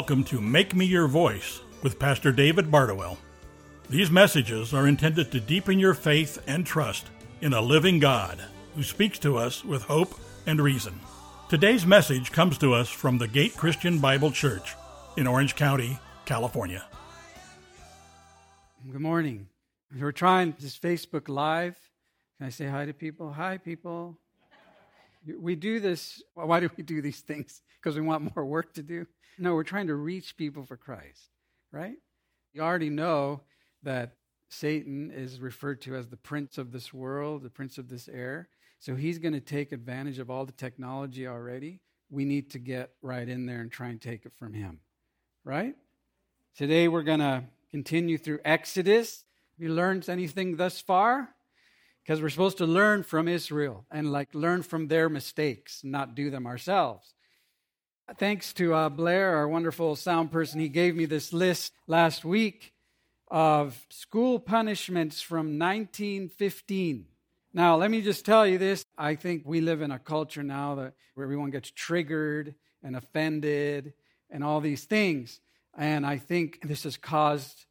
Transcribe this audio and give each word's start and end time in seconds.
Welcome 0.00 0.24
to 0.24 0.40
Make 0.40 0.74
Me 0.74 0.86
Your 0.86 1.08
Voice 1.08 1.60
with 1.82 1.98
Pastor 1.98 2.32
David 2.32 2.70
Bardowell. 2.70 3.18
These 3.90 4.10
messages 4.10 4.72
are 4.72 4.86
intended 4.88 5.30
to 5.30 5.40
deepen 5.40 5.78
your 5.78 5.92
faith 5.92 6.42
and 6.46 6.64
trust 6.64 7.08
in 7.42 7.52
a 7.52 7.60
living 7.60 7.98
God 7.98 8.42
who 8.74 8.82
speaks 8.82 9.18
to 9.18 9.36
us 9.36 9.62
with 9.62 9.82
hope 9.82 10.18
and 10.46 10.58
reason. 10.58 10.98
Today's 11.50 11.84
message 11.84 12.32
comes 12.32 12.56
to 12.58 12.72
us 12.72 12.88
from 12.88 13.18
the 13.18 13.28
Gate 13.28 13.54
Christian 13.58 13.98
Bible 13.98 14.30
Church 14.30 14.74
in 15.18 15.26
Orange 15.26 15.54
County, 15.54 15.98
California. 16.24 16.82
Good 18.90 19.02
morning. 19.02 19.50
We're 19.94 20.12
trying 20.12 20.54
this 20.58 20.78
Facebook 20.78 21.28
Live. 21.28 21.76
Can 22.38 22.46
I 22.46 22.50
say 22.50 22.66
hi 22.66 22.86
to 22.86 22.94
people? 22.94 23.30
Hi, 23.34 23.58
people. 23.58 24.18
We 25.38 25.56
do 25.56 25.78
this. 25.78 26.22
Why 26.32 26.58
do 26.58 26.70
we 26.74 26.84
do 26.84 27.02
these 27.02 27.20
things? 27.20 27.60
Because 27.78 27.96
we 27.96 28.00
want 28.00 28.34
more 28.34 28.46
work 28.46 28.72
to 28.74 28.82
do? 28.82 29.06
No, 29.40 29.54
we're 29.54 29.64
trying 29.64 29.86
to 29.86 29.94
reach 29.94 30.36
people 30.36 30.66
for 30.66 30.76
Christ, 30.76 31.30
right? 31.72 31.96
You 32.52 32.60
already 32.60 32.90
know 32.90 33.40
that 33.82 34.16
Satan 34.50 35.10
is 35.10 35.40
referred 35.40 35.80
to 35.82 35.96
as 35.96 36.08
the 36.08 36.18
prince 36.18 36.58
of 36.58 36.72
this 36.72 36.92
world, 36.92 37.42
the 37.42 37.48
prince 37.48 37.78
of 37.78 37.88
this 37.88 38.06
air. 38.06 38.50
So 38.80 38.96
he's 38.96 39.18
going 39.18 39.32
to 39.32 39.40
take 39.40 39.72
advantage 39.72 40.18
of 40.18 40.28
all 40.28 40.44
the 40.44 40.52
technology 40.52 41.26
already. 41.26 41.80
We 42.10 42.26
need 42.26 42.50
to 42.50 42.58
get 42.58 42.90
right 43.00 43.26
in 43.26 43.46
there 43.46 43.62
and 43.62 43.72
try 43.72 43.88
and 43.88 43.98
take 43.98 44.26
it 44.26 44.32
from 44.36 44.52
him, 44.52 44.80
right? 45.42 45.74
Today 46.54 46.88
we're 46.88 47.02
going 47.02 47.20
to 47.20 47.44
continue 47.70 48.18
through 48.18 48.40
Exodus. 48.44 49.24
Have 49.56 49.62
you 49.66 49.72
learned 49.72 50.06
anything 50.10 50.56
thus 50.56 50.82
far? 50.82 51.30
Because 52.02 52.20
we're 52.20 52.28
supposed 52.28 52.58
to 52.58 52.66
learn 52.66 53.04
from 53.04 53.26
Israel 53.26 53.86
and 53.90 54.12
like 54.12 54.34
learn 54.34 54.60
from 54.62 54.88
their 54.88 55.08
mistakes, 55.08 55.80
not 55.82 56.14
do 56.14 56.28
them 56.28 56.46
ourselves. 56.46 57.14
Thanks 58.18 58.52
to 58.54 58.74
uh, 58.74 58.88
Blair, 58.88 59.36
our 59.36 59.46
wonderful 59.46 59.94
sound 59.94 60.32
person, 60.32 60.58
he 60.58 60.68
gave 60.68 60.96
me 60.96 61.04
this 61.04 61.32
list 61.32 61.72
last 61.86 62.24
week 62.24 62.72
of 63.28 63.86
school 63.88 64.40
punishments 64.40 65.22
from 65.22 65.60
1915. 65.60 67.06
Now, 67.54 67.76
let 67.76 67.88
me 67.88 68.02
just 68.02 68.24
tell 68.24 68.44
you 68.44 68.58
this. 68.58 68.84
I 68.98 69.14
think 69.14 69.42
we 69.44 69.60
live 69.60 69.80
in 69.80 69.92
a 69.92 69.98
culture 70.00 70.42
now 70.42 70.74
that 70.74 70.94
where 71.14 71.24
everyone 71.24 71.50
gets 71.50 71.70
triggered 71.70 72.56
and 72.82 72.96
offended 72.96 73.92
and 74.28 74.42
all 74.42 74.60
these 74.60 74.84
things. 74.84 75.40
And 75.78 76.04
I 76.04 76.18
think 76.18 76.66
this 76.66 76.82
has 76.82 76.96
caused 76.96 77.64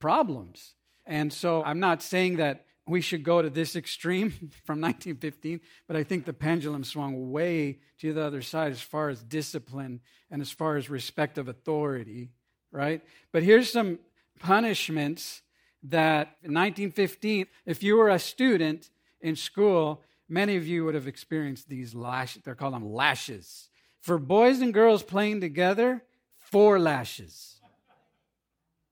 problems. 0.00 0.74
And 1.06 1.32
so 1.32 1.64
I'm 1.64 1.80
not 1.80 2.02
saying 2.02 2.36
that 2.36 2.66
we 2.88 3.00
should 3.00 3.22
go 3.22 3.42
to 3.42 3.50
this 3.50 3.76
extreme 3.76 4.30
from 4.64 4.80
1915, 4.80 5.60
but 5.86 5.96
I 5.96 6.02
think 6.02 6.24
the 6.24 6.32
pendulum 6.32 6.84
swung 6.84 7.30
way 7.30 7.78
to 8.00 8.12
the 8.12 8.24
other 8.24 8.42
side 8.42 8.72
as 8.72 8.80
far 8.80 9.10
as 9.10 9.22
discipline 9.22 10.00
and 10.30 10.40
as 10.40 10.50
far 10.50 10.76
as 10.76 10.88
respect 10.88 11.38
of 11.38 11.48
authority, 11.48 12.30
right? 12.72 13.02
But 13.32 13.42
here's 13.42 13.70
some 13.70 13.98
punishments 14.38 15.42
that 15.84 16.36
in 16.42 16.54
1915, 16.54 17.46
if 17.66 17.82
you 17.82 17.96
were 17.96 18.08
a 18.08 18.18
student 18.18 18.90
in 19.20 19.36
school, 19.36 20.02
many 20.28 20.56
of 20.56 20.66
you 20.66 20.84
would 20.84 20.94
have 20.94 21.06
experienced 21.06 21.68
these 21.68 21.94
lashes. 21.94 22.42
They're 22.42 22.54
called 22.54 22.74
them 22.74 22.92
lashes. 22.92 23.68
For 24.00 24.18
boys 24.18 24.60
and 24.60 24.72
girls 24.72 25.02
playing 25.02 25.40
together, 25.40 26.02
four 26.36 26.78
lashes. 26.78 27.60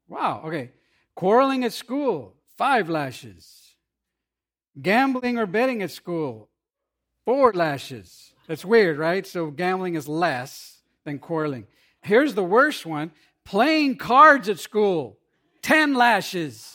Wow, 0.08 0.42
okay. 0.46 0.70
Quarreling 1.14 1.64
at 1.64 1.72
school, 1.72 2.34
five 2.56 2.88
lashes. 2.88 3.65
Gambling 4.80 5.38
or 5.38 5.46
betting 5.46 5.82
at 5.82 5.90
school, 5.90 6.48
four 7.24 7.52
lashes. 7.52 8.32
That's 8.46 8.64
weird, 8.64 8.98
right? 8.98 9.26
So 9.26 9.50
gambling 9.50 9.94
is 9.94 10.06
less 10.06 10.82
than 11.04 11.18
quarreling. 11.18 11.66
Here's 12.02 12.34
the 12.34 12.44
worst 12.44 12.86
one 12.86 13.10
playing 13.44 13.96
cards 13.96 14.48
at 14.48 14.58
school, 14.58 15.18
10 15.62 15.94
lashes. 15.94 16.72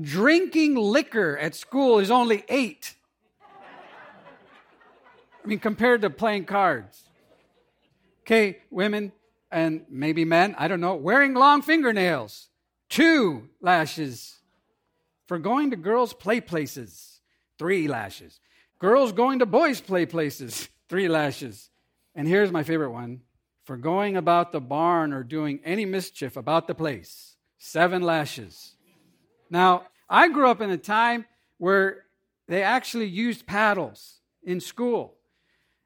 Drinking 0.00 0.76
liquor 0.76 1.36
at 1.38 1.56
school 1.56 1.98
is 1.98 2.10
only 2.10 2.44
eight. 2.48 2.94
I 5.44 5.46
mean, 5.48 5.58
compared 5.58 6.02
to 6.02 6.10
playing 6.10 6.44
cards. 6.44 7.02
Okay, 8.22 8.58
women 8.70 9.12
and 9.50 9.84
maybe 9.88 10.24
men, 10.24 10.54
I 10.58 10.68
don't 10.68 10.80
know, 10.80 10.94
wearing 10.94 11.34
long 11.34 11.62
fingernails, 11.62 12.48
two 12.88 13.48
lashes. 13.60 14.37
For 15.28 15.38
going 15.38 15.70
to 15.70 15.76
girls' 15.76 16.14
play 16.14 16.40
places, 16.40 17.20
three 17.58 17.86
lashes. 17.86 18.40
Girls 18.78 19.12
going 19.12 19.40
to 19.40 19.46
boys' 19.46 19.80
play 19.80 20.06
places, 20.06 20.68
three 20.88 21.06
lashes. 21.06 21.70
And 22.14 22.26
here's 22.26 22.50
my 22.50 22.62
favorite 22.62 22.90
one 22.90 23.20
for 23.64 23.76
going 23.76 24.16
about 24.16 24.50
the 24.50 24.60
barn 24.60 25.12
or 25.12 25.22
doing 25.22 25.60
any 25.62 25.84
mischief 25.84 26.38
about 26.38 26.66
the 26.66 26.74
place, 26.74 27.36
seven 27.58 28.00
lashes. 28.00 28.74
Now, 29.50 29.84
I 30.08 30.28
grew 30.28 30.48
up 30.48 30.62
in 30.62 30.70
a 30.70 30.78
time 30.78 31.26
where 31.58 32.04
they 32.46 32.62
actually 32.62 33.08
used 33.08 33.46
paddles 33.46 34.20
in 34.42 34.60
school. 34.60 35.16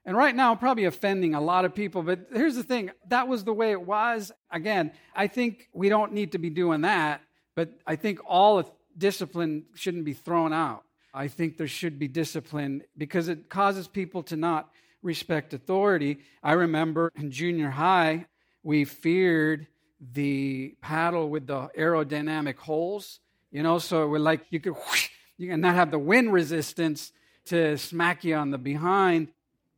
And 0.05 0.15
right 0.15 0.33
now, 0.33 0.51
I'm 0.51 0.57
probably 0.57 0.85
offending 0.85 1.35
a 1.35 1.41
lot 1.41 1.65
of 1.65 1.75
people, 1.75 2.03
but 2.03 2.27
here's 2.31 2.55
the 2.55 2.63
thing 2.63 2.91
that 3.09 3.27
was 3.27 3.43
the 3.43 3.53
way 3.53 3.71
it 3.71 3.81
was. 3.81 4.31
Again, 4.49 4.93
I 5.13 5.27
think 5.27 5.67
we 5.73 5.89
don't 5.89 6.13
need 6.13 6.31
to 6.31 6.37
be 6.37 6.49
doing 6.49 6.81
that, 6.81 7.21
but 7.55 7.73
I 7.85 7.97
think 7.97 8.19
all 8.25 8.59
discipline 8.97 9.65
shouldn't 9.75 10.05
be 10.05 10.13
thrown 10.13 10.53
out. 10.53 10.83
I 11.13 11.27
think 11.27 11.57
there 11.57 11.67
should 11.67 11.99
be 11.99 12.07
discipline 12.07 12.83
because 12.97 13.27
it 13.27 13.49
causes 13.49 13.87
people 13.87 14.23
to 14.23 14.35
not 14.35 14.69
respect 15.03 15.53
authority. 15.53 16.19
I 16.41 16.53
remember 16.53 17.11
in 17.15 17.29
junior 17.29 17.69
high, 17.69 18.25
we 18.63 18.85
feared 18.85 19.67
the 20.13 20.75
paddle 20.81 21.29
with 21.29 21.47
the 21.47 21.69
aerodynamic 21.77 22.57
holes, 22.57 23.19
you 23.51 23.61
know, 23.63 23.77
so 23.77 24.03
it 24.03 24.07
would 24.07 24.21
like 24.21 24.45
you 24.49 24.59
could 24.59 24.73
whoosh, 24.73 25.09
you 25.37 25.49
can 25.49 25.61
not 25.61 25.75
have 25.75 25.91
the 25.91 25.99
wind 25.99 26.33
resistance 26.33 27.11
to 27.45 27.77
smack 27.77 28.23
you 28.23 28.35
on 28.35 28.49
the 28.51 28.57
behind. 28.57 29.27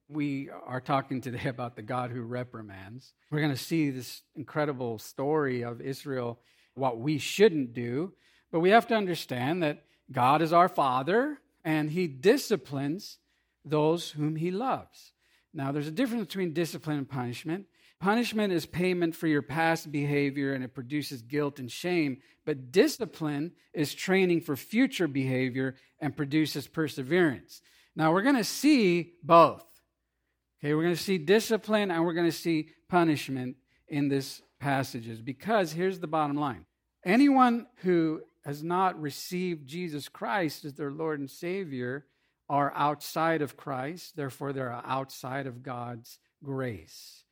We 0.08 0.50
are 0.66 0.80
talking 0.80 1.20
today 1.22 1.48
about 1.50 1.76
the 1.76 1.82
God 1.82 2.12
who 2.12 2.22
reprimands. 2.22 3.14
We're 3.32 3.42
going 3.42 3.52
to 3.52 3.58
see 3.58 3.90
this 3.90 4.22
incredible 4.36 5.00
story 5.00 5.64
of 5.64 5.82
Israel, 5.82 6.40
what 6.76 7.00
we 7.00 7.18
shouldn't 7.18 7.74
do. 7.74 8.14
But 8.56 8.62
we 8.62 8.70
have 8.70 8.88
to 8.88 8.96
understand 8.96 9.64
that 9.64 9.84
God 10.10 10.42
is 10.42 10.54
our 10.54 10.70
Father 10.70 11.40
and 11.66 11.90
He 11.90 12.08
disciplines 12.08 13.18
those 13.66 14.12
whom 14.12 14.38
He 14.38 14.50
loves. 14.50 15.12
Now, 15.54 15.74
there's 15.74 15.90
a 15.90 15.92
difference 15.92 16.28
between 16.28 16.54
discipline 16.54 17.00
and 17.00 17.10
punishment. 17.10 17.66
Punishment 18.00 18.54
is 18.54 18.66
payment 18.66 19.14
for 19.14 19.28
your 19.28 19.42
past 19.42 19.92
behavior 19.92 20.54
and 20.54 20.64
it 20.64 20.74
produces 20.74 21.22
guilt 21.22 21.60
and 21.60 21.70
shame, 21.70 22.20
but 22.46 22.72
discipline 22.72 23.52
is 23.74 23.94
training 23.94 24.40
for 24.40 24.56
future 24.56 25.10
behavior 25.10 25.76
and 26.00 26.16
produces 26.16 26.66
perseverance. 26.66 27.60
Now, 27.94 28.14
we're 28.14 28.22
going 28.22 28.38
to 28.38 28.46
see 28.46 29.16
both. 29.22 29.66
Okay, 30.64 30.74
we're 30.74 30.84
going 30.84 30.96
to 30.96 31.04
see 31.04 31.18
discipline 31.18 31.92
and 31.92 32.06
we're 32.06 32.14
going 32.14 32.32
to 32.32 32.32
see 32.32 32.70
punishment 32.88 33.58
in 33.90 34.08
this 34.08 34.42
passages 34.62 35.20
because 35.22 35.74
here's 35.74 36.00
the 36.00 36.08
bottom 36.08 36.38
line. 36.38 36.66
Anyone 37.04 37.68
who 37.84 38.22
has 38.46 38.64
not 38.64 39.02
received 39.02 39.68
Jesus 39.68 40.08
Christ 40.08 40.66
as 40.66 40.76
their 40.76 40.92
Lord 40.92 41.20
and 41.20 41.30
Savior 41.30 42.06
are 42.48 42.72
outside 42.76 43.42
of 43.42 43.58
Christ. 43.58 44.16
Therefore, 44.16 44.54
they're 44.54 44.72
outside 44.72 45.48
of 45.48 45.64
God's 45.64 46.20
grace, 46.44 47.24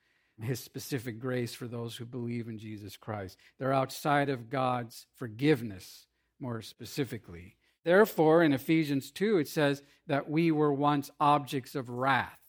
His 0.42 0.60
specific 0.60 1.20
grace 1.20 1.54
for 1.54 1.68
those 1.68 1.96
who 1.96 2.06
believe 2.06 2.48
in 2.48 2.58
Jesus 2.58 2.98
Christ. 2.98 3.38
They're 3.60 3.72
outside 3.72 4.30
of 4.30 4.50
God's 4.50 5.06
forgiveness, 5.16 6.08
more 6.40 6.64
specifically. 6.64 7.58
Therefore, 7.86 8.42
in 8.42 8.54
Ephesians 8.54 9.12
2, 9.12 9.38
it 9.38 9.48
says 9.48 9.84
that 10.08 10.30
we 10.30 10.52
were 10.52 10.74
once 10.74 11.12
objects 11.20 11.76
of 11.76 11.90
wrath. 11.90 12.40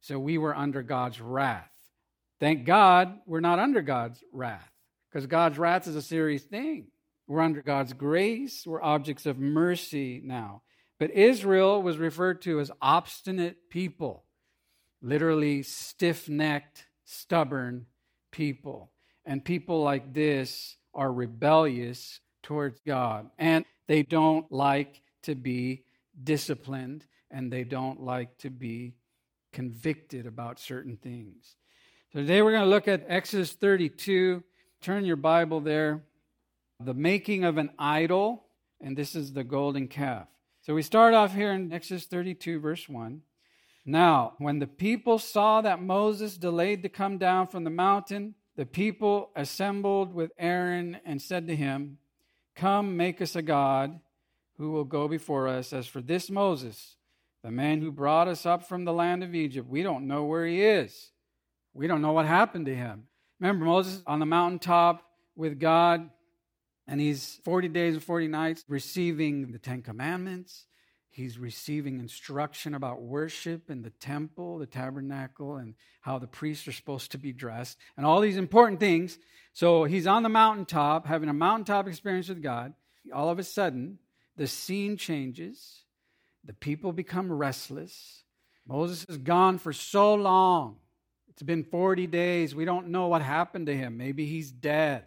So 0.00 0.18
we 0.18 0.38
were 0.38 0.56
under 0.56 0.82
God's 0.82 1.20
wrath. 1.20 1.70
Thank 2.40 2.64
God 2.64 3.18
we're 3.26 3.40
not 3.40 3.58
under 3.58 3.82
God's 3.82 4.22
wrath, 4.32 4.72
because 5.10 5.26
God's 5.26 5.58
wrath 5.58 5.86
is 5.86 5.94
a 5.94 6.02
serious 6.02 6.42
thing. 6.42 6.88
We're 7.28 7.42
under 7.42 7.60
God's 7.60 7.92
grace. 7.92 8.66
We're 8.66 8.82
objects 8.82 9.26
of 9.26 9.38
mercy 9.38 10.22
now. 10.24 10.62
But 10.98 11.10
Israel 11.10 11.82
was 11.82 11.98
referred 11.98 12.40
to 12.42 12.58
as 12.58 12.72
obstinate 12.80 13.68
people, 13.68 14.24
literally 15.02 15.62
stiff 15.62 16.28
necked, 16.28 16.86
stubborn 17.04 17.84
people. 18.32 18.90
And 19.26 19.44
people 19.44 19.82
like 19.82 20.14
this 20.14 20.76
are 20.94 21.12
rebellious 21.12 22.20
towards 22.42 22.80
God. 22.80 23.30
And 23.38 23.66
they 23.86 24.02
don't 24.02 24.50
like 24.50 25.02
to 25.24 25.34
be 25.34 25.84
disciplined 26.24 27.04
and 27.30 27.52
they 27.52 27.62
don't 27.62 28.02
like 28.02 28.38
to 28.38 28.48
be 28.48 28.94
convicted 29.52 30.26
about 30.26 30.58
certain 30.58 30.96
things. 30.96 31.56
So 32.14 32.20
today 32.20 32.40
we're 32.40 32.52
going 32.52 32.64
to 32.64 32.70
look 32.70 32.88
at 32.88 33.04
Exodus 33.06 33.52
32. 33.52 34.42
Turn 34.80 35.04
your 35.04 35.16
Bible 35.16 35.60
there 35.60 36.04
the 36.80 36.94
making 36.94 37.44
of 37.44 37.58
an 37.58 37.70
idol, 37.78 38.44
and 38.80 38.96
this 38.96 39.16
is 39.16 39.32
the 39.32 39.44
golden 39.44 39.88
calf. 39.88 40.28
So 40.62 40.74
we 40.74 40.82
start 40.82 41.14
off 41.14 41.34
here 41.34 41.52
in 41.52 41.72
Exodus 41.72 42.04
32, 42.06 42.60
verse 42.60 42.88
1. 42.88 43.22
Now, 43.84 44.34
when 44.38 44.58
the 44.58 44.66
people 44.66 45.18
saw 45.18 45.60
that 45.62 45.82
Moses 45.82 46.36
delayed 46.36 46.82
to 46.82 46.88
come 46.88 47.18
down 47.18 47.46
from 47.46 47.64
the 47.64 47.70
mountain, 47.70 48.34
the 48.56 48.66
people 48.66 49.30
assembled 49.34 50.14
with 50.14 50.30
Aaron 50.38 50.98
and 51.04 51.22
said 51.22 51.46
to 51.48 51.56
him, 51.56 51.98
Come, 52.54 52.96
make 52.96 53.22
us 53.22 53.34
a 53.34 53.42
God 53.42 53.98
who 54.58 54.72
will 54.72 54.84
go 54.84 55.08
before 55.08 55.48
us. 55.48 55.72
As 55.72 55.86
for 55.86 56.00
this 56.00 56.28
Moses, 56.28 56.96
the 57.42 57.50
man 57.50 57.80
who 57.80 57.90
brought 57.90 58.28
us 58.28 58.44
up 58.44 58.68
from 58.68 58.84
the 58.84 58.92
land 58.92 59.22
of 59.22 59.34
Egypt, 59.34 59.68
we 59.68 59.82
don't 59.82 60.06
know 60.06 60.24
where 60.24 60.44
he 60.44 60.62
is. 60.62 61.12
We 61.72 61.86
don't 61.86 62.02
know 62.02 62.12
what 62.12 62.26
happened 62.26 62.66
to 62.66 62.74
him. 62.74 63.04
Remember 63.40 63.64
Moses 63.64 64.02
on 64.06 64.18
the 64.18 64.26
mountaintop 64.26 65.04
with 65.36 65.60
God, 65.60 66.10
and 66.88 67.00
he's 67.00 67.38
40 67.44 67.68
days 67.68 67.94
and 67.94 68.02
40 68.02 68.28
nights 68.28 68.64
receiving 68.66 69.52
the 69.52 69.58
Ten 69.58 69.82
Commandments. 69.82 70.64
He's 71.10 71.38
receiving 71.38 71.98
instruction 71.98 72.74
about 72.74 73.02
worship 73.02 73.70
in 73.70 73.82
the 73.82 73.90
temple, 73.90 74.58
the 74.58 74.66
tabernacle, 74.66 75.56
and 75.56 75.74
how 76.00 76.18
the 76.18 76.26
priests 76.26 76.66
are 76.66 76.72
supposed 76.72 77.12
to 77.12 77.18
be 77.18 77.32
dressed, 77.32 77.76
and 77.96 78.06
all 78.06 78.20
these 78.20 78.36
important 78.36 78.80
things. 78.80 79.18
So 79.52 79.84
he's 79.84 80.06
on 80.06 80.22
the 80.22 80.28
mountaintop, 80.28 81.06
having 81.06 81.28
a 81.28 81.34
mountaintop 81.34 81.88
experience 81.88 82.28
with 82.28 82.42
God. 82.42 82.72
All 83.12 83.28
of 83.28 83.38
a 83.38 83.44
sudden, 83.44 83.98
the 84.36 84.46
scene 84.46 84.96
changes. 84.96 85.82
The 86.44 86.52
people 86.54 86.92
become 86.92 87.30
restless. 87.30 88.22
Moses 88.66 89.04
is 89.08 89.18
gone 89.18 89.58
for 89.58 89.72
so 89.72 90.14
long. 90.14 90.76
It's 91.28 91.42
been 91.42 91.64
40 91.64 92.06
days. 92.06 92.54
We 92.54 92.64
don't 92.64 92.88
know 92.88 93.08
what 93.08 93.22
happened 93.22 93.66
to 93.66 93.76
him. 93.76 93.96
Maybe 93.96 94.24
he's 94.24 94.50
dead. 94.50 95.04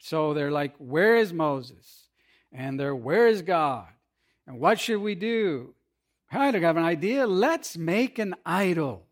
So 0.00 0.34
they're 0.34 0.50
like, 0.50 0.74
Where 0.78 1.16
is 1.16 1.32
Moses? 1.32 2.08
And 2.52 2.80
they're, 2.80 2.96
Where 2.96 3.28
is 3.28 3.42
God? 3.42 3.86
And 4.46 4.58
what 4.58 4.80
should 4.80 5.00
we 5.00 5.14
do? 5.14 5.74
I 6.32 6.46
have 6.46 6.76
an 6.76 6.84
idea. 6.84 7.26
Let's 7.26 7.76
make 7.76 8.18
an 8.18 8.34
idol. 8.44 9.06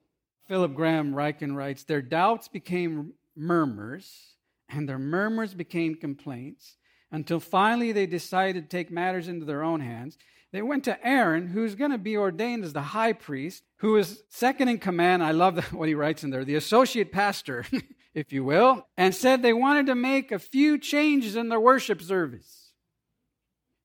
Philip 0.49 0.75
Graham 0.75 1.15
Ryken 1.15 1.55
writes 1.55 1.85
Their 1.85 2.03
doubts 2.03 2.49
became 2.49 3.13
murmurs, 3.37 4.35
and 4.69 4.89
their 4.89 4.99
murmurs 4.99 5.55
became 5.55 5.95
complaints, 5.95 6.77
until 7.13 7.39
finally 7.39 7.93
they 7.93 8.07
decided 8.07 8.65
to 8.65 8.77
take 8.77 8.91
matters 8.91 9.29
into 9.29 9.45
their 9.45 9.63
own 9.63 9.81
hands. 9.81 10.17
They 10.51 10.63
went 10.63 10.85
to 10.85 11.07
Aaron, 11.07 11.49
who's 11.49 11.75
going 11.75 11.91
to 11.91 11.99
be 11.99 12.17
ordained 12.17 12.65
as 12.65 12.73
the 12.73 12.81
high 12.81 13.13
priest, 13.13 13.63
who 13.77 13.97
is 13.97 14.23
second 14.29 14.69
in 14.69 14.79
command. 14.79 15.23
I 15.23 15.33
love 15.33 15.63
what 15.73 15.89
he 15.89 15.95
writes 15.95 16.25
in 16.25 16.31
there, 16.31 16.45
the 16.45 16.55
associate 16.55 17.13
pastor, 17.13 17.67
if 18.15 18.33
you 18.33 18.45
will, 18.45 18.87
and 18.97 19.15
said 19.15 19.43
they 19.43 19.53
wanted 19.53 19.87
to 19.87 19.95
make 19.95 20.33
a 20.33 20.39
few 20.39 20.79
changes 20.79 21.37
in 21.37 21.49
their 21.49 21.61
worship 21.61 22.03
service. 22.03 22.73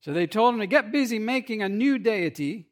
So 0.01 0.11
they 0.11 0.27
told 0.27 0.53
him 0.53 0.59
to 0.59 0.67
get 0.67 0.91
busy 0.91 1.19
making 1.19 1.61
a 1.61 1.69
new 1.69 1.97
deity. 1.97 2.67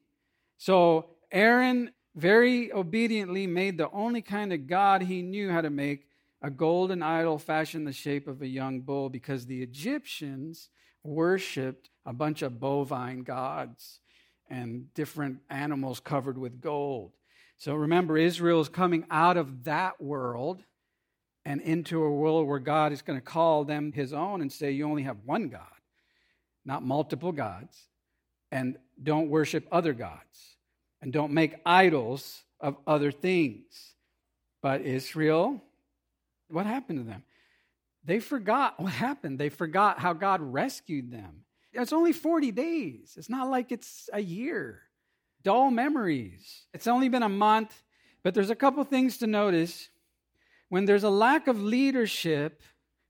So 0.58 1.12
Aaron 1.32 1.92
very 2.16 2.74
obediently 2.74 3.48
made 3.48 3.78
the 3.78 3.90
only 3.92 4.22
kind 4.22 4.52
of 4.52 4.68
God 4.68 5.04
he 5.04 5.22
knew 5.22 5.50
how 5.50 5.62
to 5.62 5.70
make 5.70 6.08
a 6.42 6.50
golden 6.50 7.02
idol 7.02 7.38
fashioned 7.38 7.88
the 7.88 7.94
shape 7.94 8.28
of 8.28 8.42
a 8.42 8.48
young 8.48 8.82
bull 8.82 9.10
because 9.10 9.46
the 9.46 9.62
Egyptians 9.62 10.70
worshiped 11.04 11.90
a 12.06 12.14
bunch 12.14 12.42
of 12.42 12.60
bovine 12.60 13.24
gods 13.24 14.00
and 14.50 14.94
different 14.94 15.40
animals 15.50 16.00
covered 16.00 16.38
with 16.38 16.60
gold. 16.60 17.14
So 17.58 17.76
remember, 17.76 18.18
Israel 18.18 18.60
is 18.60 18.70
coming 18.70 19.06
out 19.10 19.38
of 19.38 19.64
that 19.66 20.02
world 20.02 20.64
and 21.46 21.62
into 21.62 22.04
a 22.04 22.12
world 22.12 22.48
where 22.48 22.60
God 22.60 22.92
is 22.92 23.02
going 23.02 23.20
to 23.20 23.26
call 23.26 23.64
them 23.64 23.92
his 23.92 24.14
own 24.14 24.42
and 24.42 24.52
say, 24.52 24.72
You 24.72 24.88
only 24.88 25.04
have 25.04 25.18
one 25.26 25.50
God, 25.50 25.62
not 26.66 26.84
multiple 26.84 27.32
gods, 27.32 27.88
and 28.52 28.78
don't 29.02 29.30
worship 29.30 29.68
other 29.72 29.94
gods, 29.94 30.58
and 31.02 31.12
don't 31.12 31.32
make 31.32 31.56
idols 31.66 32.44
of 32.60 32.78
other 32.86 33.12
things. 33.12 33.96
But 34.62 34.82
Israel, 34.82 35.62
what 36.50 36.66
happened 36.66 37.00
to 37.00 37.06
them? 37.06 37.24
They 38.04 38.20
forgot 38.20 38.80
what 38.80 38.92
happened. 38.92 39.40
They 39.40 39.50
forgot 39.50 40.00
how 40.00 40.14
God 40.14 40.42
rescued 40.42 41.12
them. 41.12 41.44
It's 41.74 41.94
only 41.94 42.14
40 42.14 42.52
days. 42.52 43.14
It's 43.18 43.30
not 43.30 43.50
like 43.50 43.72
it's 43.72 44.10
a 44.12 44.22
year. 44.22 44.82
Dull 45.44 45.72
memories. 45.72 46.66
It's 46.74 46.88
only 46.88 47.10
been 47.10 47.24
a 47.24 47.30
month, 47.30 47.82
but 48.24 48.34
there's 48.34 48.50
a 48.50 48.56
couple 48.56 48.84
things 48.84 49.18
to 49.20 49.28
notice. 49.28 49.90
When 50.72 50.86
there's 50.86 51.04
a 51.04 51.10
lack 51.10 51.50
of 51.50 51.62
leadership, 51.62 52.62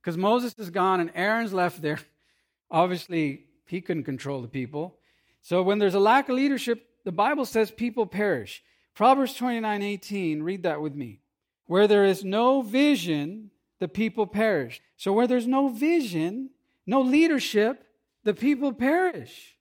because 0.02 0.18
Moses 0.18 0.56
is 0.58 0.72
gone 0.72 1.00
and 1.00 1.12
Aaron's 1.13 1.54
left 1.54 1.80
there, 1.80 2.00
obviously 2.72 3.46
he 3.68 3.81
couldn't 3.81 4.06
control 4.06 4.42
the 4.42 4.48
people. 4.48 4.98
So 5.44 5.62
when 5.62 5.78
there's 5.78 5.94
a 5.94 6.00
lack 6.00 6.28
of 6.28 6.38
leadership, 6.38 6.84
the 7.06 7.12
Bible 7.12 7.46
says 7.46 7.69
people 7.69 8.08
perish. 8.08 8.63
Proverbs 8.96 9.36
29 9.36 9.84
18, 9.84 10.42
read 10.42 10.63
that 10.63 10.81
with 10.81 10.96
me. 10.96 11.19
Where 11.68 11.88
there 11.88 12.04
is 12.04 12.24
no 12.25 12.63
vision, 12.63 13.52
the 13.78 13.88
people 13.88 14.25
perish. 14.25 14.81
So 14.98 15.13
where 15.13 15.28
there's 15.28 15.46
no 15.46 15.68
vision, 15.68 16.50
no 16.88 17.02
leadership, 17.02 17.86
the 18.24 18.34
people 18.34 18.74
perish. 18.74 19.56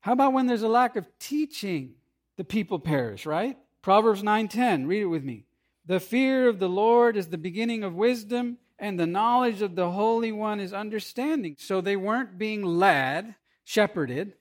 How 0.00 0.12
about 0.12 0.32
when 0.32 0.46
there's 0.46 0.62
a 0.62 0.68
lack 0.68 0.96
of 0.96 1.06
teaching, 1.18 1.96
the 2.38 2.44
people 2.44 2.78
perish, 2.78 3.26
right? 3.26 3.58
Proverbs 3.82 4.22
9:10, 4.22 4.86
read 4.88 5.02
it 5.02 5.06
with 5.06 5.22
me. 5.22 5.44
The 5.86 6.00
fear 6.00 6.48
of 6.48 6.58
the 6.58 6.68
Lord 6.68 7.16
is 7.16 7.28
the 7.28 7.38
beginning 7.38 7.84
of 7.84 7.94
wisdom, 7.94 8.56
and 8.78 8.98
the 8.98 9.06
knowledge 9.06 9.60
of 9.60 9.74
the 9.74 9.90
Holy 9.90 10.32
One 10.32 10.58
is 10.58 10.72
understanding. 10.72 11.56
So 11.58 11.80
they 11.80 11.96
weren't 11.96 12.38
being 12.38 12.62
led, 12.62 13.34
shepherded. 13.64 14.34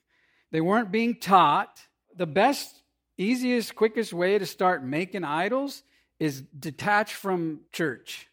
They 0.52 0.62
weren't 0.62 0.92
being 0.92 1.16
taught. 1.16 1.82
The 2.16 2.26
best, 2.26 2.84
easiest, 3.18 3.76
quickest 3.76 4.14
way 4.14 4.40
to 4.40 4.46
start 4.46 4.84
making 4.84 5.26
idols 5.26 5.84
is 6.18 6.42
detach 6.42 7.14
from 7.14 7.62
church 7.74 8.28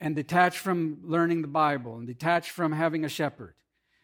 and 0.00 0.16
detached 0.16 0.58
from 0.58 1.00
learning 1.02 1.42
the 1.42 1.48
Bible 1.48 1.96
and 1.96 2.06
detached 2.06 2.50
from 2.50 2.72
having 2.72 3.04
a 3.04 3.08
shepherd. 3.08 3.54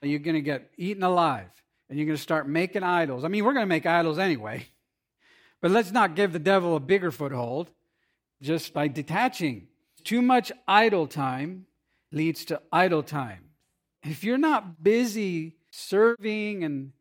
You're 0.03 0.19
going 0.19 0.35
to 0.35 0.43
get 0.43 0.71
eaten 0.77 1.03
alive 1.03 1.49
and 1.89 1.99
you're 1.99 2.07
going 2.07 2.17
to 2.17 2.23
start 2.23 2.47
making 2.47 2.83
idols. 2.83 3.25
I 3.25 3.29
mean, 3.29 3.45
we're 3.45 3.55
going 3.55 3.65
to 3.65 3.69
make 3.69 3.87
idols 3.87 4.19
anyway, 4.19 4.67
but 5.63 5.71
let's 5.71 5.93
not 5.93 6.15
give 6.15 6.35
the 6.35 6.39
devil 6.39 6.77
a 6.77 6.81
bigger 6.81 7.11
foothold 7.11 7.71
just 8.45 8.75
by 8.75 8.87
detaching. 8.89 9.67
Too 10.05 10.21
much 10.21 10.53
idle 10.69 11.07
time 11.07 11.65
leads 12.13 12.45
to 12.45 12.61
idle 12.71 13.03
time. 13.03 13.47
If 14.03 14.23
you're 14.23 14.39
not 14.39 14.85
busy 14.85 15.57
serving 15.71 16.63
and 16.63 16.93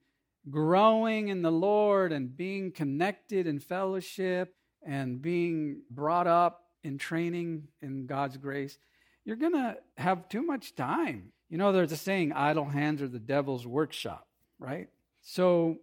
growing 0.50 1.28
in 1.28 1.42
the 1.42 1.52
Lord 1.52 2.14
and 2.14 2.36
being 2.36 2.72
connected 2.72 3.46
in 3.46 3.60
fellowship 3.60 4.56
and 4.86 5.22
being 5.22 5.82
brought 5.92 6.28
up 6.28 6.64
in 6.84 6.98
training 6.98 7.68
in 7.82 8.06
God's 8.06 8.38
grace, 8.38 8.78
you're 9.26 9.36
going 9.36 9.54
to 9.54 9.76
have 9.98 10.30
too 10.30 10.44
much 10.44 10.76
time. 10.76 11.34
You 11.50 11.58
know, 11.58 11.74
there's 11.74 11.92
a 11.92 11.98
saying, 11.98 12.32
idle 12.32 12.66
hands 12.66 13.02
are 13.02 13.08
the 13.10 13.20
devil's 13.20 13.68
workshop, 13.68 14.26
right? 14.60 14.88
So 15.22 15.78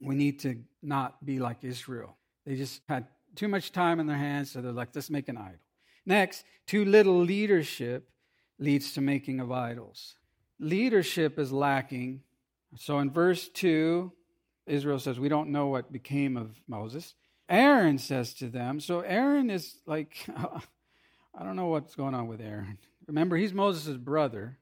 we 0.00 0.14
need 0.14 0.40
to 0.40 0.60
not 0.82 1.24
be 1.24 1.38
like 1.38 1.64
Israel. 1.64 2.16
They 2.44 2.56
just 2.56 2.82
had 2.88 3.06
too 3.38 3.48
much 3.48 3.70
time 3.70 4.00
in 4.00 4.06
their 4.06 4.16
hands, 4.16 4.50
so 4.50 4.60
they're 4.60 4.72
like, 4.72 4.88
let's 4.94 5.10
make 5.10 5.28
an 5.28 5.36
idol. 5.36 5.60
Next, 6.04 6.44
too 6.66 6.84
little 6.84 7.20
leadership 7.20 8.10
leads 8.58 8.92
to 8.94 9.00
making 9.00 9.38
of 9.38 9.52
idols. 9.52 10.16
Leadership 10.58 11.38
is 11.38 11.52
lacking. 11.52 12.22
So 12.76 12.98
in 12.98 13.10
verse 13.10 13.48
2, 13.48 14.12
Israel 14.66 14.98
says, 14.98 15.20
We 15.20 15.28
don't 15.28 15.50
know 15.50 15.68
what 15.68 15.92
became 15.92 16.36
of 16.36 16.50
Moses. 16.66 17.14
Aaron 17.48 17.98
says 17.98 18.34
to 18.34 18.48
them, 18.48 18.78
so 18.78 19.00
Aaron 19.00 19.48
is 19.48 19.76
like, 19.86 20.16
I 20.36 21.44
don't 21.44 21.56
know 21.56 21.68
what's 21.68 21.94
going 21.94 22.14
on 22.14 22.26
with 22.26 22.40
Aaron. 22.40 22.78
Remember, 23.06 23.36
he's 23.36 23.54
Moses' 23.54 23.96
brother. 23.96 24.58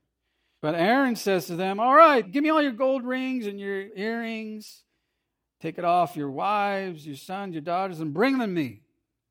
But 0.63 0.75
Aaron 0.75 1.17
says 1.17 1.47
to 1.47 1.57
them, 1.57 1.81
All 1.81 1.95
right, 1.95 2.31
give 2.31 2.43
me 2.43 2.51
all 2.51 2.63
your 2.63 2.73
gold 2.73 3.05
rings 3.05 3.47
and 3.47 3.59
your 3.59 3.87
earrings. 3.95 4.83
Take 5.61 5.79
it 5.79 5.85
off 5.85 6.17
your 6.17 6.31
wives, 6.31 7.07
your 7.07 7.17
sons, 7.17 7.55
your 7.55 7.63
daughters, 7.63 8.01
and 8.01 8.13
bring 8.13 8.39
them 8.39 8.41
to 8.41 8.47
me. 8.47 8.81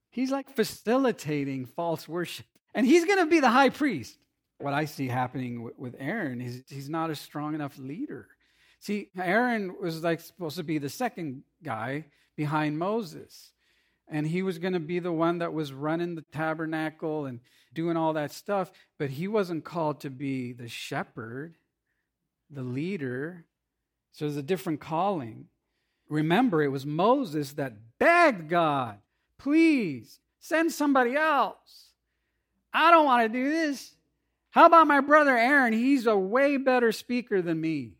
He's 0.10 0.32
like 0.32 0.50
facilitating 0.50 1.66
false 1.66 2.08
worship. 2.08 2.46
And 2.74 2.86
he's 2.86 3.06
going 3.06 3.20
to 3.20 3.26
be 3.26 3.40
the 3.40 3.50
high 3.50 3.70
priest. 3.70 4.18
What 4.60 4.74
I 4.74 4.86
see 4.86 5.08
happening 5.08 5.70
with 5.78 5.96
Aaron 6.00 6.42
is 6.42 6.64
he's 6.68 6.90
not 6.90 7.10
a 7.10 7.16
strong 7.16 7.54
enough 7.54 7.78
leader. 7.78 8.28
See, 8.80 9.10
Aaron 9.18 9.76
was 9.82 10.04
like 10.04 10.22
supposed 10.22 10.58
to 10.58 10.64
be 10.64 10.78
the 10.78 10.90
second 10.90 11.44
guy 11.64 12.06
behind 12.36 12.80
Moses. 12.80 13.52
And 14.08 14.26
he 14.28 14.44
was 14.44 14.60
going 14.60 14.74
to 14.74 14.80
be 14.80 15.00
the 15.00 15.12
one 15.12 15.40
that 15.40 15.54
was 15.54 15.74
running 15.74 16.16
the 16.16 16.26
tabernacle 16.32 17.26
and 17.26 17.40
doing 17.74 17.98
all 17.98 18.14
that 18.14 18.32
stuff. 18.32 18.72
But 18.98 19.10
he 19.10 19.28
wasn't 19.28 19.66
called 19.66 20.02
to 20.02 20.10
be 20.10 20.54
the 20.54 20.68
shepherd, 20.68 21.56
the 22.50 22.64
leader. 22.64 23.46
So 24.12 24.26
there's 24.26 24.38
a 24.38 24.44
different 24.44 24.80
calling. 24.80 25.48
Remember, 26.10 26.62
it 26.62 26.72
was 26.72 26.86
Moses 26.86 27.54
that 27.54 27.74
begged 27.98 28.50
God, 28.50 29.00
please 29.38 30.20
send 30.40 30.72
somebody 30.72 31.16
else. 31.16 31.90
I 32.74 32.92
don't 32.92 33.06
want 33.06 33.24
to 33.24 33.40
do 33.40 33.50
this. 33.50 33.94
How 34.52 34.66
about 34.66 34.88
my 34.88 35.02
brother 35.02 35.36
Aaron? 35.36 35.74
He's 35.74 36.08
a 36.08 36.18
way 36.18 36.58
better 36.58 36.92
speaker 36.92 37.42
than 37.42 37.60
me. 37.60 37.94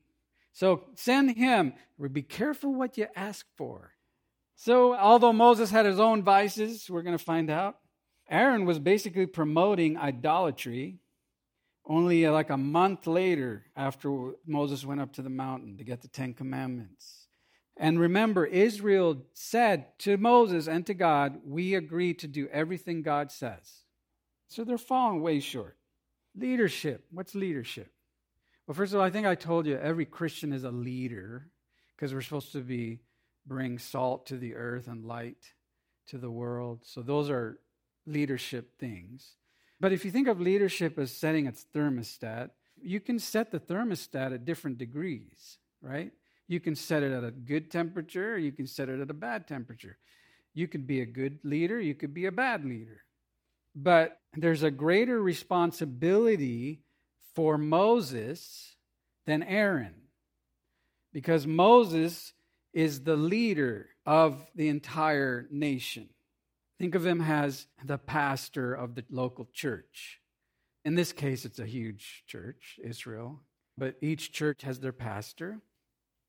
So 0.54 0.84
send 0.96 1.36
him. 1.36 1.74
Be 2.12 2.22
careful 2.22 2.74
what 2.74 2.98
you 2.98 3.08
ask 3.16 3.46
for. 3.58 3.92
So, 4.56 4.96
although 4.96 5.34
Moses 5.34 5.70
had 5.70 5.86
his 5.86 6.00
own 6.00 6.24
vices, 6.24 6.90
we're 6.90 7.02
going 7.02 7.18
to 7.18 7.24
find 7.24 7.50
out, 7.50 7.78
Aaron 8.30 8.66
was 8.66 8.80
basically 8.80 9.26
promoting 9.26 9.98
idolatry 9.98 11.00
only 11.86 12.28
like 12.28 12.50
a 12.50 12.58
month 12.58 13.06
later 13.06 13.66
after 13.76 14.32
Moses 14.48 14.86
went 14.86 15.02
up 15.02 15.14
to 15.14 15.22
the 15.22 15.30
mountain 15.30 15.78
to 15.78 15.84
get 15.84 16.02
the 16.02 16.08
Ten 16.08 16.34
Commandments. 16.34 17.25
And 17.78 18.00
remember, 18.00 18.46
Israel 18.46 19.18
said 19.34 19.98
to 20.00 20.18
Moses 20.18 20.68
and 20.68 20.86
to 20.86 20.94
God, 20.94 21.42
We 21.46 21.76
agree 21.76 22.14
to 22.16 22.28
do 22.28 22.48
everything 22.52 23.02
God 23.02 23.32
says. 23.32 23.84
So 24.48 24.64
they're 24.64 24.78
falling 24.78 25.22
way 25.22 25.40
short. 25.40 25.78
Leadership. 26.36 27.06
What's 27.12 27.36
leadership? 27.36 27.92
Well, 28.68 28.76
first 28.76 28.94
of 28.94 29.00
all, 29.00 29.06
I 29.06 29.10
think 29.10 29.28
I 29.28 29.36
told 29.36 29.66
you 29.68 29.78
every 29.78 30.06
Christian 30.06 30.54
is 30.54 30.64
a 30.64 30.72
leader 30.72 31.50
because 31.96 32.14
we're 32.14 32.22
supposed 32.22 32.54
to 32.54 32.62
be 32.62 33.00
bring 33.46 33.78
salt 33.78 34.26
to 34.28 34.38
the 34.38 34.56
earth 34.56 34.88
and 34.88 35.06
light 35.06 35.54
to 36.08 36.18
the 36.18 36.32
world. 36.32 36.80
So 36.84 37.02
those 37.02 37.30
are 37.30 37.60
leadership 38.06 38.80
things. 38.80 39.36
But 39.80 39.92
if 39.92 40.06
you 40.06 40.12
think 40.12 40.28
of 40.28 40.40
leadership 40.40 40.98
as 40.98 41.12
setting 41.12 41.46
its 41.46 41.66
thermostat, 41.76 42.52
you 42.82 43.00
can 43.00 43.20
set 43.20 43.52
the 43.52 43.60
thermostat 43.60 44.34
at 44.34 44.46
different 44.46 44.78
degrees, 44.78 45.58
right? 45.82 46.12
You 46.48 46.60
can 46.60 46.76
set 46.76 47.04
it 47.04 47.12
at 47.12 47.24
a 47.24 47.32
good 47.32 47.72
temperature, 47.72 48.38
you 48.38 48.52
can 48.52 48.68
set 48.68 48.90
it 48.90 49.00
at 49.00 49.10
a 49.10 49.14
bad 49.14 49.48
temperature. 49.48 49.98
You 50.54 50.68
could 50.68 50.88
be 50.88 51.02
a 51.02 51.06
good 51.06 51.40
leader, 51.44 51.80
you 51.80 51.96
could 51.96 52.14
be 52.14 52.26
a 52.26 52.32
bad 52.32 52.64
leader. 52.64 53.02
But 53.76 54.20
there's 54.34 54.64
a 54.64 54.72
greater 54.72 55.22
responsibility 55.22 56.82
for 57.34 57.58
Moses 57.58 58.76
than 59.26 59.44
Aaron. 59.44 59.96
Because 61.12 61.46
Moses 61.48 62.34
is 62.74 63.04
the 63.04 63.16
leader 63.16 63.90
of 64.06 64.46
the 64.56 64.70
entire 64.70 65.48
nation. 65.52 66.10
Think 66.78 66.94
of 66.94 67.06
him 67.06 67.22
as 67.22 67.68
the 67.84 67.98
pastor 67.98 68.74
of 68.74 68.96
the 68.96 69.06
local 69.10 69.48
church. 69.54 70.20
In 70.84 70.96
this 70.96 71.14
case, 71.14 71.46
it's 71.46 71.60
a 71.60 71.66
huge 71.66 72.24
church, 72.28 72.80
Israel, 72.84 73.42
but 73.78 73.96
each 74.02 74.32
church 74.32 74.62
has 74.64 74.80
their 74.80 74.92
pastor. 74.92 75.62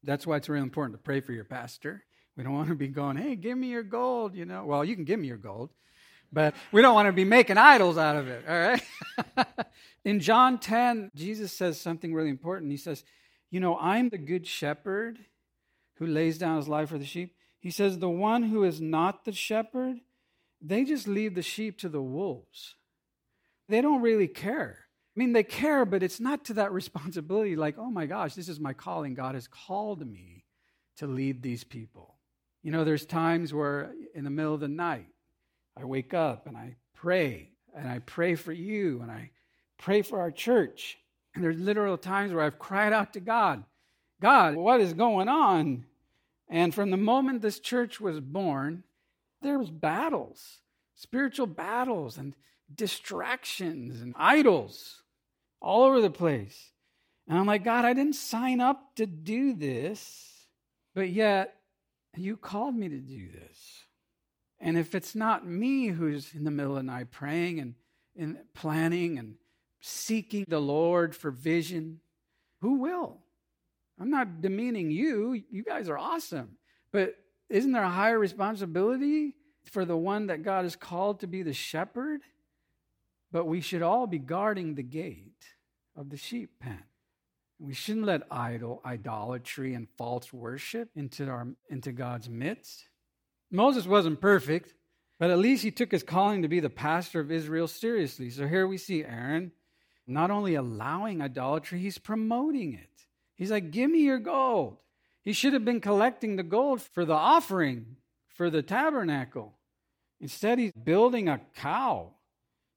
That's 0.07 0.27
why 0.27 0.37
it's 0.37 0.49
really 0.49 0.63
important 0.63 0.99
to 0.99 1.03
pray 1.03 1.21
for 1.21 1.33
your 1.33 1.45
pastor. 1.45 2.05
We 2.37 2.45
don't 2.45 2.55
want 2.55 2.69
to 2.69 2.75
be 2.75 2.89
going, 2.89 3.17
hey, 3.17 3.35
give 3.35 3.59
me 3.59 3.69
your 3.69 3.83
gold, 3.83 4.35
you 4.35 4.45
know. 4.45 4.65
Well, 4.65 4.85
you 4.85 4.95
can 4.95 5.05
give 5.05 5.19
me 5.19 5.27
your 5.27 5.37
gold, 5.37 5.71
but 6.33 6.55
we 6.71 6.81
don't 6.81 6.95
want 6.95 7.07
to 7.07 7.13
be 7.13 7.25
making 7.25 7.59
idols 7.59 7.99
out 7.99 8.17
of 8.17 8.29
it, 8.29 8.45
all 8.49 8.59
right? 8.59 9.47
In 10.05 10.21
John 10.21 10.59
10, 10.59 11.11
Jesus 11.15 11.53
says 11.53 11.81
something 11.81 12.15
really 12.15 12.31
important. 12.31 12.71
He 12.71 12.77
says, 12.77 13.03
You 13.51 13.59
know, 13.59 13.77
I'm 13.79 14.09
the 14.09 14.19
good 14.19 14.47
shepherd 14.47 15.19
who 15.95 16.07
lays 16.07 16.39
down 16.39 16.59
his 16.59 16.69
life 16.69 16.91
for 16.91 16.99
the 16.99 17.05
sheep. 17.05 17.35
He 17.59 17.71
says, 17.71 17.99
The 17.99 18.09
one 18.09 18.45
who 18.45 18.63
is 18.63 18.81
not 18.81 19.25
the 19.25 19.33
shepherd, 19.33 19.97
they 20.61 20.85
just 20.85 21.09
leave 21.09 21.35
the 21.35 21.43
sheep 21.43 21.79
to 21.81 21.89
the 21.89 22.03
wolves. 22.03 22.77
They 23.69 23.81
don't 23.81 24.03
really 24.03 24.29
care. 24.29 24.86
I 25.17 25.19
mean, 25.19 25.33
they 25.33 25.45
care, 25.45 25.87
but 25.87 26.03
it's 26.03 26.21
not 26.21 26.45
to 26.47 26.55
that 26.55 26.73
responsibility 26.73 27.57
like, 27.57 27.77
oh 27.79 27.91
my 27.91 28.05
gosh, 28.05 28.35
this 28.35 28.51
is 28.51 28.61
my 28.61 28.75
calling. 28.75 29.15
God 29.15 29.35
has 29.35 29.49
called 29.49 30.07
me 30.07 30.45
to 30.99 31.07
lead 31.07 31.43
these 31.43 31.65
people. 31.65 32.17
You 32.63 32.71
know, 32.71 32.85
there's 32.85 33.07
times 33.07 33.55
where 33.55 33.93
in 34.15 34.25
the 34.25 34.31
middle 34.31 34.53
of 34.53 34.61
the 34.61 34.69
night, 34.69 35.07
I 35.75 35.85
wake 35.85 36.13
up 36.13 36.47
and 36.47 36.55
I 36.55 36.77
pray, 36.95 37.51
and 37.75 37.89
I 37.89 38.01
pray 38.01 38.35
for 38.35 38.53
you, 38.53 39.01
and 39.01 39.11
I 39.11 39.31
pray 39.79 40.03
for 40.03 40.21
our 40.21 40.31
church. 40.31 40.99
And 41.35 41.43
there's 41.43 41.59
literal 41.59 41.97
times 41.97 42.35
where 42.35 42.45
I've 42.45 42.59
cried 42.59 42.93
out 42.93 43.15
to 43.15 43.21
God, 43.21 43.65
God, 44.21 44.55
what 44.55 44.81
is 44.81 44.93
going 44.93 45.29
on? 45.29 45.87
And 46.49 46.75
from 46.75 46.91
the 46.91 46.97
moment 46.99 47.41
this 47.41 47.59
church 47.59 48.01
was 48.01 48.21
born, 48.21 48.85
there 49.41 49.59
was 49.59 49.71
battles, 49.71 50.61
spiritual 50.95 51.47
battles 51.47 52.19
and 52.19 52.35
distractions 52.75 54.03
and 54.03 54.15
idols 54.17 55.03
all 55.61 55.85
over 55.85 56.01
the 56.01 56.11
place. 56.11 56.73
And 57.29 57.39
I'm 57.39 57.47
like, 57.47 57.65
God, 57.65 57.85
I 57.85 57.93
didn't 57.93 58.15
sign 58.15 58.61
up 58.61 58.95
to 58.97 59.07
do 59.07 59.55
this, 59.55 60.47
but 60.95 61.11
yet 61.11 61.55
you 62.17 62.37
called 62.37 62.75
me 62.75 62.89
to 62.89 62.99
do 62.99 63.29
this. 63.31 63.85
And 64.61 64.79
if 64.79 64.95
it's 64.95 65.15
not 65.15 65.47
me 65.47 65.89
who's 65.89 66.33
in 66.35 66.45
the 66.45 66.51
middle 66.51 66.73
of 66.73 66.79
the 66.79 66.83
night 66.85 67.11
praying 67.11 67.61
and, 67.61 67.75
and 68.17 68.39
planning 68.55 69.19
and 69.19 69.35
seeking 69.81 70.45
the 70.49 70.61
Lord 70.61 71.15
for 71.15 71.31
vision, 71.31 72.01
who 72.61 72.81
will? 72.81 73.19
I'm 74.01 74.11
not 74.11 74.41
demeaning 74.41 74.91
you. 74.91 75.43
You 75.51 75.63
guys 75.63 75.89
are 75.89 75.99
awesome. 75.99 76.57
But 76.93 77.17
isn't 77.49 77.73
there 77.73 77.83
a 77.83 77.91
higher 77.91 78.19
responsibility 78.19 79.35
for 79.65 79.85
the 79.85 79.97
one 79.97 80.29
that 80.29 80.43
God 80.43 80.65
has 80.65 80.77
called 80.77 81.21
to 81.21 81.27
be 81.27 81.43
the 81.43 81.53
shepherd? 81.53 82.23
But 83.37 83.47
we 83.47 83.61
should 83.61 83.83
all 83.83 84.07
be 84.07 84.19
guarding 84.19 84.75
the 84.76 84.83
gate 84.83 85.45
of 85.95 86.09
the 86.09 86.16
sheep 86.16 86.59
pen. 86.59 86.85
We 87.59 87.75
shouldn't 87.75 88.07
let 88.07 88.23
idol, 88.31 88.81
idolatry, 88.83 89.75
and 89.75 89.88
false 89.99 90.33
worship 90.33 90.88
into, 90.97 91.28
our, 91.28 91.47
into 91.69 91.93
God's 91.93 92.31
midst. 92.31 92.88
Moses 93.50 93.87
wasn't 93.87 94.23
perfect, 94.23 94.73
but 95.19 95.28
at 95.28 95.37
least 95.37 95.62
he 95.62 95.71
took 95.71 95.93
his 95.93 96.02
calling 96.02 96.40
to 96.40 96.49
be 96.49 96.61
the 96.61 96.71
pastor 96.71 97.21
of 97.21 97.31
Israel 97.31 97.69
seriously. 97.69 98.31
So 98.31 98.47
here 98.49 98.66
we 98.66 98.78
see 98.78 99.05
Aaron 99.05 99.52
not 100.07 100.31
only 100.31 100.55
allowing 100.55 101.21
idolatry, 101.21 101.78
he's 101.78 101.99
promoting 101.99 102.73
it. 102.73 103.05
He's 103.35 103.50
like, 103.50 103.71
Give 103.71 103.90
me 103.90 104.00
your 104.00 104.19
gold. 104.19 104.78
He 105.25 105.35
should 105.35 105.52
have 105.52 105.66
been 105.66 105.83
collecting 105.83 106.37
the 106.37 106.43
gold 106.43 106.81
for 106.81 107.05
the 107.05 107.12
offering, 107.12 107.97
for 108.28 108.49
the 108.49 108.62
tabernacle. 108.62 109.52
Instead, 110.23 110.59
he's 110.59 110.73
building 110.73 111.28
a 111.28 111.43
cow. 111.55 112.12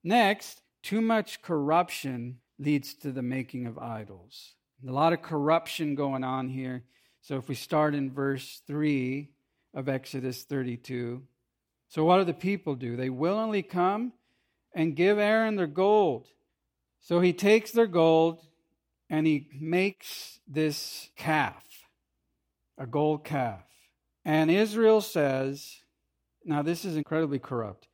Next, 0.03 0.61
too 0.81 1.01
much 1.01 1.41
corruption 1.41 2.39
leads 2.57 2.93
to 2.95 3.11
the 3.11 3.21
making 3.21 3.65
of 3.65 3.77
idols. 3.77 4.53
A 4.87 4.91
lot 4.91 5.13
of 5.13 5.21
corruption 5.21 5.95
going 5.95 6.23
on 6.23 6.49
here. 6.49 6.83
So 7.21 7.37
if 7.37 7.49
we 7.49 7.55
start 7.55 7.95
in 7.95 8.11
verse 8.11 8.61
3 8.67 9.29
of 9.73 9.89
Exodus 9.89 10.43
32. 10.43 11.21
So 11.89 12.05
what 12.05 12.19
do 12.19 12.23
the 12.23 12.33
people 12.33 12.75
do? 12.75 12.95
They 12.95 13.09
willingly 13.09 13.61
come 13.61 14.13
and 14.73 14.95
give 14.95 15.17
Aaron 15.17 15.55
their 15.55 15.67
gold. 15.67 16.27
So 17.01 17.19
he 17.19 17.33
takes 17.33 17.71
their 17.71 17.87
gold 17.87 18.41
and 19.09 19.25
he 19.25 19.47
makes 19.59 20.39
this 20.47 21.09
calf, 21.15 21.63
a 22.77 22.85
gold 22.85 23.23
calf. 23.23 23.63
And 24.23 24.51
Israel 24.51 25.01
says, 25.01 25.77
now 26.45 26.61
this 26.61 26.85
is 26.85 26.95
incredibly 26.95 27.39
corrupt. 27.39 27.87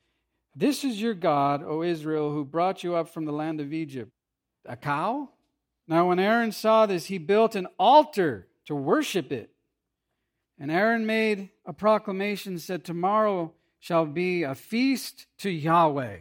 This 0.55 0.85
is 0.85 1.01
your 1.01 1.13
God, 1.13 1.63
O 1.63 1.83
Israel, 1.83 2.31
who 2.31 2.45
brought 2.45 2.83
you 2.83 2.95
up 2.95 3.09
from 3.09 3.25
the 3.25 3.33
land 3.33 3.59
of 3.59 3.74
Egypt. 3.74 4.12
A 4.65 4.77
cow? 4.77 5.29
Now, 5.88 6.07
when 6.07 6.19
Aaron 6.19 6.51
saw 6.51 6.85
this, 6.85 7.05
he 7.05 7.17
built 7.17 7.55
an 7.55 7.67
altar 7.77 8.47
to 8.65 8.75
worship 8.75 9.31
it. 9.31 9.51
And 10.57 10.71
Aaron 10.71 11.05
made 11.05 11.50
a 11.65 11.74
proclamation, 11.74 12.57
said, 12.57 12.83
Tomorrow 12.83 13.53
shall 13.79 14.05
be 14.05 14.43
a 14.43 14.55
feast 14.55 15.27
to 15.39 15.50
Yahweh. 15.50 16.17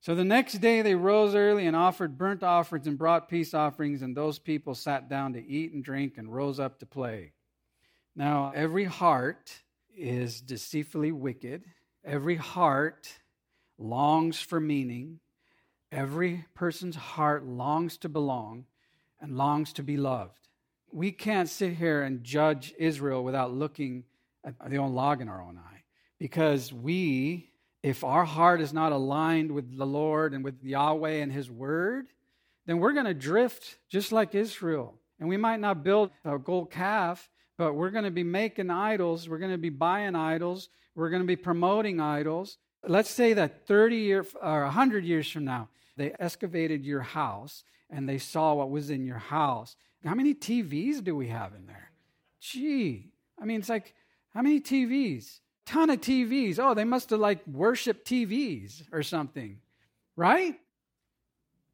So 0.00 0.14
the 0.14 0.24
next 0.24 0.58
day 0.58 0.82
they 0.82 0.94
rose 0.94 1.34
early 1.34 1.66
and 1.66 1.74
offered 1.74 2.18
burnt 2.18 2.42
offerings 2.44 2.86
and 2.86 2.98
brought 2.98 3.28
peace 3.28 3.54
offerings, 3.54 4.02
and 4.02 4.16
those 4.16 4.38
people 4.38 4.74
sat 4.74 5.08
down 5.08 5.32
to 5.32 5.44
eat 5.44 5.72
and 5.72 5.82
drink 5.82 6.18
and 6.18 6.32
rose 6.32 6.60
up 6.60 6.78
to 6.78 6.86
play. 6.86 7.32
Now, 8.14 8.52
every 8.54 8.84
heart 8.84 9.50
is 9.96 10.40
deceitfully 10.40 11.10
wicked, 11.10 11.64
every 12.04 12.36
heart 12.36 13.08
longs 13.78 14.40
for 14.40 14.60
meaning, 14.60 15.20
every 15.92 16.44
person's 16.54 16.96
heart 16.96 17.44
longs 17.44 17.96
to 17.98 18.08
belong 18.08 18.66
and 19.20 19.36
longs 19.36 19.72
to 19.74 19.82
be 19.82 19.96
loved. 19.96 20.48
We 20.92 21.12
can't 21.12 21.48
sit 21.48 21.74
here 21.74 22.02
and 22.02 22.24
judge 22.24 22.74
Israel 22.78 23.24
without 23.24 23.52
looking 23.52 24.04
at 24.44 24.70
the 24.70 24.78
own 24.78 24.94
log 24.94 25.20
in 25.20 25.28
our 25.28 25.42
own 25.42 25.58
eye 25.58 25.82
because 26.18 26.72
we 26.72 27.50
if 27.86 28.02
our 28.02 28.24
heart 28.24 28.60
is 28.60 28.72
not 28.72 28.90
aligned 28.90 29.52
with 29.52 29.78
the 29.78 29.86
Lord 29.86 30.34
and 30.34 30.42
with 30.42 30.60
Yahweh 30.60 31.22
and 31.22 31.30
His 31.30 31.48
Word, 31.48 32.08
then 32.66 32.78
we're 32.78 32.94
going 32.94 33.06
to 33.06 33.14
drift 33.14 33.78
just 33.88 34.10
like 34.10 34.34
Israel. 34.34 34.94
And 35.20 35.28
we 35.28 35.36
might 35.36 35.60
not 35.60 35.84
build 35.84 36.10
a 36.24 36.36
gold 36.36 36.72
calf, 36.72 37.30
but 37.56 37.74
we're 37.74 37.90
going 37.90 38.04
to 38.04 38.10
be 38.10 38.24
making 38.24 38.70
idols. 38.70 39.28
We're 39.28 39.38
going 39.38 39.52
to 39.52 39.58
be 39.58 39.70
buying 39.70 40.16
idols. 40.16 40.68
We're 40.96 41.10
going 41.10 41.22
to 41.22 41.28
be 41.28 41.36
promoting 41.36 42.00
idols. 42.00 42.58
Let's 42.86 43.10
say 43.10 43.32
that 43.34 43.66
30 43.66 43.96
years 43.96 44.26
or 44.40 44.62
100 44.64 45.04
years 45.04 45.30
from 45.30 45.44
now, 45.44 45.68
they 45.96 46.12
excavated 46.18 46.84
your 46.84 47.00
house 47.00 47.64
and 47.90 48.08
they 48.08 48.18
saw 48.18 48.54
what 48.54 48.70
was 48.70 48.90
in 48.90 49.04
your 49.04 49.18
house. 49.18 49.76
How 50.04 50.14
many 50.14 50.34
TVs 50.34 51.02
do 51.02 51.16
we 51.16 51.28
have 51.28 51.54
in 51.54 51.66
there? 51.66 51.90
Gee, 52.40 53.10
I 53.40 53.44
mean, 53.44 53.60
it's 53.60 53.68
like, 53.68 53.94
how 54.34 54.42
many 54.42 54.60
TVs? 54.60 55.40
ton 55.66 55.90
of 55.90 56.00
TVs. 56.00 56.58
Oh, 56.58 56.72
they 56.72 56.84
must 56.84 57.10
have 57.10 57.20
like 57.20 57.46
worshiped 57.46 58.08
TVs 58.08 58.84
or 58.92 59.02
something, 59.02 59.58
right? 60.14 60.58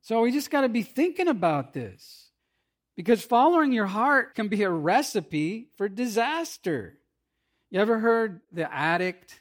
So 0.00 0.22
we 0.22 0.32
just 0.32 0.50
got 0.50 0.62
to 0.62 0.68
be 0.68 0.82
thinking 0.82 1.28
about 1.28 1.74
this 1.74 2.30
because 2.96 3.22
following 3.22 3.72
your 3.72 3.86
heart 3.86 4.34
can 4.34 4.48
be 4.48 4.62
a 4.64 4.70
recipe 4.70 5.68
for 5.76 5.88
disaster. 5.88 6.98
You 7.70 7.80
ever 7.80 7.98
heard 8.00 8.40
the 8.50 8.72
addict 8.72 9.40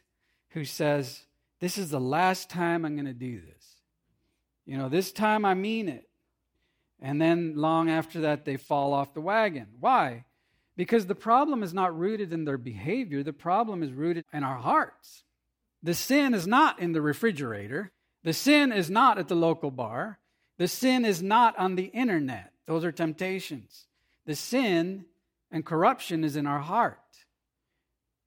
who 0.49 0.65
says, 0.65 1.23
This 1.61 1.77
is 1.77 1.89
the 1.89 1.99
last 1.99 2.49
time 2.49 2.83
I'm 2.83 2.95
going 2.95 3.05
to 3.05 3.13
do 3.13 3.39
this? 3.39 3.75
You 4.65 4.77
know, 4.77 4.89
this 4.89 5.11
time 5.11 5.45
I 5.45 5.53
mean 5.53 5.87
it. 5.87 6.09
And 6.99 7.21
then 7.21 7.55
long 7.55 7.89
after 7.89 8.21
that, 8.21 8.45
they 8.45 8.57
fall 8.57 8.93
off 8.93 9.13
the 9.13 9.21
wagon. 9.21 9.67
Why? 9.79 10.25
Because 10.75 11.05
the 11.05 11.15
problem 11.15 11.63
is 11.63 11.73
not 11.73 11.97
rooted 11.97 12.33
in 12.33 12.45
their 12.45 12.57
behavior, 12.57 13.23
the 13.23 13.33
problem 13.33 13.83
is 13.83 13.91
rooted 13.91 14.25
in 14.33 14.43
our 14.43 14.57
hearts. 14.57 15.23
The 15.83 15.93
sin 15.93 16.33
is 16.33 16.47
not 16.47 16.79
in 16.79 16.91
the 16.91 17.01
refrigerator, 17.01 17.91
the 18.23 18.33
sin 18.33 18.71
is 18.71 18.89
not 18.89 19.17
at 19.17 19.27
the 19.27 19.35
local 19.35 19.71
bar, 19.71 20.19
the 20.57 20.67
sin 20.67 21.05
is 21.05 21.23
not 21.23 21.57
on 21.57 21.75
the 21.75 21.85
internet. 21.85 22.53
Those 22.67 22.83
are 22.83 22.91
temptations. 22.91 23.87
The 24.25 24.35
sin 24.35 25.05
and 25.51 25.65
corruption 25.65 26.23
is 26.23 26.35
in 26.35 26.45
our 26.45 26.59
heart, 26.59 26.99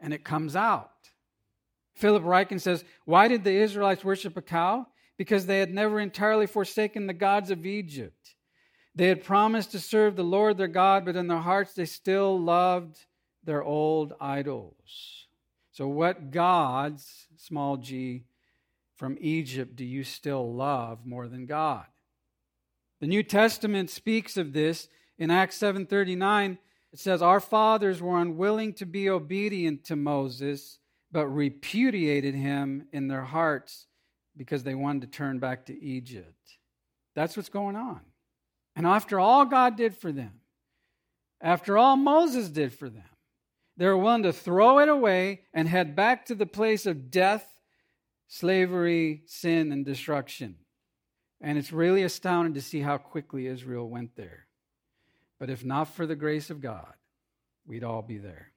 and 0.01 0.13
it 0.13 0.25
comes 0.25 0.57
out. 0.57 0.91
Philip 1.95 2.25
Ryken 2.25 2.61
says, 2.61 2.85
Why 3.05 3.29
did 3.29 3.45
the 3.45 3.53
Israelites 3.55 4.05
worship 4.05 4.37
a 4.37 4.43
cow? 4.43 4.87
Because 5.17 5.47
they 5.47 5.61
had 5.61 5.73
never 5.73 6.01
entirely 6.01 6.47
forsaken 6.47 7.07
the 7.07 7.13
gods 7.13 7.51
of 7.51 7.67
Egypt. 7.67 8.35
They 8.95 9.09
had 9.09 9.25
promised 9.25 9.73
to 9.73 9.81
serve 9.81 10.17
the 10.17 10.25
Lord 10.25 10.57
their 10.57 10.69
God, 10.69 11.05
but 11.05 11.17
in 11.17 11.27
their 11.27 11.39
hearts 11.39 11.75
they 11.75 11.85
still 11.85 12.39
loved 12.39 12.99
their 13.45 13.63
old 13.63 14.13
idols. 14.21 15.27
So, 15.73 15.89
what 15.89 16.31
gods, 16.31 17.27
small 17.37 17.77
g, 17.77 18.25
from 18.97 19.19
Egypt 19.21 19.75
do 19.75 19.85
you 19.85 20.05
still 20.05 20.55
love 20.55 21.05
more 21.05 21.27
than 21.27 21.47
God? 21.47 21.87
The 23.01 23.09
New 23.09 23.25
Testament 23.25 23.91
speaks 23.91 24.37
of 24.37 24.53
this 24.53 24.89
in 25.19 25.31
Acts 25.31 25.57
7:39. 25.57 26.59
It 26.93 26.99
says, 27.01 27.23
"Our 27.23 27.41
fathers 27.41 28.01
were 28.01 28.21
unwilling 28.21 28.73
to 28.75 28.87
be 28.87 29.11
obedient 29.11 29.85
to 29.87 29.97
Moses, 29.97 30.79
but 31.15 31.29
repudiated 31.29 32.35
him 32.35 32.89
in 32.93 33.07
their 33.07 33.23
hearts 33.23 33.87
because 34.37 34.65
they 34.65 34.75
wanted 34.75 35.03
to 35.03 35.17
turn 35.17 35.39
back 35.39 35.65
to 35.67 35.81
Egypt." 35.81 36.59
That's 37.15 37.37
what's 37.37 37.49
going 37.49 37.77
on. 37.77 38.01
And 38.75 38.85
after 38.85 39.21
all 39.21 39.45
God 39.45 39.77
did 39.77 39.97
for 39.97 40.11
them, 40.11 40.41
after 41.41 41.79
all 41.79 41.97
Moses 41.97 42.49
did 42.49 42.73
for 42.73 42.91
them, 42.91 43.09
they're 43.77 43.97
willing 43.97 44.25
to 44.25 44.33
throw 44.33 44.81
it 44.81 44.89
away 44.89 45.43
and 45.53 45.69
head 45.69 45.95
back 45.95 46.27
to 46.27 46.35
the 46.35 46.47
place 46.47 46.85
of 46.85 47.11
death, 47.13 47.61
slavery, 48.27 49.23
sin, 49.27 49.71
and 49.71 49.85
destruction. 49.85 50.57
And 51.41 51.59
it's 51.59 51.73
really 51.73 52.03
astounding 52.03 52.55
to 52.55 52.63
see 52.63 52.81
how 52.81 52.99
quickly 52.99 53.47
Israel 53.47 53.89
went 53.89 54.17
there. 54.17 54.49
But 55.39 55.51
if 55.51 55.65
not 55.65 55.85
for 55.85 56.07
the 56.07 56.17
grace 56.17 56.51
of 56.51 56.61
God, 56.61 56.95
we'd 57.67 57.85
all 57.85 58.03
be 58.03 58.19
there. 58.19 58.54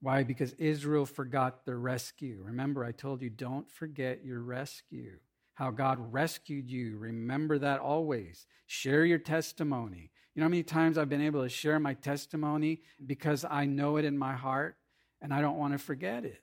Why? 0.00 0.22
Because 0.22 0.52
Israel 0.54 1.06
forgot 1.06 1.64
their 1.64 1.78
rescue. 1.78 2.42
Remember, 2.44 2.84
I 2.84 2.92
told 2.92 3.22
you, 3.22 3.30
don't 3.30 3.70
forget 3.70 4.24
your 4.24 4.40
rescue 4.40 5.18
how 5.56 5.70
God 5.70 6.12
rescued 6.12 6.70
you. 6.70 6.98
Remember 6.98 7.58
that 7.58 7.80
always. 7.80 8.46
Share 8.66 9.06
your 9.06 9.18
testimony. 9.18 10.10
You 10.34 10.40
know 10.40 10.44
how 10.44 10.50
many 10.50 10.62
times 10.62 10.98
I've 10.98 11.08
been 11.08 11.22
able 11.22 11.42
to 11.42 11.48
share 11.48 11.80
my 11.80 11.94
testimony 11.94 12.82
because 13.04 13.44
I 13.48 13.64
know 13.64 13.96
it 13.96 14.04
in 14.04 14.18
my 14.18 14.34
heart 14.34 14.76
and 15.22 15.32
I 15.32 15.40
don't 15.40 15.56
want 15.56 15.72
to 15.72 15.78
forget 15.78 16.26
it. 16.26 16.42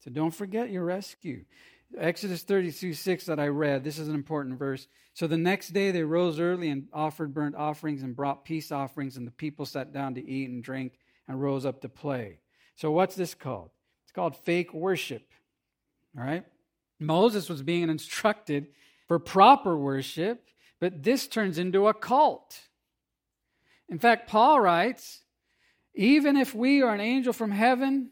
So 0.00 0.10
don't 0.10 0.34
forget 0.34 0.70
your 0.70 0.84
rescue. 0.84 1.44
Exodus 1.96 2.42
32 2.42 2.94
6 2.94 3.26
that 3.26 3.38
I 3.38 3.46
read, 3.46 3.84
this 3.84 4.00
is 4.00 4.08
an 4.08 4.16
important 4.16 4.58
verse. 4.58 4.88
So 5.14 5.28
the 5.28 5.38
next 5.38 5.68
day 5.68 5.92
they 5.92 6.02
rose 6.02 6.40
early 6.40 6.70
and 6.70 6.88
offered 6.92 7.32
burnt 7.32 7.54
offerings 7.54 8.02
and 8.02 8.16
brought 8.16 8.44
peace 8.44 8.72
offerings, 8.72 9.16
and 9.16 9.28
the 9.28 9.30
people 9.32 9.64
sat 9.64 9.92
down 9.92 10.16
to 10.16 10.28
eat 10.28 10.50
and 10.50 10.62
drink 10.62 10.94
and 11.28 11.40
rose 11.40 11.66
up 11.66 11.80
to 11.82 11.88
play. 11.88 12.38
So 12.76 12.90
what's 12.90 13.14
this 13.14 13.34
called? 13.34 13.70
It's 14.04 14.12
called 14.12 14.36
fake 14.36 14.72
worship. 14.72 15.32
All 16.16 16.24
right? 16.24 16.44
Moses 16.98 17.48
was 17.48 17.62
being 17.62 17.88
instructed 17.88 18.68
for 19.08 19.18
proper 19.18 19.76
worship, 19.76 20.48
but 20.80 21.02
this 21.02 21.26
turns 21.26 21.58
into 21.58 21.88
a 21.88 21.94
cult. 21.94 22.60
In 23.88 23.98
fact, 23.98 24.28
Paul 24.28 24.60
writes 24.60 25.22
even 25.94 26.36
if 26.36 26.54
we 26.54 26.82
or 26.82 26.92
an 26.92 27.00
angel 27.00 27.32
from 27.32 27.50
heaven 27.50 28.10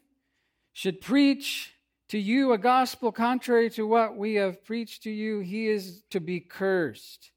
should 0.73 1.01
preach 1.01 1.75
to 2.09 2.19
you 2.19 2.53
a 2.53 2.59
gospel 2.59 3.13
contrary 3.13 3.71
to 3.71 3.87
what 3.87 4.17
we 4.17 4.35
have 4.35 4.65
preached 4.65 5.03
to 5.03 5.11
you, 5.11 5.41
he 5.41 5.69
is 5.69 6.03
to 6.11 6.21
be 6.21 6.41
cursed 6.41 7.31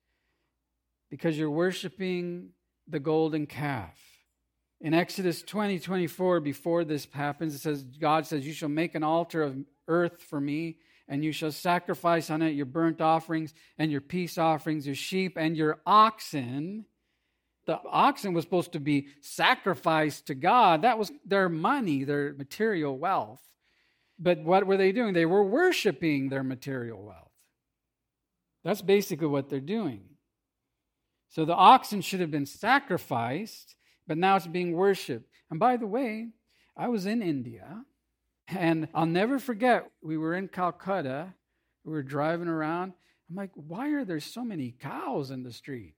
because 1.09 1.37
you're 1.37 1.51
worshiping 1.51 2.49
the 2.87 2.99
golden 2.99 3.45
calf. 3.45 4.06
In 4.79 4.93
Exodus 4.93 5.41
20 5.41 5.79
24, 5.79 6.39
before 6.39 6.83
this 6.83 7.07
happens, 7.11 7.55
it 7.55 7.59
says, 7.59 7.83
God 7.83 8.27
says, 8.27 8.45
You 8.45 8.53
shall 8.53 8.69
make 8.69 8.95
an 8.95 9.03
altar 9.03 9.41
of 9.41 9.57
earth 9.87 10.21
for 10.21 10.39
me 10.39 10.77
and 11.07 11.23
you 11.23 11.31
shall 11.31 11.51
sacrifice 11.51 12.29
on 12.29 12.41
it 12.41 12.49
your 12.49 12.65
burnt 12.65 13.01
offerings 13.01 13.53
and 13.77 13.91
your 13.91 14.01
peace 14.01 14.37
offerings, 14.37 14.85
your 14.85 14.95
sheep 14.95 15.37
and 15.37 15.55
your 15.55 15.79
oxen. 15.85 16.85
The 17.65 17.79
oxen 17.89 18.33
was 18.33 18.43
supposed 18.43 18.73
to 18.73 18.79
be 18.79 19.07
sacrificed 19.21 20.27
to 20.27 20.35
God. 20.35 20.81
That 20.81 20.99
was 20.99 21.11
their 21.25 21.49
money, 21.49 22.03
their 22.03 22.33
material 22.33 22.97
wealth. 22.97 23.41
But 24.19 24.39
what 24.39 24.65
were 24.65 24.77
they 24.77 24.91
doing? 24.91 25.13
They 25.13 25.25
were 25.25 25.43
worshiping 25.43 26.29
their 26.29 26.43
material 26.43 27.01
wealth. 27.01 27.31
That's 28.63 28.81
basically 28.81 29.27
what 29.27 29.49
they're 29.49 29.59
doing. 29.59 30.01
So 31.29 31.45
the 31.45 31.53
oxen 31.53 32.01
should 32.01 32.19
have 32.19 32.31
been 32.31 32.45
sacrificed, 32.45 33.75
but 34.07 34.17
now 34.17 34.35
it's 34.35 34.47
being 34.47 34.73
worshiped. 34.73 35.29
And 35.49 35.59
by 35.59 35.77
the 35.77 35.87
way, 35.87 36.29
I 36.75 36.87
was 36.87 37.05
in 37.05 37.21
India 37.21 37.83
and 38.47 38.87
I'll 38.93 39.05
never 39.05 39.39
forget, 39.39 39.89
we 40.01 40.17
were 40.17 40.33
in 40.33 40.47
Calcutta, 40.47 41.33
we 41.83 41.91
were 41.91 42.03
driving 42.03 42.47
around. 42.47 42.93
I'm 43.29 43.35
like, 43.35 43.51
why 43.55 43.89
are 43.89 44.05
there 44.05 44.19
so 44.19 44.43
many 44.43 44.71
cows 44.71 45.31
in 45.31 45.43
the 45.43 45.51
street? 45.51 45.95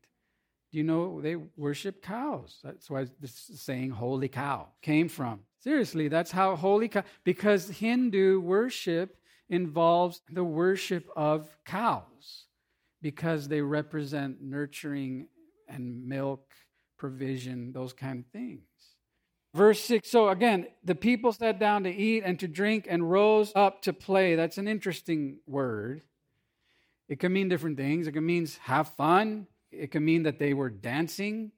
Do 0.71 0.77
you 0.77 0.83
know 0.83 1.21
they 1.21 1.35
worship 1.35 2.01
cows? 2.01 2.59
That's 2.63 2.89
why 2.89 3.07
this 3.19 3.51
saying 3.55 3.91
holy 3.91 4.27
cow 4.27 4.67
came 4.81 5.09
from. 5.09 5.41
Seriously, 5.59 6.07
that's 6.07 6.31
how 6.31 6.55
holy 6.55 6.87
cow, 6.87 7.03
because 7.23 7.69
Hindu 7.69 8.39
worship 8.39 9.17
involves 9.49 10.21
the 10.31 10.43
worship 10.43 11.09
of 11.15 11.49
cows 11.65 12.45
because 13.01 13.47
they 13.47 13.61
represent 13.61 14.41
nurturing 14.41 15.27
and 15.67 16.05
milk 16.07 16.51
provision, 16.99 17.71
those 17.71 17.93
kind 17.93 18.19
of 18.19 18.31
things. 18.31 18.62
Verse 19.55 19.81
6 19.81 20.09
So 20.09 20.29
again, 20.29 20.67
the 20.83 20.93
people 20.93 21.31
sat 21.31 21.59
down 21.59 21.83
to 21.83 21.89
eat 21.89 22.23
and 22.23 22.39
to 22.39 22.47
drink 22.47 22.85
and 22.88 23.09
rose 23.09 23.51
up 23.55 23.81
to 23.83 23.93
play. 23.93 24.35
That's 24.35 24.59
an 24.59 24.67
interesting 24.67 25.39
word. 25.47 26.03
It 27.07 27.19
can 27.19 27.33
mean 27.33 27.49
different 27.49 27.77
things. 27.77 28.05
It 28.05 28.12
can 28.12 28.25
mean 28.25 28.47
have 28.62 28.89
fun, 28.89 29.47
it 29.71 29.91
can 29.91 30.05
mean 30.05 30.23
that 30.23 30.38
they 30.38 30.53
were 30.53 30.69
dancing, 30.69 31.51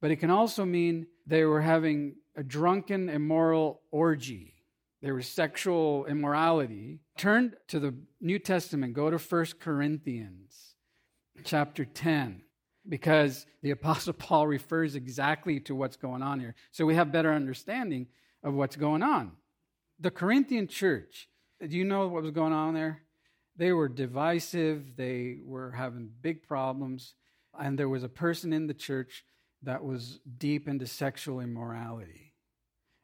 but 0.00 0.10
it 0.10 0.16
can 0.16 0.30
also 0.30 0.64
mean 0.64 1.06
they 1.26 1.44
were 1.44 1.60
having 1.60 2.16
a 2.34 2.42
drunken, 2.42 3.08
immoral 3.08 3.82
orgy. 3.92 4.54
There 5.02 5.14
was 5.14 5.28
sexual 5.28 6.06
immorality. 6.06 7.00
Turn 7.16 7.54
to 7.68 7.78
the 7.78 7.94
New 8.20 8.38
Testament, 8.38 8.94
go 8.94 9.10
to 9.10 9.18
1 9.18 9.46
Corinthians 9.60 10.74
chapter 11.44 11.84
10 11.84 12.42
because 12.88 13.46
the 13.62 13.70
Apostle 13.72 14.12
Paul 14.12 14.46
refers 14.46 14.94
exactly 14.94 15.60
to 15.60 15.74
what's 15.74 15.96
going 15.96 16.22
on 16.22 16.40
here. 16.40 16.54
So 16.72 16.86
we 16.86 16.94
have 16.94 17.12
better 17.12 17.32
understanding 17.32 18.06
of 18.42 18.54
what's 18.54 18.76
going 18.76 19.02
on. 19.02 19.32
The 19.98 20.10
Corinthian 20.10 20.68
church, 20.68 21.28
do 21.66 21.76
you 21.76 21.84
know 21.84 22.06
what 22.08 22.22
was 22.22 22.32
going 22.32 22.52
on 22.52 22.74
there? 22.74 23.02
They 23.56 23.72
were 23.72 23.88
divisive, 23.88 24.96
they 24.96 25.38
were 25.42 25.70
having 25.70 26.10
big 26.20 26.42
problems, 26.42 27.14
and 27.58 27.78
there 27.78 27.88
was 27.88 28.04
a 28.04 28.08
person 28.08 28.52
in 28.52 28.66
the 28.66 28.74
church 28.74 29.24
that 29.62 29.82
was 29.82 30.20
deep 30.38 30.68
into 30.68 30.86
sexual 30.86 31.40
immorality. 31.40 32.34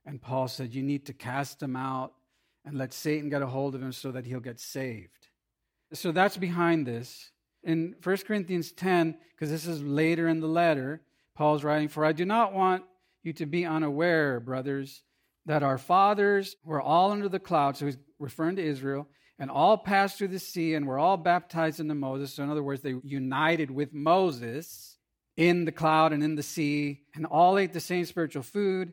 And 0.05 0.21
Paul 0.21 0.49
said, 0.49 0.75
You 0.75 0.83
need 0.83 1.07
to 1.07 1.15
cast 1.15 1.63
him 1.63 1.77
out 1.77 2.13
and 2.65 2.77
let 2.77 2.93
Satan 2.93 3.31
get 3.31 3.43
a 3.43 3.47
hold 3.47 3.75
of 3.75 3.83
him 3.83 3.93
so 3.93 4.13
that 4.13 4.27
he'll 4.27 4.41
get 4.41 4.61
saved. 4.61 5.29
So 5.93 6.13
that's 6.13 6.37
behind 6.37 6.87
this 6.87 7.31
in 7.65 7.95
1 8.03 8.17
Corinthians 8.27 8.73
10, 8.73 9.17
because 9.31 9.51
this 9.51 9.67
is 9.67 9.83
later 9.83 10.29
in 10.29 10.41
the 10.41 10.47
letter, 10.47 11.03
Paul's 11.35 11.65
writing, 11.65 11.89
For 11.89 12.05
I 12.05 12.13
do 12.13 12.25
not 12.25 12.53
want 12.53 12.85
you 13.23 13.33
to 13.35 13.47
be 13.47 13.65
unaware, 13.65 14.41
brothers, 14.41 15.03
that 15.47 15.63
our 15.63 15.79
fathers 15.79 16.57
were 16.65 16.81
all 16.81 17.11
under 17.11 17.29
the 17.29 17.39
cloud. 17.39 17.77
So 17.77 17.87
he's 17.87 17.99
referring 18.19 18.57
to 18.57 18.65
Israel, 18.65 19.09
and 19.39 19.51
all 19.51 19.77
passed 19.79 20.19
through 20.19 20.29
the 20.29 20.39
sea 20.39 20.75
and 20.75 20.87
were 20.87 20.99
all 20.99 21.17
baptized 21.17 21.81
into 21.81 21.95
Moses. 21.95 22.35
So, 22.35 22.45
in 22.45 22.51
other 22.51 22.63
words, 22.63 22.83
they 22.83 22.95
united 23.03 23.71
with 23.71 23.93
Moses 23.93 24.99
in 25.37 25.65
the 25.65 25.73
cloud 25.73 26.13
and 26.13 26.23
in 26.23 26.35
the 26.35 26.43
sea, 26.43 27.03
and 27.15 27.27
all 27.27 27.59
ate 27.59 27.73
the 27.73 27.81
same 27.81 28.05
spiritual 28.05 28.43
food, 28.43 28.93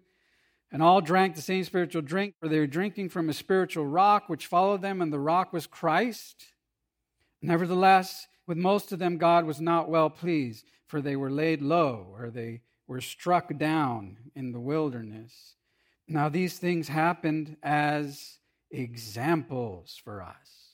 and 0.72 0.82
all 0.82 1.02
drank 1.02 1.36
the 1.36 1.42
same 1.42 1.64
spiritual 1.64 2.02
drink, 2.02 2.36
for 2.40 2.48
they 2.48 2.60
were 2.60 2.68
drinking 2.68 3.10
from 3.10 3.30
a 3.30 3.34
spiritual 3.34 3.86
rock 3.86 4.30
which 4.30 4.48
followed 4.48 4.82
them, 4.82 5.02
and 5.02 5.12
the 5.12 5.20
rock 5.20 5.52
was 5.52 5.68
Christ. 5.68 6.46
Nevertheless, 7.42 8.28
with 8.50 8.58
most 8.58 8.92
of 8.92 8.98
them, 8.98 9.20
God 9.20 9.46
was 9.46 9.62
not 9.62 9.90
well 9.90 10.10
pleased, 10.10 10.66
for 10.88 11.02
they 11.02 11.16
were 11.16 11.30
laid 11.30 11.62
low, 11.62 12.08
or 12.18 12.32
they 12.32 12.62
were 12.88 13.00
struck 13.00 13.56
down 13.60 14.18
in 14.36 14.52
the 14.52 14.60
wilderness. 14.60 15.54
Now, 16.08 16.30
these 16.30 16.58
things 16.58 16.88
happened 16.88 17.58
as 17.62 18.40
examples 18.72 20.02
for 20.04 20.24
us. 20.24 20.74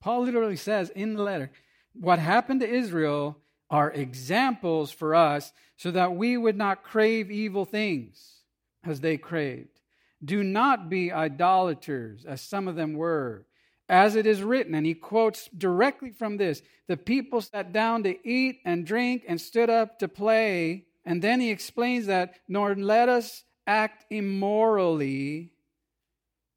Paul 0.00 0.22
literally 0.22 0.54
says 0.54 0.90
in 0.90 1.14
the 1.14 1.22
letter, 1.24 1.50
what 1.92 2.20
happened 2.20 2.60
to 2.60 2.70
Israel 2.70 3.38
are 3.68 3.90
examples 3.90 4.92
for 4.92 5.16
us 5.16 5.52
so 5.76 5.90
that 5.90 6.14
we 6.14 6.36
would 6.36 6.56
not 6.56 6.84
crave 6.84 7.32
evil 7.32 7.64
things 7.64 8.42
as 8.84 9.00
they 9.00 9.16
craved. 9.16 9.80
Do 10.24 10.44
not 10.44 10.88
be 10.88 11.10
idolaters, 11.10 12.24
as 12.24 12.40
some 12.40 12.68
of 12.68 12.76
them 12.76 12.94
were. 12.94 13.44
As 13.88 14.16
it 14.16 14.26
is 14.26 14.42
written, 14.42 14.74
and 14.74 14.84
he 14.84 14.94
quotes 14.94 15.48
directly 15.56 16.10
from 16.10 16.36
this 16.36 16.62
the 16.88 16.96
people 16.96 17.40
sat 17.40 17.72
down 17.72 18.02
to 18.02 18.28
eat 18.28 18.60
and 18.64 18.86
drink 18.86 19.24
and 19.26 19.40
stood 19.40 19.70
up 19.70 19.98
to 19.98 20.08
play. 20.08 20.84
And 21.04 21.22
then 21.22 21.40
he 21.40 21.50
explains 21.50 22.06
that, 22.06 22.34
nor 22.48 22.74
let 22.74 23.08
us 23.08 23.44
act 23.66 24.04
immorally 24.10 25.52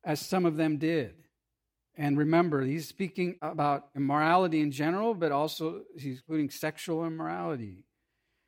as 0.03 0.19
some 0.19 0.45
of 0.45 0.57
them 0.57 0.77
did. 0.77 1.15
And 1.95 2.17
remember, 2.17 2.63
he's 2.63 2.87
speaking 2.87 3.35
about 3.41 3.89
immorality 3.95 4.61
in 4.61 4.71
general, 4.71 5.13
but 5.13 5.31
also 5.31 5.81
he's 5.97 6.17
including 6.17 6.49
sexual 6.49 7.05
immorality. 7.05 7.83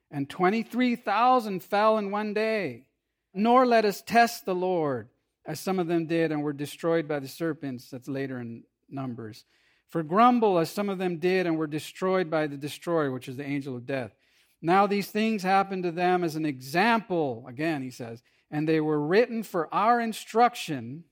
And 0.09 0.29
23,000 0.29 1.61
fell 1.61 1.97
in 1.97 2.11
one 2.11 2.33
day. 2.33 2.87
Nor 3.33 3.65
let 3.65 3.83
us 3.83 4.01
test 4.01 4.45
the 4.45 4.55
Lord, 4.55 5.09
as 5.45 5.59
some 5.59 5.79
of 5.79 5.87
them 5.87 6.05
did 6.05 6.31
and 6.31 6.43
were 6.43 6.53
destroyed 6.53 7.07
by 7.07 7.19
the 7.19 7.27
serpents. 7.27 7.89
That's 7.89 8.07
later 8.07 8.39
in 8.39 8.63
Numbers. 8.89 9.45
For 9.89 10.03
grumble, 10.03 10.57
as 10.57 10.69
some 10.69 10.89
of 10.89 10.97
them 10.97 11.17
did 11.17 11.45
and 11.45 11.57
were 11.57 11.67
destroyed 11.67 12.29
by 12.29 12.47
the 12.47 12.57
destroyer, 12.57 13.11
which 13.11 13.27
is 13.27 13.37
the 13.37 13.45
angel 13.45 13.75
of 13.75 13.85
death. 13.85 14.15
Now 14.61 14.87
these 14.87 15.11
things 15.11 15.43
happened 15.43 15.83
to 15.83 15.91
them 15.91 16.23
as 16.23 16.35
an 16.35 16.45
example, 16.45 17.45
again, 17.47 17.83
he 17.83 17.91
says, 17.91 18.23
and 18.49 18.67
they 18.67 18.79
were 18.79 18.99
written 18.99 19.43
for 19.43 19.73
our 19.73 19.99
instruction 19.99 21.03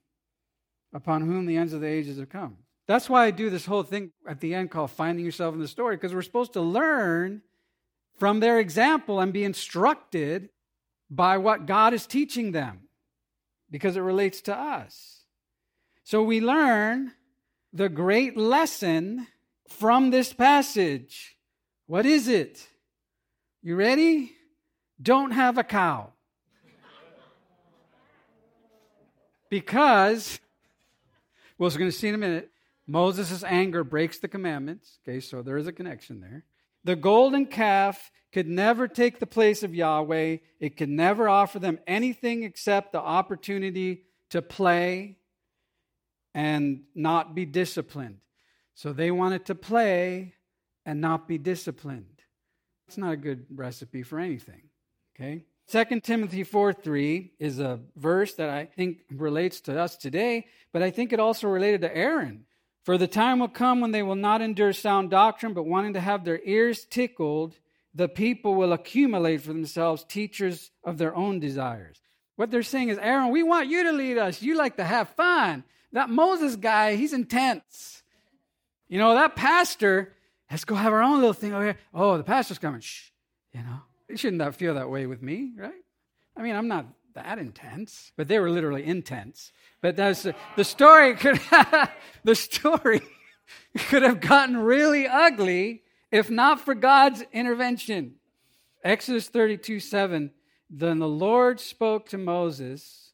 upon 0.93 1.21
whom 1.21 1.45
the 1.45 1.57
ends 1.57 1.73
of 1.73 1.81
the 1.81 1.87
ages 1.87 2.17
have 2.17 2.29
come. 2.29 2.57
That's 2.87 3.09
why 3.09 3.25
I 3.25 3.31
do 3.31 3.49
this 3.49 3.65
whole 3.65 3.83
thing 3.83 4.11
at 4.27 4.39
the 4.39 4.53
end 4.53 4.71
called 4.71 4.91
Finding 4.91 5.23
Yourself 5.23 5.53
in 5.53 5.61
the 5.61 5.67
Story, 5.67 5.95
because 5.95 6.13
we're 6.13 6.21
supposed 6.21 6.53
to 6.53 6.61
learn 6.61 7.41
from 8.17 8.39
their 8.39 8.59
example 8.59 9.19
and 9.19 9.31
be 9.31 9.43
instructed 9.43 10.49
by 11.09 11.37
what 11.37 11.65
God 11.65 11.93
is 11.93 12.05
teaching 12.05 12.51
them, 12.51 12.87
because 13.69 13.95
it 13.95 14.01
relates 14.01 14.41
to 14.41 14.55
us. 14.55 15.23
So 16.03 16.23
we 16.23 16.41
learn 16.41 17.13
the 17.73 17.89
great 17.89 18.37
lesson 18.37 19.27
from 19.69 20.09
this 20.09 20.33
passage. 20.33 21.37
What 21.87 22.05
is 22.05 22.27
it? 22.27 22.67
You 23.61 23.75
ready? 23.75 24.33
Don't 25.01 25.31
have 25.31 25.57
a 25.57 25.63
cow. 25.63 26.11
Because, 29.49 30.39
well, 31.57 31.69
we're 31.69 31.77
going 31.77 31.91
to 31.91 31.97
see 31.97 32.07
in 32.07 32.15
a 32.15 32.17
minute, 32.17 32.51
Moses' 32.87 33.43
anger 33.43 33.83
breaks 33.83 34.19
the 34.19 34.27
commandments. 34.27 34.99
Okay, 35.03 35.19
so 35.19 35.41
there 35.41 35.57
is 35.57 35.67
a 35.67 35.73
connection 35.73 36.21
there. 36.21 36.45
The 36.83 36.95
golden 36.95 37.45
calf 37.45 38.11
could 38.31 38.47
never 38.47 38.87
take 38.87 39.19
the 39.19 39.27
place 39.27 39.61
of 39.61 39.75
Yahweh. 39.75 40.37
It 40.59 40.77
could 40.77 40.89
never 40.89 41.27
offer 41.27 41.59
them 41.59 41.79
anything 41.85 42.43
except 42.43 42.91
the 42.91 43.01
opportunity 43.01 44.05
to 44.29 44.41
play 44.41 45.17
and 46.33 46.83
not 46.95 47.35
be 47.35 47.45
disciplined. 47.45 48.17
So 48.75 48.93
they 48.93 49.11
wanted 49.11 49.45
to 49.45 49.55
play 49.55 50.33
and 50.85 51.01
not 51.01 51.27
be 51.27 51.37
disciplined. 51.37 52.21
It's 52.87 52.97
not 52.97 53.13
a 53.13 53.17
good 53.17 53.45
recipe 53.53 54.03
for 54.03 54.19
anything. 54.19 54.63
Okay? 55.15 55.45
2 55.71 56.01
Timothy 56.01 56.43
4 56.43 56.73
3 56.73 57.31
is 57.39 57.59
a 57.59 57.79
verse 57.95 58.33
that 58.35 58.49
I 58.49 58.65
think 58.65 58.99
relates 59.09 59.61
to 59.61 59.79
us 59.79 59.95
today, 59.95 60.47
but 60.73 60.81
I 60.81 60.89
think 60.89 61.13
it 61.13 61.19
also 61.19 61.47
related 61.47 61.81
to 61.81 61.95
Aaron. 61.95 62.45
For 62.83 62.97
the 62.97 63.07
time 63.07 63.39
will 63.39 63.47
come 63.47 63.79
when 63.79 63.91
they 63.91 64.03
will 64.03 64.15
not 64.15 64.41
endure 64.41 64.73
sound 64.73 65.11
doctrine, 65.11 65.53
but 65.53 65.65
wanting 65.65 65.93
to 65.93 65.99
have 65.99 66.25
their 66.25 66.41
ears 66.43 66.85
tickled, 66.85 67.59
the 67.93 68.09
people 68.09 68.55
will 68.55 68.73
accumulate 68.73 69.41
for 69.41 69.53
themselves 69.53 70.03
teachers 70.03 70.71
of 70.83 70.97
their 70.97 71.15
own 71.15 71.39
desires. 71.39 72.01
What 72.37 72.49
they're 72.49 72.63
saying 72.63 72.89
is, 72.89 72.97
Aaron, 72.97 73.29
we 73.29 73.43
want 73.43 73.69
you 73.69 73.83
to 73.83 73.91
lead 73.91 74.17
us. 74.17 74.41
You 74.41 74.55
like 74.55 74.77
to 74.77 74.83
have 74.83 75.09
fun. 75.09 75.63
That 75.93 76.09
Moses 76.09 76.55
guy, 76.55 76.95
he's 76.95 77.13
intense. 77.13 78.03
You 78.87 78.97
know, 78.97 79.15
that 79.15 79.35
pastor, 79.35 80.13
let's 80.49 80.65
go 80.65 80.75
have 80.75 80.93
our 80.93 81.01
own 81.01 81.19
little 81.19 81.33
thing 81.33 81.53
over 81.53 81.63
here. 81.63 81.77
Oh, 81.93 82.17
the 82.17 82.23
pastor's 82.23 82.59
coming. 82.59 82.81
Shh. 82.81 83.09
You 83.53 83.61
know, 83.61 83.79
it 84.07 84.19
shouldn't 84.19 84.55
feel 84.55 84.75
that 84.75 84.89
way 84.89 85.05
with 85.05 85.21
me, 85.21 85.51
right? 85.57 85.73
I 86.35 86.41
mean, 86.41 86.55
I'm 86.55 86.67
not 86.67 86.85
that 87.13 87.39
intense, 87.39 88.13
but 88.15 88.27
they 88.27 88.39
were 88.39 88.49
literally 88.49 88.85
intense. 88.85 89.51
But 89.81 89.95
that's 89.95 90.25
uh, 90.25 90.33
the 90.55 90.63
story 90.63 91.15
could 91.15 91.39
the 92.23 92.35
story 92.35 93.01
could 93.77 94.03
have 94.03 94.21
gotten 94.21 94.57
really 94.57 95.07
ugly 95.07 95.83
if 96.11 96.29
not 96.29 96.59
for 96.59 96.75
God's 96.75 97.23
intervention. 97.33 98.15
Exodus 98.83 99.27
32 99.27 99.79
7. 99.79 100.31
Then 100.69 100.99
the 100.99 101.07
Lord 101.07 101.59
spoke 101.59 102.07
to 102.09 102.17
Moses, 102.17 103.11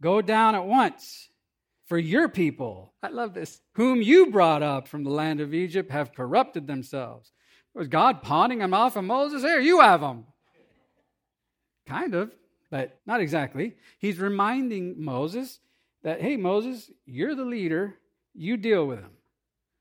Go 0.00 0.22
down 0.22 0.54
at 0.54 0.64
once 0.64 1.29
for 1.90 1.98
your 1.98 2.28
people, 2.28 2.94
I 3.02 3.08
love 3.08 3.34
this, 3.34 3.60
whom 3.74 4.00
you 4.00 4.30
brought 4.30 4.62
up 4.62 4.86
from 4.86 5.02
the 5.02 5.10
land 5.10 5.40
of 5.40 5.52
Egypt 5.52 5.90
have 5.90 6.14
corrupted 6.14 6.68
themselves. 6.68 7.32
Was 7.74 7.88
God 7.88 8.22
pawning 8.22 8.60
them 8.60 8.72
off 8.72 8.94
of 8.94 9.02
Moses? 9.02 9.42
Here, 9.42 9.58
you 9.58 9.80
have 9.80 10.00
them. 10.00 10.24
Kind 11.88 12.14
of, 12.14 12.30
but 12.70 13.00
not 13.06 13.20
exactly. 13.20 13.74
He's 13.98 14.20
reminding 14.20 15.02
Moses 15.02 15.58
that, 16.04 16.20
hey, 16.20 16.36
Moses, 16.36 16.92
you're 17.06 17.34
the 17.34 17.44
leader. 17.44 17.96
You 18.34 18.56
deal 18.56 18.86
with 18.86 19.00
them. 19.00 19.10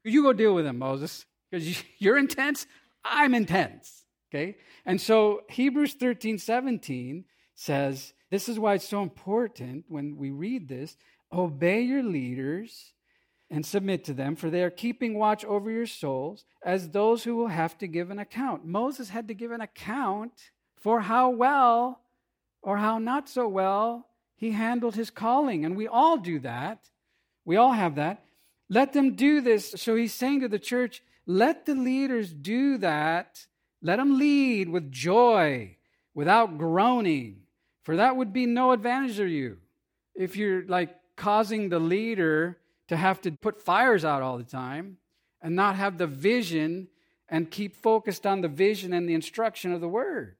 You 0.04 0.24
go 0.24 0.34
deal 0.34 0.56
with 0.56 0.66
them, 0.66 0.80
Moses, 0.80 1.28
because 1.52 1.84
you're 2.00 2.18
intense. 2.18 2.66
I'm 3.06 3.36
intense. 3.36 4.04
Okay? 4.34 4.58
And 4.84 5.00
so 5.00 5.44
Hebrews 5.48 5.94
13, 5.94 6.40
17 6.40 7.26
says, 7.54 8.14
this 8.32 8.50
is 8.50 8.58
why 8.58 8.74
it's 8.74 8.88
so 8.88 9.04
important 9.04 9.86
when 9.88 10.18
we 10.18 10.32
read 10.32 10.68
this 10.68 10.98
Obey 11.32 11.82
your 11.82 12.04
leaders 12.04 12.94
and 13.52 13.66
submit 13.66 14.04
to 14.06 14.14
them, 14.14 14.36
for 14.36 14.50
they 14.50 14.64
are 14.64 14.70
keeping 14.70 15.18
watch 15.18 15.44
over 15.46 15.72
your 15.72 15.88
souls 15.88 16.46
as 16.64 16.90
those 16.90 17.24
who 17.24 17.36
will 17.36 17.48
have 17.48 17.78
to 17.80 17.88
give 17.88 18.12
an 18.12 18.20
account. 18.20 18.66
Moses 18.66 19.10
had 19.10 19.28
to 19.28 19.34
give 19.34 19.52
an 19.52 19.62
account 19.62 20.52
for 20.80 21.02
how 21.02 21.30
well 21.30 22.02
or 22.62 22.78
how 22.78 23.00
not 23.00 23.28
so 23.28 23.48
well 23.48 24.08
he 24.36 24.52
handled 24.52 24.96
his 24.96 25.10
calling. 25.10 25.66
And 25.66 25.76
we 25.76 25.88
all 25.88 26.18
do 26.18 26.40
that. 26.40 26.90
We 27.46 27.58
all 27.58 27.72
have 27.72 27.96
that. 27.96 28.24
Let 28.70 28.94
them 28.94 29.16
do 29.16 29.42
this. 29.42 29.72
So 29.78 29.96
he's 29.96 30.14
saying 30.14 30.42
to 30.42 30.48
the 30.48 30.60
church, 30.60 31.02
let 31.26 31.66
the 31.66 31.76
leaders 31.76 32.32
do 32.32 32.78
that. 32.78 33.46
Let 33.82 33.96
them 33.98 34.18
lead 34.18 34.70
with 34.70 34.92
joy, 34.92 35.78
without 36.14 36.58
groaning, 36.58 37.44
for 37.84 37.96
that 37.96 38.16
would 38.16 38.34
be 38.34 38.46
no 38.46 38.72
advantage 38.72 39.18
to 39.18 39.26
you. 39.26 39.58
If 40.14 40.36
you're 40.36 40.66
like 40.66 40.96
causing 41.20 41.68
the 41.68 41.80
leader 41.80 42.58
to 42.88 42.98
have 42.98 43.22
to 43.22 43.32
put 43.32 43.62
fires 43.62 44.06
out 44.06 44.24
all 44.24 44.38
the 44.38 44.44
time 44.44 44.98
and 45.42 45.56
not 45.56 45.76
have 45.76 45.98
the 45.98 46.08
vision 46.08 46.88
and 47.28 47.52
keep 47.52 47.76
focused 47.76 48.26
on 48.26 48.42
the 48.42 48.48
vision 48.48 48.94
and 48.94 49.08
the 49.08 49.14
instruction 49.14 49.74
of 49.74 49.82
the 49.82 49.88
word. 49.88 50.38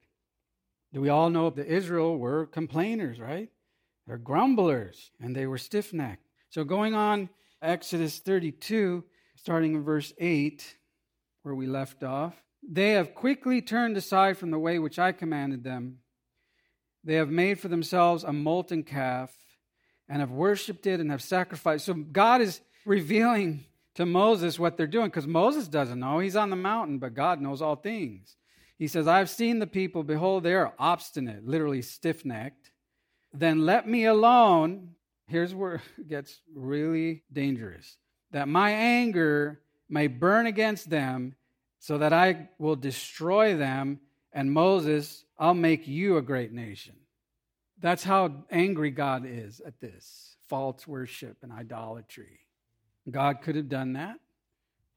Do 0.92 1.00
we 1.00 1.10
all 1.10 1.30
know 1.30 1.50
that 1.50 1.66
Israel 1.66 2.18
were 2.18 2.46
complainers, 2.46 3.20
right? 3.20 3.50
They're 4.06 4.16
grumblers 4.16 5.10
and 5.20 5.36
they 5.36 5.46
were 5.46 5.58
stiff 5.58 5.92
necked. 5.92 6.26
So 6.48 6.64
going 6.64 6.94
on, 6.94 7.28
Exodus 7.62 8.18
32, 8.18 9.04
starting 9.36 9.74
in 9.74 9.84
verse 9.84 10.14
8, 10.18 10.76
where 11.42 11.54
we 11.54 11.66
left 11.66 12.02
off, 12.02 12.34
they 12.66 12.92
have 12.92 13.14
quickly 13.14 13.60
turned 13.60 13.96
aside 13.98 14.38
from 14.38 14.50
the 14.50 14.58
way 14.58 14.78
which 14.78 14.98
I 14.98 15.12
commanded 15.12 15.62
them. 15.62 15.98
They 17.04 17.14
have 17.14 17.30
made 17.30 17.60
for 17.60 17.68
themselves 17.68 18.24
a 18.24 18.32
molten 18.32 18.82
calf 18.82 19.30
and 20.10 20.20
have 20.20 20.32
worshiped 20.32 20.86
it 20.86 20.98
and 20.98 21.10
have 21.12 21.22
sacrificed. 21.22 21.86
So 21.86 21.94
God 21.94 22.42
is 22.42 22.60
revealing 22.84 23.64
to 23.94 24.04
Moses 24.04 24.58
what 24.58 24.76
they're 24.76 24.88
doing 24.88 25.06
because 25.06 25.26
Moses 25.26 25.68
doesn't 25.68 26.00
know. 26.00 26.18
He's 26.18 26.36
on 26.36 26.50
the 26.50 26.56
mountain, 26.56 26.98
but 26.98 27.14
God 27.14 27.40
knows 27.40 27.62
all 27.62 27.76
things. 27.76 28.36
He 28.76 28.88
says, 28.88 29.06
I've 29.06 29.30
seen 29.30 29.60
the 29.60 29.66
people. 29.68 30.02
Behold, 30.02 30.42
they 30.42 30.54
are 30.54 30.74
obstinate, 30.78 31.46
literally 31.46 31.80
stiff 31.80 32.24
necked. 32.24 32.72
Then 33.32 33.64
let 33.64 33.86
me 33.86 34.04
alone. 34.04 34.90
Here's 35.28 35.54
where 35.54 35.80
it 35.98 36.08
gets 36.08 36.40
really 36.54 37.22
dangerous 37.32 37.96
that 38.32 38.48
my 38.48 38.70
anger 38.70 39.60
may 39.88 40.06
burn 40.06 40.46
against 40.46 40.88
them 40.88 41.34
so 41.80 41.98
that 41.98 42.12
I 42.12 42.48
will 42.58 42.76
destroy 42.76 43.56
them. 43.56 43.98
And 44.32 44.52
Moses, 44.52 45.24
I'll 45.36 45.54
make 45.54 45.88
you 45.88 46.16
a 46.16 46.22
great 46.22 46.52
nation. 46.52 46.94
That's 47.80 48.04
how 48.04 48.44
angry 48.50 48.90
God 48.90 49.24
is 49.26 49.60
at 49.60 49.80
this 49.80 50.36
false 50.48 50.86
worship 50.86 51.38
and 51.42 51.52
idolatry. 51.52 52.40
God 53.10 53.40
could 53.40 53.56
have 53.56 53.68
done 53.68 53.94
that, 53.94 54.18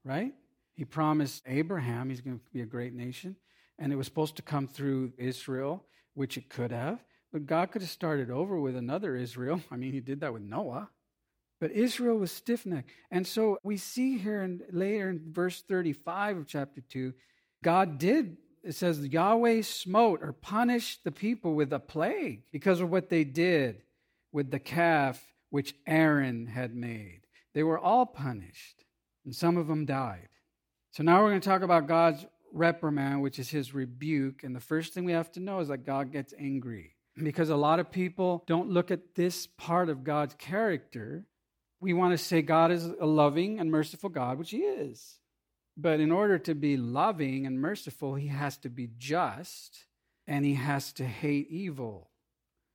right? 0.04 0.34
He 0.74 0.84
promised 0.84 1.42
Abraham 1.46 2.10
he's 2.10 2.20
going 2.20 2.38
to 2.38 2.44
be 2.52 2.60
a 2.60 2.66
great 2.66 2.92
nation, 2.92 3.36
and 3.78 3.92
it 3.92 3.96
was 3.96 4.06
supposed 4.06 4.36
to 4.36 4.42
come 4.42 4.66
through 4.68 5.12
Israel, 5.16 5.84
which 6.14 6.36
it 6.36 6.48
could 6.48 6.70
have, 6.70 7.02
But 7.32 7.46
God 7.46 7.72
could 7.72 7.82
have 7.82 7.90
started 7.90 8.30
over 8.30 8.60
with 8.60 8.76
another 8.76 9.16
Israel. 9.16 9.60
I 9.70 9.76
mean, 9.76 9.92
he 9.92 10.00
did 10.00 10.20
that 10.20 10.32
with 10.32 10.42
Noah. 10.42 10.90
But 11.60 11.72
Israel 11.72 12.18
was 12.18 12.30
stiff 12.30 12.66
necked. 12.66 12.90
And 13.10 13.26
so 13.26 13.58
we 13.62 13.76
see 13.76 14.18
here 14.18 14.42
in, 14.42 14.60
later 14.70 15.08
in 15.08 15.32
verse 15.32 15.62
35 15.62 16.36
of 16.36 16.46
chapter 16.46 16.80
2, 16.80 17.14
God 17.62 17.98
did, 17.98 18.36
it 18.64 18.74
says, 18.74 19.06
Yahweh 19.06 19.62
smote 19.62 20.20
or 20.22 20.32
punished 20.32 21.04
the 21.04 21.12
people 21.12 21.54
with 21.54 21.72
a 21.72 21.78
plague 21.78 22.42
because 22.50 22.80
of 22.80 22.90
what 22.90 23.10
they 23.10 23.22
did 23.22 23.82
with 24.32 24.50
the 24.50 24.58
calf 24.58 25.22
which 25.50 25.74
Aaron 25.86 26.46
had 26.46 26.74
made. 26.74 27.20
They 27.52 27.62
were 27.62 27.78
all 27.78 28.06
punished, 28.06 28.84
and 29.24 29.34
some 29.34 29.56
of 29.56 29.68
them 29.68 29.84
died. 29.84 30.28
So 30.92 31.02
now 31.02 31.22
we're 31.22 31.30
going 31.30 31.40
to 31.40 31.48
talk 31.48 31.62
about 31.62 31.86
God's 31.86 32.24
reprimand, 32.52 33.20
which 33.20 33.38
is 33.38 33.50
his 33.50 33.74
rebuke. 33.74 34.42
And 34.44 34.56
the 34.56 34.60
first 34.60 34.94
thing 34.94 35.04
we 35.04 35.12
have 35.12 35.30
to 35.32 35.40
know 35.40 35.60
is 35.60 35.68
that 35.68 35.86
God 35.86 36.10
gets 36.10 36.32
angry 36.38 36.96
because 37.22 37.50
a 37.50 37.56
lot 37.56 37.80
of 37.80 37.90
people 37.90 38.42
don't 38.46 38.70
look 38.70 38.90
at 38.90 39.14
this 39.14 39.46
part 39.46 39.88
of 39.88 40.04
God's 40.04 40.34
character. 40.34 41.26
We 41.80 41.92
want 41.92 42.12
to 42.12 42.18
say 42.18 42.42
God 42.42 42.72
is 42.72 42.86
a 42.86 43.06
loving 43.06 43.60
and 43.60 43.70
merciful 43.70 44.08
God, 44.08 44.38
which 44.38 44.50
He 44.50 44.58
is. 44.58 45.18
But 45.76 46.00
in 46.00 46.12
order 46.12 46.38
to 46.38 46.54
be 46.54 46.76
loving 46.76 47.46
and 47.46 47.60
merciful, 47.60 48.14
He 48.14 48.28
has 48.28 48.56
to 48.58 48.68
be 48.68 48.90
just 48.96 49.86
and 50.26 50.44
He 50.44 50.54
has 50.54 50.92
to 50.94 51.04
hate 51.04 51.48
evil. 51.50 52.10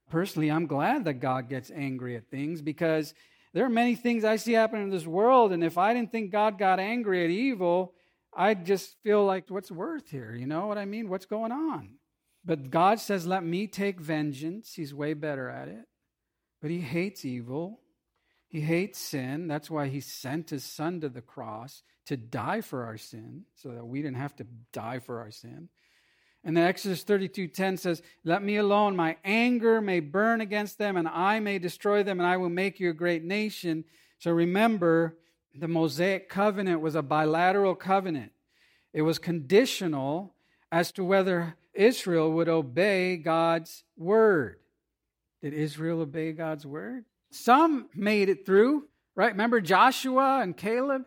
Personally, 0.10 0.50
I'm 0.50 0.66
glad 0.66 1.06
that 1.06 1.16
God 1.16 1.50
gets 1.50 1.72
angry 1.72 2.16
at 2.16 2.30
things 2.30 2.62
because 2.62 3.14
there 3.54 3.66
are 3.66 3.70
many 3.70 3.96
things 3.96 4.24
I 4.24 4.36
see 4.36 4.54
happen 4.54 4.82
in 4.82 4.90
this 4.90 5.08
world, 5.08 5.52
and 5.52 5.64
if 5.64 5.78
I 5.78 5.94
didn't 5.94 6.12
think 6.12 6.32
God 6.32 6.60
got 6.60 6.80
angry 6.80 7.24
at 7.24 7.32
evil, 7.32 7.94
I'd 8.36 8.66
just 8.66 8.96
feel 9.02 9.26
like, 9.26 9.50
what's 9.50 9.72
worth 9.72 10.10
here? 10.10 10.36
You 10.36 10.46
know 10.46 10.68
what 10.68 10.78
I 10.78 10.86
mean? 10.86 11.10
What's 11.10 11.26
going 11.26 11.52
on? 11.52 11.96
But 12.46 12.70
God 12.70 13.00
says, 13.00 13.26
Let 13.26 13.44
me 13.44 13.68
take 13.68 14.00
vengeance. 14.00 14.74
He's 14.74 14.94
way 14.94 15.14
better 15.14 15.50
at 15.50 15.68
it. 15.68 15.86
But 16.62 16.72
He 16.72 16.80
hates 16.80 17.26
evil, 17.26 17.80
He 18.50 18.62
hates 18.62 19.00
sin. 19.00 19.48
That's 19.48 19.70
why 19.70 19.88
He 19.88 20.02
sent 20.02 20.50
His 20.50 20.64
Son 20.64 21.00
to 21.02 21.10
the 21.10 21.22
cross 21.22 21.84
to 22.08 22.18
die 22.18 22.62
for 22.62 22.84
our 22.84 22.98
sin, 22.98 23.46
so 23.54 23.70
that 23.70 23.86
we 23.86 24.02
didn't 24.02 24.18
have 24.18 24.36
to 24.38 24.48
die 24.74 24.98
for 24.98 25.20
our 25.20 25.30
sin. 25.30 25.70
And 26.44 26.58
then 26.58 26.66
Exodus 26.66 27.04
32:10 27.04 27.78
says, 27.78 28.02
"Let 28.24 28.42
me 28.44 28.56
alone, 28.56 28.96
my 28.96 29.18
anger 29.24 29.80
may 29.82 30.00
burn 30.00 30.42
against 30.42 30.80
them 30.80 30.98
and 30.98 31.08
I 31.08 31.40
may 31.40 31.60
destroy 31.60 32.02
them 32.02 32.20
and 32.20 32.26
I 32.26 32.38
will 32.38 32.50
make 32.50 32.80
you 32.80 32.90
a 32.90 32.94
great 32.94 33.24
nation." 33.24 33.86
So 34.18 34.32
remember, 34.32 35.18
the 35.54 35.68
Mosaic 35.68 36.30
covenant 36.30 36.82
was 36.82 36.96
a 36.96 37.04
bilateral 37.04 37.76
covenant. 37.76 38.32
It 38.94 39.04
was 39.04 39.20
conditional 39.20 40.34
as 40.72 40.92
to 40.94 41.04
whether 41.04 41.56
Israel 41.74 42.32
would 42.34 42.50
obey 42.50 43.18
God's 43.18 43.84
word. 43.96 44.60
Did 45.42 45.54
Israel 45.54 46.02
obey 46.02 46.32
God's 46.32 46.66
word? 46.66 47.06
Some 47.32 47.90
made 47.94 48.30
it 48.30 48.46
through, 48.46 48.88
right? 49.16 49.32
Remember 49.32 49.62
Joshua 49.62 50.42
and 50.42 50.56
Caleb? 50.58 51.04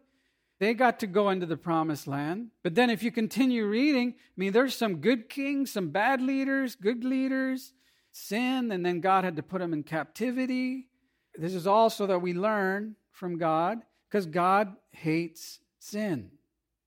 They 0.61 0.75
got 0.75 1.01
to 1.01 1.09
go 1.09 1.31
into 1.31 1.47
the 1.47 1.57
promised 1.57 2.07
land. 2.07 2.51
But 2.63 2.77
then 2.77 2.89
if 2.89 3.03
you 3.03 3.11
continue 3.11 3.67
reading, 3.67 4.15
I 4.17 4.37
mean, 4.37 4.53
there's 4.53 4.77
some 4.77 4.99
good 4.99 5.29
kings, 5.29 5.73
some 5.73 5.89
bad 5.89 6.23
leaders, 6.23 6.77
good 6.77 7.03
leaders, 7.03 7.73
sin, 8.13 8.71
and 8.71 8.87
then 8.87 9.01
God 9.01 9.25
had 9.25 9.37
to 9.37 9.43
put 9.43 9.59
them 9.59 9.73
in 9.73 9.83
captivity. 9.83 10.89
This 11.35 11.55
is 11.55 11.67
also 11.67 12.07
that 12.07 12.21
we 12.23 12.33
learn 12.33 12.95
from 13.11 13.39
God 13.39 13.81
because 14.09 14.27
God 14.27 14.77
hates 14.93 15.59
sin. 15.81 16.31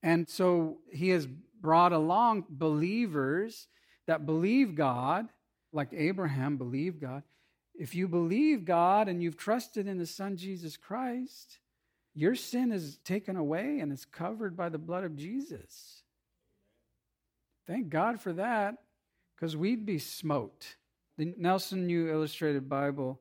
And 0.02 0.30
so 0.30 0.78
he 0.92 1.10
has 1.10 1.28
brought 1.60 1.92
along 1.92 2.46
believers 2.48 3.68
that 4.08 4.26
believe 4.26 4.76
God, 4.76 5.28
like 5.74 5.90
Abraham 5.92 6.58
believed 6.58 7.02
God. 7.02 7.24
If 7.78 7.94
you 7.94 8.08
believe 8.08 8.66
God 8.66 9.08
and 9.08 9.22
you've 9.22 9.38
trusted 9.38 9.88
in 9.88 9.98
the 9.98 10.06
Son 10.06 10.38
Jesus 10.38 10.78
Christ, 10.78 11.60
your 12.14 12.36
sin 12.36 12.72
is 12.72 12.98
taken 13.04 13.36
away 13.36 13.80
and 13.80 13.92
is 13.92 14.06
covered 14.06 14.56
by 14.56 14.70
the 14.70 14.78
blood 14.78 15.04
of 15.04 15.18
Jesus. 15.18 16.04
Thank 17.68 17.90
God 17.90 18.22
for 18.22 18.34
that, 18.34 18.76
because 19.36 19.58
we'd 19.58 19.86
be 19.86 20.00
smote. 20.00 20.76
The 21.18 21.34
Nelson 21.38 21.88
New 21.88 22.10
Illustrated 22.10 22.70
Bible 22.70 23.20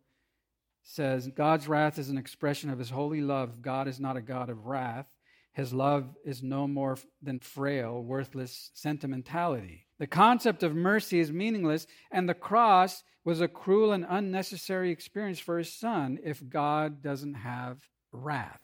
says 0.82 1.28
God's 1.28 1.66
wrath 1.66 1.98
is 1.98 2.10
an 2.10 2.18
expression 2.18 2.70
of 2.70 2.78
his 2.78 2.90
holy 2.90 3.22
love. 3.22 3.62
God 3.62 3.88
is 3.88 3.98
not 3.98 4.16
a 4.16 4.22
God 4.22 4.50
of 4.50 4.66
wrath. 4.66 5.06
His 5.54 5.72
love 5.72 6.16
is 6.24 6.42
no 6.42 6.66
more 6.66 6.98
than 7.22 7.38
frail, 7.38 8.02
worthless 8.02 8.70
sentimentality. 8.74 9.86
The 9.98 10.08
concept 10.08 10.64
of 10.64 10.74
mercy 10.74 11.20
is 11.20 11.32
meaningless, 11.32 11.86
and 12.10 12.28
the 12.28 12.34
cross 12.34 13.04
was 13.24 13.40
a 13.40 13.48
cruel 13.48 13.92
and 13.92 14.04
unnecessary 14.08 14.90
experience 14.90 15.38
for 15.38 15.56
his 15.56 15.72
son 15.72 16.18
if 16.22 16.46
God 16.48 17.02
doesn't 17.02 17.34
have 17.34 17.78
wrath 18.12 18.60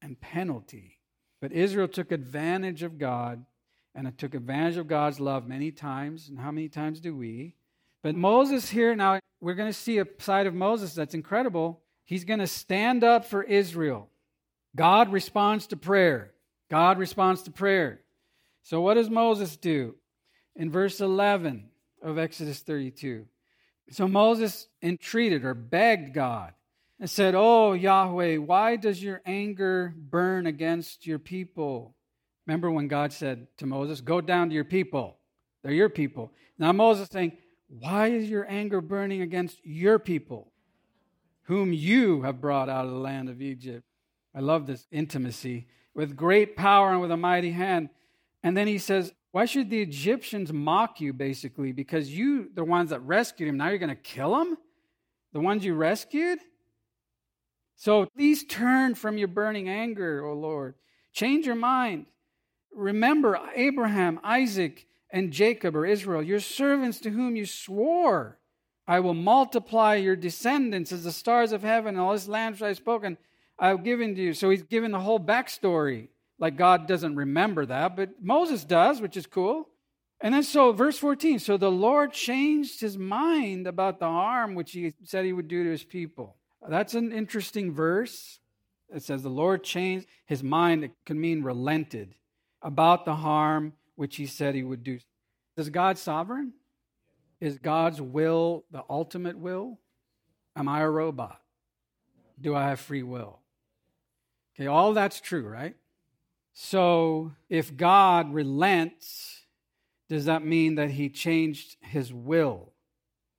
and 0.00 0.18
penalty. 0.18 0.98
But 1.40 1.52
Israel 1.52 1.86
took 1.86 2.10
advantage 2.10 2.82
of 2.82 2.98
God, 2.98 3.44
and 3.94 4.08
it 4.08 4.16
took 4.16 4.34
advantage 4.34 4.78
of 4.78 4.88
God's 4.88 5.20
love 5.20 5.46
many 5.46 5.70
times. 5.70 6.30
And 6.30 6.38
how 6.38 6.50
many 6.50 6.70
times 6.70 6.98
do 6.98 7.14
we? 7.14 7.56
But 8.02 8.14
Moses 8.14 8.70
here, 8.70 8.96
now 8.96 9.20
we're 9.40 9.54
going 9.54 9.70
to 9.70 9.78
see 9.78 9.98
a 9.98 10.06
side 10.18 10.46
of 10.46 10.54
Moses 10.54 10.94
that's 10.94 11.14
incredible. 11.14 11.82
He's 12.04 12.24
going 12.24 12.40
to 12.40 12.46
stand 12.46 13.04
up 13.04 13.26
for 13.26 13.42
Israel. 13.42 14.08
God 14.76 15.10
responds 15.10 15.66
to 15.68 15.76
prayer. 15.76 16.32
God 16.70 16.98
responds 16.98 17.42
to 17.42 17.50
prayer. 17.50 18.00
So, 18.62 18.80
what 18.80 18.94
does 18.94 19.10
Moses 19.10 19.56
do? 19.56 19.96
In 20.54 20.70
verse 20.70 21.00
11 21.00 21.68
of 22.02 22.18
Exodus 22.18 22.60
32. 22.60 23.26
So, 23.90 24.06
Moses 24.06 24.68
entreated 24.82 25.44
or 25.44 25.54
begged 25.54 26.14
God 26.14 26.52
and 27.00 27.10
said, 27.10 27.34
Oh, 27.36 27.72
Yahweh, 27.72 28.36
why 28.36 28.76
does 28.76 29.02
your 29.02 29.22
anger 29.26 29.92
burn 29.96 30.46
against 30.46 31.06
your 31.06 31.18
people? 31.18 31.96
Remember 32.46 32.70
when 32.70 32.86
God 32.86 33.12
said 33.12 33.48
to 33.58 33.66
Moses, 33.66 34.00
Go 34.00 34.20
down 34.20 34.50
to 34.50 34.54
your 34.54 34.64
people. 34.64 35.16
They're 35.64 35.72
your 35.72 35.88
people. 35.88 36.30
Now, 36.58 36.72
Moses 36.72 37.08
saying, 37.10 37.32
why 37.68 38.08
is 38.08 38.30
your 38.30 38.48
anger 38.48 38.80
burning 38.80 39.22
against 39.22 39.64
your 39.64 39.98
people, 39.98 40.52
whom 41.42 41.72
you 41.72 42.22
have 42.22 42.40
brought 42.40 42.68
out 42.68 42.84
of 42.84 42.92
the 42.92 42.98
land 42.98 43.28
of 43.28 43.42
Egypt? 43.42 43.84
I 44.36 44.40
love 44.40 44.66
this 44.66 44.86
intimacy. 44.92 45.66
With 45.94 46.14
great 46.14 46.56
power 46.56 46.92
and 46.92 47.00
with 47.00 47.10
a 47.10 47.16
mighty 47.16 47.52
hand. 47.52 47.88
And 48.42 48.54
then 48.56 48.66
he 48.66 48.76
says, 48.76 49.12
Why 49.32 49.46
should 49.46 49.70
the 49.70 49.80
Egyptians 49.80 50.52
mock 50.52 51.00
you, 51.00 51.14
basically? 51.14 51.72
Because 51.72 52.10
you, 52.10 52.50
the 52.54 52.64
ones 52.64 52.90
that 52.90 53.00
rescued 53.00 53.48
him, 53.48 53.56
now 53.56 53.68
you're 53.68 53.78
going 53.78 53.88
to 53.88 53.96
kill 53.96 54.36
them? 54.36 54.58
The 55.32 55.40
ones 55.40 55.64
you 55.64 55.74
rescued? 55.74 56.38
So 57.76 58.06
please 58.16 58.44
turn 58.44 58.94
from 58.94 59.18
your 59.18 59.28
burning 59.28 59.68
anger, 59.68 60.24
O 60.24 60.34
Lord. 60.34 60.74
Change 61.12 61.46
your 61.46 61.54
mind. 61.54 62.06
Remember 62.74 63.40
Abraham, 63.54 64.20
Isaac, 64.22 64.86
and 65.10 65.32
Jacob 65.32 65.74
or 65.74 65.86
Israel, 65.86 66.22
your 66.22 66.40
servants 66.40 67.00
to 67.00 67.10
whom 67.10 67.36
you 67.36 67.46
swore, 67.46 68.38
I 68.86 69.00
will 69.00 69.14
multiply 69.14 69.94
your 69.94 70.16
descendants 70.16 70.92
as 70.92 71.04
the 71.04 71.12
stars 71.12 71.52
of 71.52 71.62
heaven, 71.62 71.94
and 71.94 72.00
all 72.00 72.12
this 72.12 72.28
land 72.28 72.54
which 72.54 72.62
I 72.62 72.68
have 72.68 72.76
spoken, 72.76 73.18
I 73.58 73.68
have 73.68 73.84
given 73.84 74.14
to 74.14 74.22
you. 74.22 74.34
So 74.34 74.50
he's 74.50 74.62
given 74.62 74.92
the 74.92 75.00
whole 75.00 75.20
backstory. 75.20 76.08
Like 76.38 76.56
God 76.56 76.86
doesn't 76.86 77.16
remember 77.16 77.64
that, 77.66 77.96
but 77.96 78.10
Moses 78.22 78.64
does, 78.64 79.00
which 79.00 79.16
is 79.16 79.26
cool. 79.26 79.68
And 80.20 80.34
then 80.34 80.42
so, 80.42 80.72
verse 80.72 80.98
14 80.98 81.38
so 81.38 81.56
the 81.56 81.70
Lord 81.70 82.12
changed 82.12 82.80
his 82.80 82.96
mind 82.96 83.66
about 83.66 83.98
the 83.98 84.06
harm 84.06 84.54
which 84.54 84.72
he 84.72 84.92
said 85.04 85.24
he 85.24 85.32
would 85.32 85.48
do 85.48 85.64
to 85.64 85.70
his 85.70 85.84
people. 85.84 86.36
That's 86.68 86.94
an 86.94 87.12
interesting 87.12 87.72
verse. 87.72 88.40
It 88.94 89.02
says 89.02 89.22
the 89.22 89.28
Lord 89.28 89.62
changed 89.64 90.06
his 90.26 90.42
mind. 90.42 90.84
It 90.84 90.92
can 91.04 91.20
mean 91.20 91.42
relented 91.42 92.14
about 92.62 93.04
the 93.04 93.14
harm 93.14 93.74
which 93.94 94.16
he 94.16 94.26
said 94.26 94.54
he 94.54 94.62
would 94.62 94.84
do. 94.84 94.98
Is 95.56 95.70
God 95.70 95.98
sovereign? 95.98 96.52
Is 97.40 97.58
God's 97.58 98.00
will 98.00 98.64
the 98.70 98.82
ultimate 98.88 99.38
will? 99.38 99.78
Am 100.54 100.68
I 100.68 100.80
a 100.80 100.88
robot? 100.88 101.40
Do 102.40 102.54
I 102.54 102.68
have 102.68 102.80
free 102.80 103.02
will? 103.02 103.40
Okay, 104.56 104.66
all 104.66 104.94
that's 104.94 105.20
true, 105.20 105.46
right? 105.46 105.76
So 106.52 107.32
if 107.50 107.76
God 107.76 108.32
relents, 108.32 109.42
does 110.08 110.24
that 110.24 110.44
mean 110.44 110.76
that 110.76 110.90
he 110.90 111.10
changed 111.10 111.76
his 111.80 112.12
will? 112.12 112.72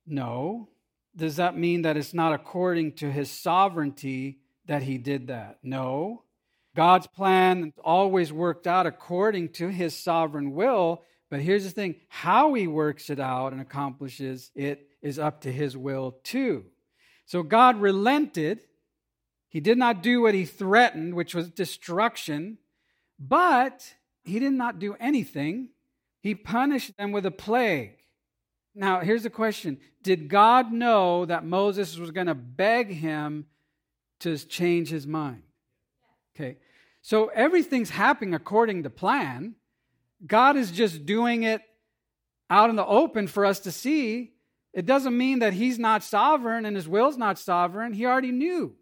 No. 0.06 0.68
Does 1.16 1.36
that 1.36 1.58
mean 1.58 1.82
that 1.82 1.96
it's 1.96 2.14
not 2.14 2.32
according 2.32 2.92
to 2.94 3.10
his 3.10 3.30
sovereignty 3.30 4.38
that 4.66 4.82
he 4.82 4.98
did 4.98 5.26
that? 5.26 5.58
No. 5.64 6.22
God's 6.76 7.08
plan 7.08 7.72
always 7.82 8.32
worked 8.32 8.68
out 8.68 8.86
according 8.86 9.48
to 9.54 9.68
his 9.68 9.96
sovereign 9.96 10.52
will. 10.52 11.02
But 11.28 11.40
here's 11.40 11.64
the 11.64 11.70
thing 11.70 11.96
how 12.08 12.54
he 12.54 12.68
works 12.68 13.10
it 13.10 13.18
out 13.18 13.52
and 13.52 13.60
accomplishes 13.60 14.52
it 14.54 14.88
is 15.02 15.18
up 15.18 15.40
to 15.40 15.52
his 15.52 15.76
will 15.76 16.18
too. 16.22 16.66
So 17.26 17.42
God 17.42 17.80
relented. 17.80 18.60
He 19.48 19.60
did 19.60 19.78
not 19.78 20.02
do 20.02 20.20
what 20.20 20.34
he 20.34 20.44
threatened, 20.44 21.14
which 21.14 21.34
was 21.34 21.50
destruction, 21.50 22.58
but 23.18 23.94
he 24.24 24.38
did 24.38 24.52
not 24.52 24.78
do 24.78 24.94
anything. 25.00 25.70
He 26.20 26.34
punished 26.34 26.96
them 26.96 27.12
with 27.12 27.24
a 27.24 27.30
plague. 27.30 27.96
Now, 28.74 29.00
here's 29.00 29.22
the 29.22 29.30
question 29.30 29.80
Did 30.02 30.28
God 30.28 30.72
know 30.72 31.24
that 31.24 31.44
Moses 31.44 31.96
was 31.98 32.10
going 32.10 32.26
to 32.26 32.34
beg 32.34 32.90
him 32.90 33.46
to 34.20 34.36
change 34.38 34.88
his 34.88 35.06
mind? 35.06 35.42
Okay. 36.36 36.58
So 37.02 37.28
everything's 37.28 37.90
happening 37.90 38.34
according 38.34 38.82
to 38.82 38.90
plan. 38.90 39.54
God 40.26 40.56
is 40.56 40.70
just 40.70 41.06
doing 41.06 41.44
it 41.44 41.62
out 42.50 42.70
in 42.70 42.76
the 42.76 42.86
open 42.86 43.26
for 43.26 43.44
us 43.44 43.60
to 43.60 43.72
see. 43.72 44.32
It 44.72 44.84
doesn't 44.84 45.16
mean 45.16 45.38
that 45.38 45.54
he's 45.54 45.78
not 45.78 46.02
sovereign 46.02 46.64
and 46.64 46.76
his 46.76 46.88
will's 46.88 47.16
not 47.16 47.38
sovereign. 47.38 47.92
He 47.92 48.04
already 48.04 48.32
knew. 48.32 48.74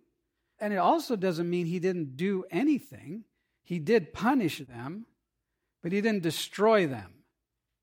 And 0.60 0.72
it 0.72 0.78
also 0.78 1.16
doesn't 1.16 1.48
mean 1.48 1.66
he 1.66 1.78
didn't 1.78 2.16
do 2.16 2.44
anything. 2.50 3.24
He 3.62 3.78
did 3.78 4.12
punish 4.12 4.58
them, 4.58 5.06
but 5.82 5.92
he 5.92 6.00
didn't 6.00 6.22
destroy 6.22 6.86
them. 6.86 7.12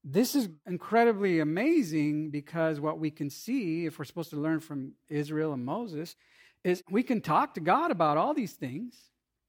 This 0.03 0.36
is 0.36 0.49
incredibly 0.65 1.39
amazing 1.39 2.29
because 2.29 2.79
what 2.79 2.99
we 2.99 3.09
can 3.12 3.29
see, 3.29 3.86
if 3.86 3.97
we're 3.97 4.05
supposed 4.05 4.31
to 4.31 4.39
learn 4.39 4.59
from 4.59 4.93
Israel 5.07 5.53
and 5.53 5.63
Moses, 5.63 6.15
is 6.63 6.83
we 6.89 7.03
can 7.03 7.21
talk 7.21 7.53
to 7.53 7.62
God 7.62 7.91
about 7.91 8.17
all 8.17 8.33
these 8.33 8.53
things. 8.53 8.97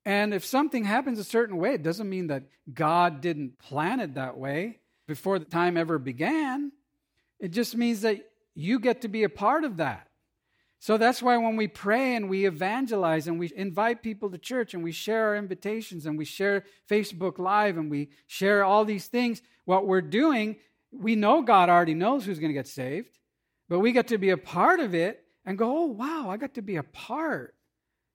And 0.05 0.35
if 0.35 0.45
something 0.45 0.85
happens 0.85 1.19
a 1.19 1.25
certain 1.25 1.57
way, 1.57 1.75
it 1.75 1.83
doesn't 1.83 2.09
mean 2.09 2.27
that 2.29 2.45
God 2.73 3.21
didn't 3.21 3.59
plan 3.59 4.01
it 4.01 4.15
that 4.15 4.37
way 4.37 4.81
before 5.07 5.39
the 5.39 5.45
time 5.45 5.77
ever 5.77 5.99
began. 5.99 6.73
It 7.41 7.49
just 7.51 7.77
means 7.77 8.03
that 8.03 8.21
you 8.55 8.79
get 8.79 9.01
to 9.03 9.09
be 9.09 9.25
a 9.25 9.29
part 9.29 9.65
of 9.65 9.79
that. 9.79 10.09
So 10.85 10.99
that's 10.99 11.23
why 11.23 11.39
when 11.39 11.57
we 11.57 11.67
pray 11.67 12.15
and 12.15 12.29
we 12.29 12.45
evangelize 12.45 13.27
and 13.27 13.39
we 13.39 13.51
invite 13.57 14.03
people 14.03 14.29
to 14.29 14.37
church 14.37 14.75
and 14.75 14.85
we 14.85 14.93
share 14.93 15.29
our 15.29 15.37
invitations 15.37 16.05
and 16.05 16.19
we 16.19 16.27
share 16.27 16.65
Facebook 16.91 17.39
Live 17.39 17.79
and 17.79 17.91
we 17.91 18.11
share 18.27 18.63
all 18.63 18.85
these 18.85 19.07
things, 19.07 19.41
what 19.65 19.87
we're 19.87 20.03
doing, 20.03 20.57
we 20.93 21.17
know 21.17 21.41
God 21.41 21.71
already 21.71 21.95
knows 21.95 22.27
who's 22.27 22.39
going 22.39 22.51
to 22.51 22.59
get 22.59 22.69
saved, 22.69 23.19
but 23.67 23.79
we 23.79 23.93
get 23.93 24.09
to 24.09 24.19
be 24.19 24.29
a 24.29 24.37
part 24.37 24.79
of 24.79 24.95
it 24.95 25.25
and 25.47 25.57
go, 25.57 25.75
oh, 25.75 25.87
wow, 25.87 26.29
I 26.29 26.37
got 26.37 26.53
to 26.53 26.61
be 26.61 26.77
a 26.77 26.83
part. 26.83 27.55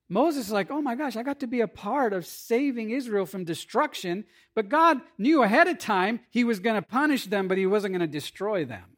Moses 0.08 0.46
is 0.46 0.52
like, 0.52 0.70
oh 0.70 0.80
my 0.84 0.94
gosh, 0.94 1.16
I 1.16 1.24
got 1.24 1.40
to 1.40 1.48
be 1.48 1.62
a 1.62 1.68
part 1.68 2.14
of 2.14 2.24
saving 2.24 2.92
Israel 2.92 3.26
from 3.26 3.46
destruction, 3.46 4.26
but 4.54 4.70
God 4.70 5.02
knew 5.18 5.42
ahead 5.42 5.68
of 5.68 5.80
time 5.80 6.20
he 6.30 6.44
was 6.44 6.60
going 6.60 6.76
to 6.76 6.88
punish 6.88 7.26
them, 7.26 7.48
but 7.48 7.58
he 7.58 7.66
wasn't 7.66 7.94
going 7.94 8.08
to 8.08 8.20
destroy 8.20 8.64
them. 8.64 8.96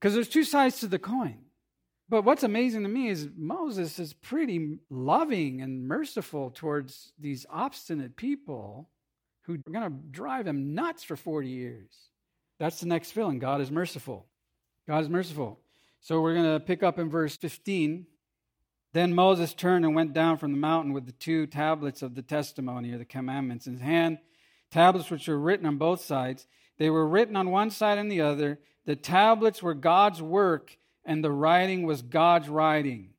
Because 0.00 0.14
there's 0.14 0.28
two 0.28 0.42
sides 0.42 0.80
to 0.80 0.88
the 0.88 0.98
coin. 0.98 1.43
But 2.14 2.24
what's 2.24 2.44
amazing 2.44 2.84
to 2.84 2.88
me 2.88 3.08
is 3.08 3.28
Moses 3.36 3.98
is 3.98 4.12
pretty 4.12 4.78
loving 4.88 5.62
and 5.62 5.88
merciful 5.88 6.52
towards 6.52 7.12
these 7.18 7.44
obstinate 7.50 8.14
people 8.14 8.88
who 9.42 9.54
are 9.54 9.72
going 9.72 9.90
to 9.90 9.98
drive 10.12 10.46
him 10.46 10.76
nuts 10.76 11.02
for 11.02 11.16
40 11.16 11.48
years. 11.48 11.90
That's 12.60 12.78
the 12.78 12.86
next 12.86 13.10
feeling. 13.10 13.40
God 13.40 13.60
is 13.60 13.68
merciful. 13.68 14.26
God 14.86 15.02
is 15.02 15.08
merciful. 15.08 15.58
So 16.02 16.20
we're 16.20 16.34
going 16.34 16.54
to 16.54 16.64
pick 16.64 16.84
up 16.84 17.00
in 17.00 17.10
verse 17.10 17.36
15. 17.36 18.06
Then 18.92 19.12
Moses 19.12 19.52
turned 19.52 19.84
and 19.84 19.96
went 19.96 20.12
down 20.12 20.38
from 20.38 20.52
the 20.52 20.58
mountain 20.58 20.92
with 20.92 21.06
the 21.06 21.12
two 21.12 21.48
tablets 21.48 22.00
of 22.00 22.14
the 22.14 22.22
testimony 22.22 22.92
or 22.92 22.98
the 22.98 23.04
commandments 23.04 23.66
in 23.66 23.72
his 23.72 23.82
hand, 23.82 24.18
tablets 24.70 25.10
which 25.10 25.26
were 25.26 25.36
written 25.36 25.66
on 25.66 25.78
both 25.78 26.00
sides. 26.00 26.46
They 26.78 26.90
were 26.90 27.08
written 27.08 27.34
on 27.34 27.50
one 27.50 27.70
side 27.70 27.98
and 27.98 28.08
the 28.08 28.20
other. 28.20 28.60
The 28.84 28.94
tablets 28.94 29.64
were 29.64 29.74
God's 29.74 30.22
work 30.22 30.78
and 31.04 31.22
the 31.22 31.30
writing 31.30 31.84
was 31.84 32.02
God's 32.02 32.48
writing. 32.48 33.10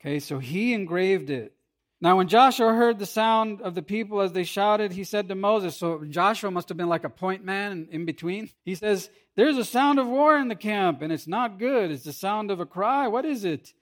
Okay, 0.00 0.20
so 0.20 0.38
he 0.38 0.74
engraved 0.74 1.30
it. 1.30 1.54
Now, 2.00 2.16
when 2.16 2.28
Joshua 2.28 2.72
heard 2.72 2.98
the 2.98 3.06
sound 3.06 3.60
of 3.60 3.74
the 3.74 3.82
people 3.82 4.20
as 4.20 4.32
they 4.32 4.44
shouted, 4.44 4.92
he 4.92 5.02
said 5.02 5.28
to 5.28 5.34
Moses, 5.34 5.76
so 5.76 6.04
Joshua 6.04 6.50
must 6.50 6.68
have 6.68 6.78
been 6.78 6.88
like 6.88 7.02
a 7.02 7.10
point 7.10 7.44
man 7.44 7.88
in 7.90 8.04
between. 8.04 8.50
He 8.64 8.76
says, 8.76 9.10
There's 9.34 9.56
a 9.56 9.64
sound 9.64 9.98
of 9.98 10.06
war 10.06 10.38
in 10.38 10.46
the 10.46 10.54
camp, 10.54 11.02
and 11.02 11.12
it's 11.12 11.26
not 11.26 11.58
good. 11.58 11.90
It's 11.90 12.04
the 12.04 12.12
sound 12.12 12.52
of 12.52 12.60
a 12.60 12.66
cry. 12.66 13.08
What 13.08 13.24
is 13.24 13.44
it? 13.44 13.72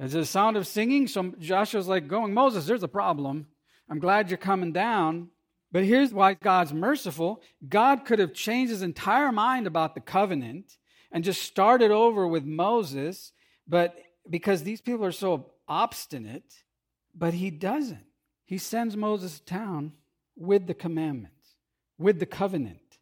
Is 0.00 0.14
it 0.14 0.20
a 0.20 0.26
sound 0.26 0.56
of 0.56 0.66
singing? 0.66 1.06
So 1.06 1.32
Joshua's 1.38 1.86
like 1.86 2.08
going, 2.08 2.34
Moses, 2.34 2.66
there's 2.66 2.82
a 2.82 2.88
problem. 2.88 3.46
I'm 3.88 4.00
glad 4.00 4.30
you're 4.30 4.38
coming 4.38 4.72
down. 4.72 5.28
But 5.70 5.84
here's 5.84 6.12
why 6.12 6.34
God's 6.34 6.72
merciful. 6.72 7.42
God 7.68 8.04
could 8.04 8.18
have 8.18 8.34
changed 8.34 8.72
his 8.72 8.82
entire 8.82 9.30
mind 9.30 9.68
about 9.68 9.94
the 9.94 10.00
covenant 10.00 10.76
and 11.12 11.24
just 11.24 11.42
started 11.42 11.90
over 11.90 12.26
with 12.26 12.44
Moses, 12.44 13.32
but 13.66 13.94
because 14.28 14.62
these 14.62 14.80
people 14.80 15.04
are 15.04 15.12
so 15.12 15.46
obstinate, 15.68 16.64
but 17.14 17.34
he 17.34 17.50
doesn't. 17.50 18.04
He 18.44 18.58
sends 18.58 18.96
Moses 18.96 19.38
to 19.38 19.44
town 19.44 19.92
with 20.36 20.66
the 20.66 20.74
commandments, 20.74 21.56
with 21.98 22.18
the 22.18 22.26
covenant. 22.26 22.98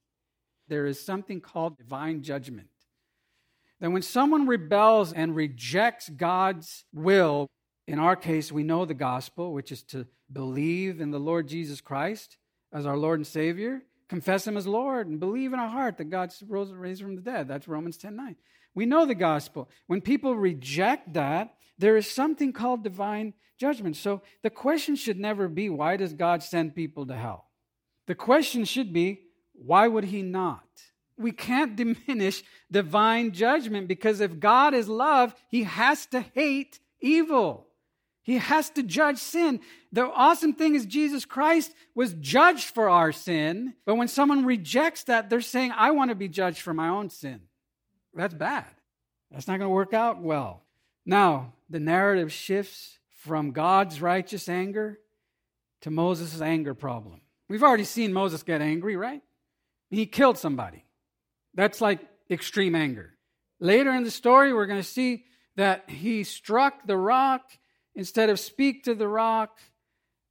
There 0.68 0.86
is 0.86 1.00
something 1.00 1.40
called 1.40 1.78
divine 1.78 2.22
judgment. 2.22 2.68
That 3.80 3.90
when 3.90 4.02
someone 4.02 4.46
rebels 4.46 5.12
and 5.12 5.36
rejects 5.36 6.08
God's 6.08 6.84
will, 6.92 7.46
in 7.86 7.98
our 7.98 8.16
case, 8.16 8.52
we 8.52 8.64
know 8.64 8.84
the 8.84 8.92
gospel, 8.94 9.52
which 9.52 9.72
is 9.72 9.82
to 9.84 10.06
believe 10.30 11.00
in 11.00 11.10
the 11.10 11.20
Lord 11.20 11.48
Jesus 11.48 11.80
Christ 11.80 12.36
as 12.72 12.84
our 12.84 12.96
Lord 12.98 13.18
and 13.18 13.26
Savior, 13.26 13.82
confess 14.08 14.46
him 14.46 14.56
as 14.56 14.66
Lord 14.66 15.06
and 15.06 15.20
believe 15.20 15.52
in 15.52 15.58
our 15.58 15.68
heart 15.68 15.98
that 15.98 16.10
God 16.10 16.32
rose 16.46 16.72
raised 16.72 17.02
from 17.02 17.16
the 17.16 17.22
dead. 17.22 17.48
That's 17.48 17.68
Romans 17.68 17.96
10 17.96 18.16
9. 18.16 18.36
We 18.74 18.86
know 18.86 19.06
the 19.06 19.14
gospel. 19.14 19.68
When 19.86 20.00
people 20.00 20.34
reject 20.34 21.14
that, 21.14 21.54
there 21.78 21.96
is 21.96 22.10
something 22.10 22.52
called 22.52 22.82
divine 22.84 23.34
judgment. 23.58 23.96
So 23.96 24.22
the 24.42 24.50
question 24.50 24.96
should 24.96 25.18
never 25.18 25.48
be, 25.48 25.68
why 25.68 25.96
does 25.96 26.12
God 26.12 26.42
send 26.42 26.74
people 26.74 27.06
to 27.06 27.16
hell? 27.16 27.46
The 28.06 28.14
question 28.14 28.64
should 28.64 28.92
be, 28.92 29.22
why 29.52 29.88
would 29.88 30.04
he 30.04 30.22
not? 30.22 30.62
We 31.16 31.32
can't 31.32 31.76
diminish 32.06 32.42
divine 32.70 33.32
judgment 33.32 33.88
because 33.88 34.20
if 34.20 34.40
God 34.40 34.74
is 34.74 34.88
love, 34.88 35.34
he 35.48 35.64
has 35.64 36.06
to 36.06 36.20
hate 36.20 36.80
evil. 37.00 37.67
He 38.28 38.36
has 38.36 38.68
to 38.72 38.82
judge 38.82 39.16
sin. 39.16 39.58
The 39.90 40.04
awesome 40.04 40.52
thing 40.52 40.74
is, 40.74 40.84
Jesus 40.84 41.24
Christ 41.24 41.72
was 41.94 42.12
judged 42.20 42.74
for 42.74 42.90
our 42.90 43.10
sin. 43.10 43.72
But 43.86 43.94
when 43.94 44.06
someone 44.06 44.44
rejects 44.44 45.04
that, 45.04 45.30
they're 45.30 45.40
saying, 45.40 45.72
I 45.74 45.92
want 45.92 46.10
to 46.10 46.14
be 46.14 46.28
judged 46.28 46.60
for 46.60 46.74
my 46.74 46.88
own 46.88 47.08
sin. 47.08 47.40
That's 48.12 48.34
bad. 48.34 48.66
That's 49.30 49.48
not 49.48 49.56
going 49.56 49.70
to 49.70 49.74
work 49.74 49.94
out 49.94 50.20
well. 50.20 50.62
Now, 51.06 51.54
the 51.70 51.80
narrative 51.80 52.30
shifts 52.30 52.98
from 53.08 53.52
God's 53.52 54.02
righteous 54.02 54.46
anger 54.46 54.98
to 55.80 55.90
Moses' 55.90 56.42
anger 56.42 56.74
problem. 56.74 57.22
We've 57.48 57.62
already 57.62 57.84
seen 57.84 58.12
Moses 58.12 58.42
get 58.42 58.60
angry, 58.60 58.96
right? 58.96 59.22
He 59.88 60.04
killed 60.04 60.36
somebody. 60.36 60.84
That's 61.54 61.80
like 61.80 62.00
extreme 62.30 62.74
anger. 62.74 63.14
Later 63.58 63.90
in 63.94 64.04
the 64.04 64.10
story, 64.10 64.52
we're 64.52 64.66
going 64.66 64.82
to 64.82 64.86
see 64.86 65.24
that 65.56 65.88
he 65.88 66.24
struck 66.24 66.86
the 66.86 66.98
rock 66.98 67.50
Instead 67.98 68.30
of 68.30 68.38
speak 68.38 68.84
to 68.84 68.94
the 68.94 69.08
rock, 69.08 69.58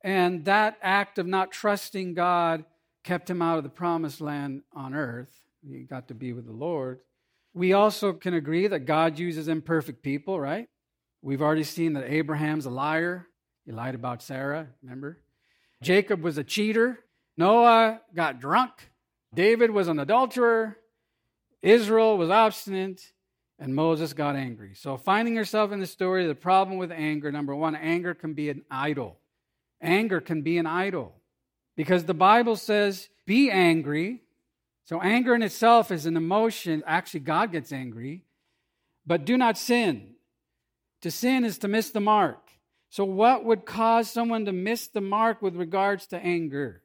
and 0.02 0.46
that 0.46 0.78
act 0.82 1.20
of 1.20 1.28
not 1.28 1.52
trusting 1.52 2.14
God 2.14 2.64
kept 3.04 3.30
him 3.30 3.42
out 3.42 3.58
of 3.58 3.66
the 3.66 3.70
promised 3.70 4.22
land 4.22 4.62
on 4.74 4.94
earth. 4.94 5.30
He 5.68 5.80
got 5.80 6.08
to 6.08 6.14
be 6.14 6.32
with 6.32 6.46
the 6.46 6.54
Lord. 6.54 7.02
We 7.54 7.74
also 7.74 8.14
can 8.14 8.34
agree 8.34 8.68
that 8.68 8.86
God 8.86 9.20
uses 9.20 9.50
imperfect 9.50 10.02
people, 10.02 10.40
right? 10.40 10.70
We've 11.22 11.42
already 11.42 11.66
seen 11.66 11.92
that 11.94 12.10
Abraham's 12.10 12.66
a 12.66 12.70
liar. 12.70 13.28
He 13.66 13.74
lied 13.74 13.96
about 13.96 14.24
Sarah, 14.24 14.70
remember? 14.82 15.20
Jacob 15.84 16.22
was 16.22 16.38
a 16.38 16.46
cheater. 16.46 17.00
Noah 17.36 18.00
got 18.16 18.40
drunk. 18.40 18.72
David 19.34 19.72
was 19.72 19.90
an 19.90 20.00
adulterer. 20.00 20.78
Israel 21.62 22.18
was 22.18 22.30
obstinate 22.30 23.12
and 23.60 23.74
Moses 23.74 24.14
got 24.14 24.36
angry. 24.36 24.74
So, 24.76 24.98
finding 24.98 25.36
yourself 25.36 25.72
in 25.72 25.80
the 25.80 25.88
story, 25.88 26.28
the 26.28 26.36
problem 26.36 26.78
with 26.78 26.92
anger 26.92 27.32
number 27.32 27.56
one, 27.56 27.76
anger 27.76 28.14
can 28.14 28.34
be 28.34 28.50
an 28.50 28.64
idol. 28.70 29.18
Anger 29.82 30.22
can 30.22 30.42
be 30.42 30.58
an 30.58 30.66
idol 30.66 31.16
because 31.76 32.06
the 32.06 32.14
Bible 32.14 32.56
says, 32.56 33.10
be 33.26 33.52
angry. 33.52 34.22
So, 34.86 35.02
anger 35.02 35.36
in 35.36 35.42
itself 35.42 35.92
is 35.92 36.06
an 36.06 36.18
emotion. 36.18 36.84
Actually, 36.86 37.22
God 37.22 37.52
gets 37.52 37.72
angry, 37.72 38.24
but 39.06 39.26
do 39.26 39.38
not 39.38 39.58
sin. 39.58 40.16
To 41.02 41.12
sin 41.12 41.44
is 41.44 41.58
to 41.60 41.68
miss 41.68 41.90
the 41.90 42.00
mark. 42.00 42.40
So, 42.90 43.04
what 43.04 43.44
would 43.44 43.66
cause 43.66 44.10
someone 44.10 44.46
to 44.46 44.54
miss 44.54 44.88
the 44.88 45.02
mark 45.02 45.42
with 45.42 45.56
regards 45.56 46.08
to 46.08 46.18
anger? 46.18 46.84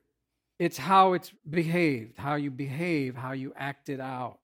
It's 0.59 0.79
how 0.79 1.15
it's 1.15 1.33
behaved, 1.49 2.19
how 2.19 2.35
you 2.35 2.51
behave, 2.51 3.17
how 3.17 3.33
you 3.33 3.53
act 3.57 3.89
it 3.89 4.01
out. 4.01 4.39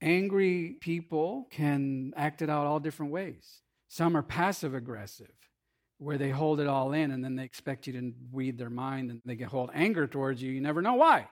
Angry 0.00 0.76
people 0.80 1.46
can 1.50 2.12
act 2.16 2.42
it 2.42 2.50
out 2.50 2.66
all 2.66 2.80
different 2.80 3.12
ways. 3.12 3.62
Some 3.88 4.16
are 4.16 4.22
passive 4.22 4.74
aggressive, 4.74 5.32
where 5.98 6.18
they 6.18 6.30
hold 6.30 6.60
it 6.60 6.66
all 6.66 6.92
in 6.92 7.10
and 7.10 7.24
then 7.24 7.36
they 7.36 7.44
expect 7.44 7.86
you 7.86 7.92
to 7.94 8.12
weed 8.30 8.58
their 8.58 8.70
mind 8.70 9.10
and 9.10 9.22
they 9.24 9.36
can 9.36 9.48
hold 9.48 9.70
anger 9.72 10.06
towards 10.06 10.42
you. 10.42 10.50
You 10.52 10.60
never 10.60 10.82
know 10.82 10.94
why. 10.94 11.28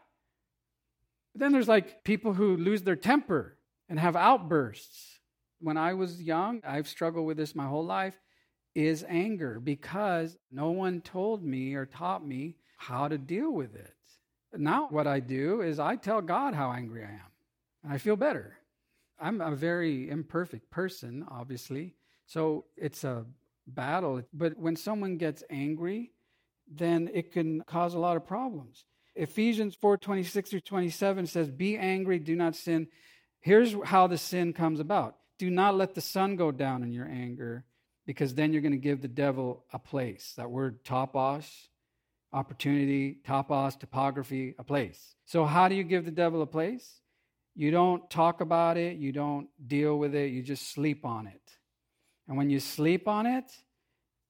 But 1.35 1.41
then 1.41 1.53
there's 1.53 1.69
like 1.69 2.05
people 2.05 2.33
who 2.33 2.57
lose 2.57 2.83
their 2.83 2.97
temper 2.97 3.59
and 3.89 3.99
have 3.99 4.17
outbursts. 4.17 5.19
When 5.61 5.77
I 5.77 5.95
was 5.95 6.23
young, 6.23 6.61
I've 6.67 6.89
struggled 6.89 7.27
with 7.27 7.37
this 7.37 7.55
my 7.55 7.67
whole 7.67 7.85
life, 7.85 8.19
is 8.75 9.05
anger 9.09 9.61
because 9.61 10.37
no 10.51 10.71
one 10.71 11.01
told 11.01 11.45
me 11.45 11.75
or 11.75 11.87
taught 11.87 12.27
me 12.27 12.57
how 12.77 13.09
to 13.09 13.19
deal 13.19 13.51
with 13.51 13.75
it. 13.75 13.95
Now, 14.57 14.89
what 14.91 15.07
I 15.07 15.21
do 15.21 15.61
is 15.63 15.79
I 15.79 15.97
tell 15.97 16.21
God 16.21 16.55
how 16.55 16.73
angry 16.73 17.05
I 17.05 17.11
am. 17.11 17.34
I 17.89 17.99
feel 17.99 18.17
better. 18.17 18.57
I'm 19.21 19.41
a 19.41 19.55
very 19.55 20.11
imperfect 20.11 20.71
person, 20.71 21.25
obviously. 21.31 21.95
So 22.27 22.65
it's 22.77 23.05
a 23.05 23.27
battle. 23.67 24.23
But 24.33 24.59
when 24.59 24.77
someone 24.77 25.17
gets 25.19 25.43
angry, 25.51 26.13
then 26.71 27.11
it 27.13 27.33
can 27.33 27.63
cause 27.63 27.95
a 27.95 27.99
lot 27.99 28.17
of 28.17 28.27
problems. 28.27 28.85
Ephesians 29.15 29.77
4 29.81 29.99
26 29.99 30.51
through 30.51 30.61
27 30.61 31.27
says, 31.27 31.51
Be 31.51 31.77
angry, 31.77 32.19
do 32.19 32.35
not 32.35 32.57
sin. 32.57 32.89
Here's 33.41 33.77
how 33.85 34.07
the 34.07 34.19
sin 34.19 34.53
comes 34.53 34.81
about 34.81 35.17
do 35.39 35.51
not 35.51 35.77
let 35.77 35.95
the 35.95 36.01
sun 36.01 36.37
go 36.37 36.51
down 36.51 36.83
in 36.83 36.93
your 36.93 37.07
anger, 37.07 37.65
because 38.07 38.35
then 38.35 38.53
you're 38.53 38.63
going 38.63 38.73
to 38.73 38.79
give 38.79 39.03
the 39.03 39.09
devil 39.09 39.65
a 39.73 39.79
place. 39.79 40.35
That 40.37 40.51
word 40.51 40.85
topos, 40.85 41.47
opportunity, 42.33 43.19
topos, 43.27 43.79
topography, 43.79 44.55
a 44.59 44.65
place. 44.65 45.15
So, 45.27 45.45
how 45.45 45.69
do 45.69 45.75
you 45.75 45.85
give 45.85 46.05
the 46.05 46.11
devil 46.11 46.43
a 46.43 46.47
place? 46.47 47.01
You 47.55 47.71
don't 47.71 48.09
talk 48.11 48.41
about 48.41 48.77
it, 48.77 48.97
you 48.97 49.13
don't 49.13 49.49
deal 49.67 49.99
with 49.99 50.15
it, 50.15 50.33
you 50.33 50.43
just 50.43 50.73
sleep 50.73 51.05
on 51.05 51.27
it. 51.27 51.41
And 52.27 52.37
when 52.37 52.51
you 52.51 52.59
sleep 52.59 53.07
on 53.07 53.27
it, 53.27 53.45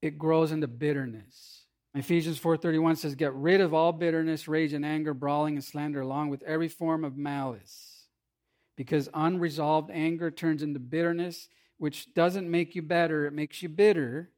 it 0.03 0.19
grows 0.19 0.53
into 0.53 0.69
bitterness. 0.69 1.65
Ephesians 1.95 2.39
4:31 2.39 2.97
says 2.97 3.15
get 3.15 3.33
rid 3.35 3.61
of 3.61 3.73
all 3.73 3.93
bitterness, 3.93 4.49
rage 4.49 4.73
and 4.73 4.85
anger, 4.85 5.15
brawling 5.15 5.55
and 5.55 5.65
slander 5.65 6.01
along 6.01 6.29
with 6.29 6.43
every 6.43 6.69
form 6.69 7.05
of 7.05 7.17
malice. 7.17 8.09
Because 8.77 9.09
unresolved 9.15 9.91
anger 9.93 10.31
turns 10.31 10.63
into 10.63 10.81
bitterness, 10.81 11.49
which 11.79 12.13
doesn't 12.13 12.51
make 12.51 12.75
you 12.75 12.83
better, 12.83 13.27
it 13.27 13.33
makes 13.33 13.63
you 13.63 13.69
bitter. 13.69 14.33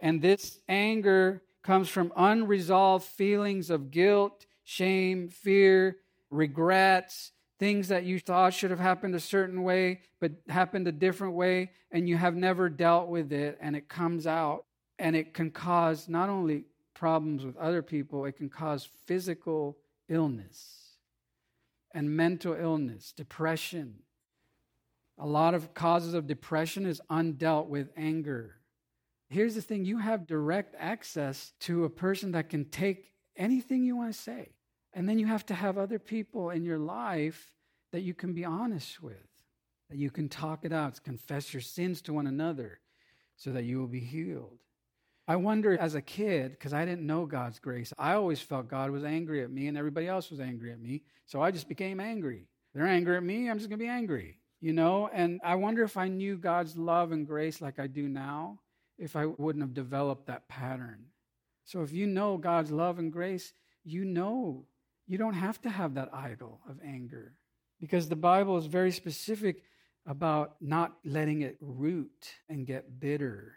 And 0.00 0.22
this 0.22 0.60
anger 0.68 1.42
comes 1.62 1.88
from 1.88 2.12
unresolved 2.16 3.04
feelings 3.04 3.68
of 3.68 3.90
guilt, 3.90 4.46
shame, 4.62 5.28
fear, 5.28 5.96
regrets, 6.30 7.32
things 7.60 7.88
that 7.88 8.04
you 8.04 8.18
thought 8.18 8.54
should 8.54 8.70
have 8.70 8.80
happened 8.80 9.14
a 9.14 9.20
certain 9.20 9.62
way, 9.62 10.00
but 10.18 10.32
happened 10.48 10.88
a 10.88 10.92
different 10.92 11.34
way, 11.34 11.70
and 11.92 12.08
you 12.08 12.16
have 12.16 12.34
never 12.34 12.70
dealt 12.70 13.08
with 13.08 13.32
it, 13.32 13.58
and 13.60 13.76
it 13.76 13.88
comes 13.88 14.26
out. 14.26 14.64
And 14.98 15.14
it 15.14 15.32
can 15.32 15.50
cause 15.50 16.08
not 16.08 16.28
only 16.28 16.64
problems 16.94 17.44
with 17.44 17.56
other 17.56 17.82
people, 17.82 18.24
it 18.24 18.36
can 18.36 18.48
cause 18.48 18.88
physical 19.06 19.78
illness 20.08 20.96
and 21.94 22.16
mental 22.16 22.54
illness, 22.54 23.12
depression. 23.12 24.00
A 25.18 25.26
lot 25.26 25.54
of 25.54 25.74
causes 25.74 26.14
of 26.14 26.26
depression 26.26 26.86
is 26.86 27.00
undealt 27.10 27.68
with 27.68 27.90
anger. 27.96 28.56
Here's 29.28 29.54
the 29.54 29.62
thing 29.62 29.84
you 29.84 29.98
have 29.98 30.26
direct 30.26 30.74
access 30.78 31.52
to 31.60 31.84
a 31.84 31.90
person 31.90 32.32
that 32.32 32.48
can 32.48 32.64
take 32.66 33.12
anything 33.36 33.84
you 33.84 33.96
want 33.96 34.12
to 34.12 34.18
say. 34.18 34.50
And 34.92 35.08
then 35.08 35.18
you 35.18 35.26
have 35.26 35.46
to 35.46 35.54
have 35.54 35.78
other 35.78 35.98
people 35.98 36.50
in 36.50 36.64
your 36.64 36.78
life 36.78 37.54
that 37.92 38.00
you 38.00 38.14
can 38.14 38.32
be 38.32 38.44
honest 38.44 39.02
with, 39.02 39.28
that 39.88 39.98
you 39.98 40.10
can 40.10 40.28
talk 40.28 40.64
it 40.64 40.72
out, 40.72 41.02
confess 41.04 41.52
your 41.52 41.60
sins 41.60 42.02
to 42.02 42.12
one 42.12 42.26
another 42.26 42.80
so 43.36 43.52
that 43.52 43.64
you 43.64 43.78
will 43.78 43.88
be 43.88 44.00
healed. 44.00 44.58
I 45.28 45.36
wonder 45.36 45.78
as 45.78 45.94
a 45.94 46.02
kid, 46.02 46.52
because 46.52 46.72
I 46.72 46.84
didn't 46.84 47.06
know 47.06 47.24
God's 47.24 47.60
grace, 47.60 47.92
I 47.96 48.14
always 48.14 48.40
felt 48.40 48.68
God 48.68 48.90
was 48.90 49.04
angry 49.04 49.44
at 49.44 49.50
me 49.50 49.68
and 49.68 49.78
everybody 49.78 50.08
else 50.08 50.30
was 50.30 50.40
angry 50.40 50.72
at 50.72 50.80
me. 50.80 51.02
So 51.26 51.40
I 51.40 51.52
just 51.52 51.68
became 51.68 52.00
angry. 52.00 52.48
They're 52.74 52.86
angry 52.86 53.16
at 53.16 53.22
me, 53.22 53.48
I'm 53.48 53.58
just 53.58 53.68
going 53.68 53.78
to 53.78 53.84
be 53.84 53.88
angry, 53.88 54.38
you 54.60 54.72
know? 54.72 55.08
And 55.12 55.40
I 55.44 55.54
wonder 55.54 55.84
if 55.84 55.96
I 55.96 56.08
knew 56.08 56.36
God's 56.36 56.76
love 56.76 57.12
and 57.12 57.26
grace 57.26 57.60
like 57.60 57.78
I 57.78 57.86
do 57.86 58.08
now, 58.08 58.58
if 58.98 59.14
I 59.14 59.26
wouldn't 59.26 59.62
have 59.62 59.74
developed 59.74 60.26
that 60.26 60.48
pattern. 60.48 61.04
So 61.64 61.82
if 61.82 61.92
you 61.92 62.06
know 62.08 62.36
God's 62.36 62.72
love 62.72 62.98
and 62.98 63.12
grace, 63.12 63.52
you 63.84 64.04
know 64.04 64.66
you 65.10 65.18
don't 65.18 65.34
have 65.34 65.60
to 65.60 65.68
have 65.68 65.94
that 65.94 66.14
idol 66.14 66.60
of 66.68 66.78
anger 66.86 67.34
because 67.80 68.08
the 68.08 68.14
Bible 68.14 68.56
is 68.56 68.66
very 68.66 68.92
specific 68.92 69.64
about 70.06 70.54
not 70.60 70.98
letting 71.04 71.40
it 71.40 71.56
root 71.60 72.36
and 72.48 72.64
get 72.64 73.00
bitter. 73.00 73.56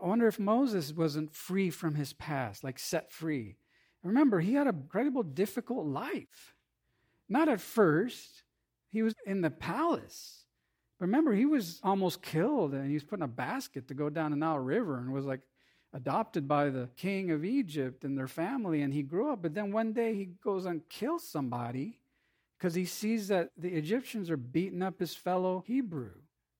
I 0.00 0.06
wonder 0.06 0.28
if 0.28 0.38
Moses 0.38 0.92
wasn't 0.92 1.34
free 1.34 1.70
from 1.70 1.96
his 1.96 2.12
past, 2.12 2.62
like 2.62 2.78
set 2.78 3.10
free. 3.10 3.56
Remember, 4.04 4.38
he 4.38 4.54
had 4.54 4.68
a 4.68 4.70
incredible, 4.70 5.24
difficult 5.24 5.84
life. 5.84 6.54
Not 7.28 7.48
at 7.48 7.60
first, 7.60 8.44
he 8.92 9.02
was 9.02 9.14
in 9.26 9.40
the 9.40 9.50
palace. 9.50 10.44
Remember, 11.00 11.34
he 11.34 11.44
was 11.44 11.80
almost 11.82 12.22
killed 12.22 12.72
and 12.72 12.86
he 12.86 12.94
was 12.94 13.02
put 13.02 13.18
in 13.18 13.24
a 13.24 13.28
basket 13.28 13.88
to 13.88 13.94
go 13.94 14.10
down 14.10 14.30
the 14.30 14.36
Nile 14.36 14.60
River 14.60 15.00
and 15.00 15.12
was 15.12 15.24
like 15.24 15.40
adopted 15.94 16.48
by 16.48 16.68
the 16.68 16.90
king 16.96 17.30
of 17.30 17.44
Egypt 17.44 18.04
and 18.04 18.18
their 18.18 18.28
family, 18.28 18.82
and 18.82 18.92
he 18.92 19.02
grew 19.02 19.32
up. 19.32 19.40
But 19.40 19.54
then 19.54 19.72
one 19.72 19.92
day 19.92 20.14
he 20.14 20.26
goes 20.42 20.66
and 20.66 20.86
kills 20.88 21.26
somebody 21.26 22.00
because 22.58 22.74
he 22.74 22.84
sees 22.84 23.28
that 23.28 23.50
the 23.56 23.74
Egyptians 23.74 24.28
are 24.28 24.36
beating 24.36 24.82
up 24.82 24.98
his 24.98 25.14
fellow 25.14 25.62
Hebrew. 25.66 26.10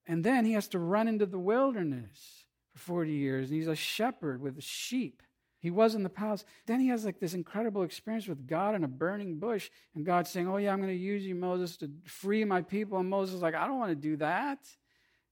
And 0.07 0.23
then 0.23 0.45
he 0.45 0.53
has 0.53 0.67
to 0.69 0.79
run 0.79 1.07
into 1.07 1.25
the 1.25 1.39
wilderness 1.39 2.45
for 2.73 2.79
40 2.79 3.11
years, 3.11 3.49
and 3.49 3.57
he's 3.57 3.67
a 3.67 3.75
shepherd 3.75 4.41
with 4.41 4.63
sheep. 4.63 5.21
He 5.59 5.71
was 5.71 5.95
in 5.95 6.03
the 6.03 6.09
palace. 6.09 6.45
Then 6.67 6.79
he 6.79 6.89
has 6.89 7.05
like 7.05 7.19
this 7.19 7.33
incredible 7.33 7.83
experience 7.83 8.27
with 8.27 8.47
God 8.47 8.75
in 8.75 8.83
a 8.83 8.87
burning 8.87 9.39
bush, 9.39 9.69
and 9.95 10.05
God 10.05 10.27
saying, 10.27 10.47
Oh, 10.47 10.57
yeah, 10.57 10.71
I'm 10.71 10.79
going 10.79 10.93
to 10.93 10.95
use 10.95 11.25
you, 11.25 11.35
Moses, 11.35 11.75
to 11.77 11.89
free 12.05 12.45
my 12.45 12.61
people. 12.61 12.99
And 12.99 13.09
Moses 13.09 13.35
is 13.35 13.41
like, 13.41 13.55
I 13.55 13.67
don't 13.67 13.79
want 13.79 13.89
to 13.89 13.95
do 13.95 14.15
that. 14.17 14.59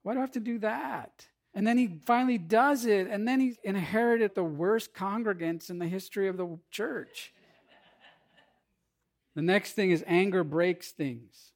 Why 0.02 0.14
do 0.14 0.20
I 0.20 0.22
have 0.22 0.32
to 0.32 0.40
do 0.40 0.58
that? 0.60 1.28
And 1.56 1.68
then 1.68 1.78
he 1.78 2.00
finally 2.06 2.40
does 2.40 2.86
it, 2.86 3.08
and 3.08 3.28
then 3.28 3.40
he 3.40 3.56
inherited 3.64 4.34
the 4.34 4.44
worst 4.44 4.94
congregants 4.94 5.70
in 5.70 5.78
the 5.78 5.88
history 5.88 6.28
of 6.28 6.38
the 6.38 6.58
church. 6.72 7.32
the 9.36 9.44
next 9.44 9.74
thing 9.74 9.92
is 9.92 10.04
anger 10.08 10.44
breaks 10.44 10.92
things. 10.92 11.52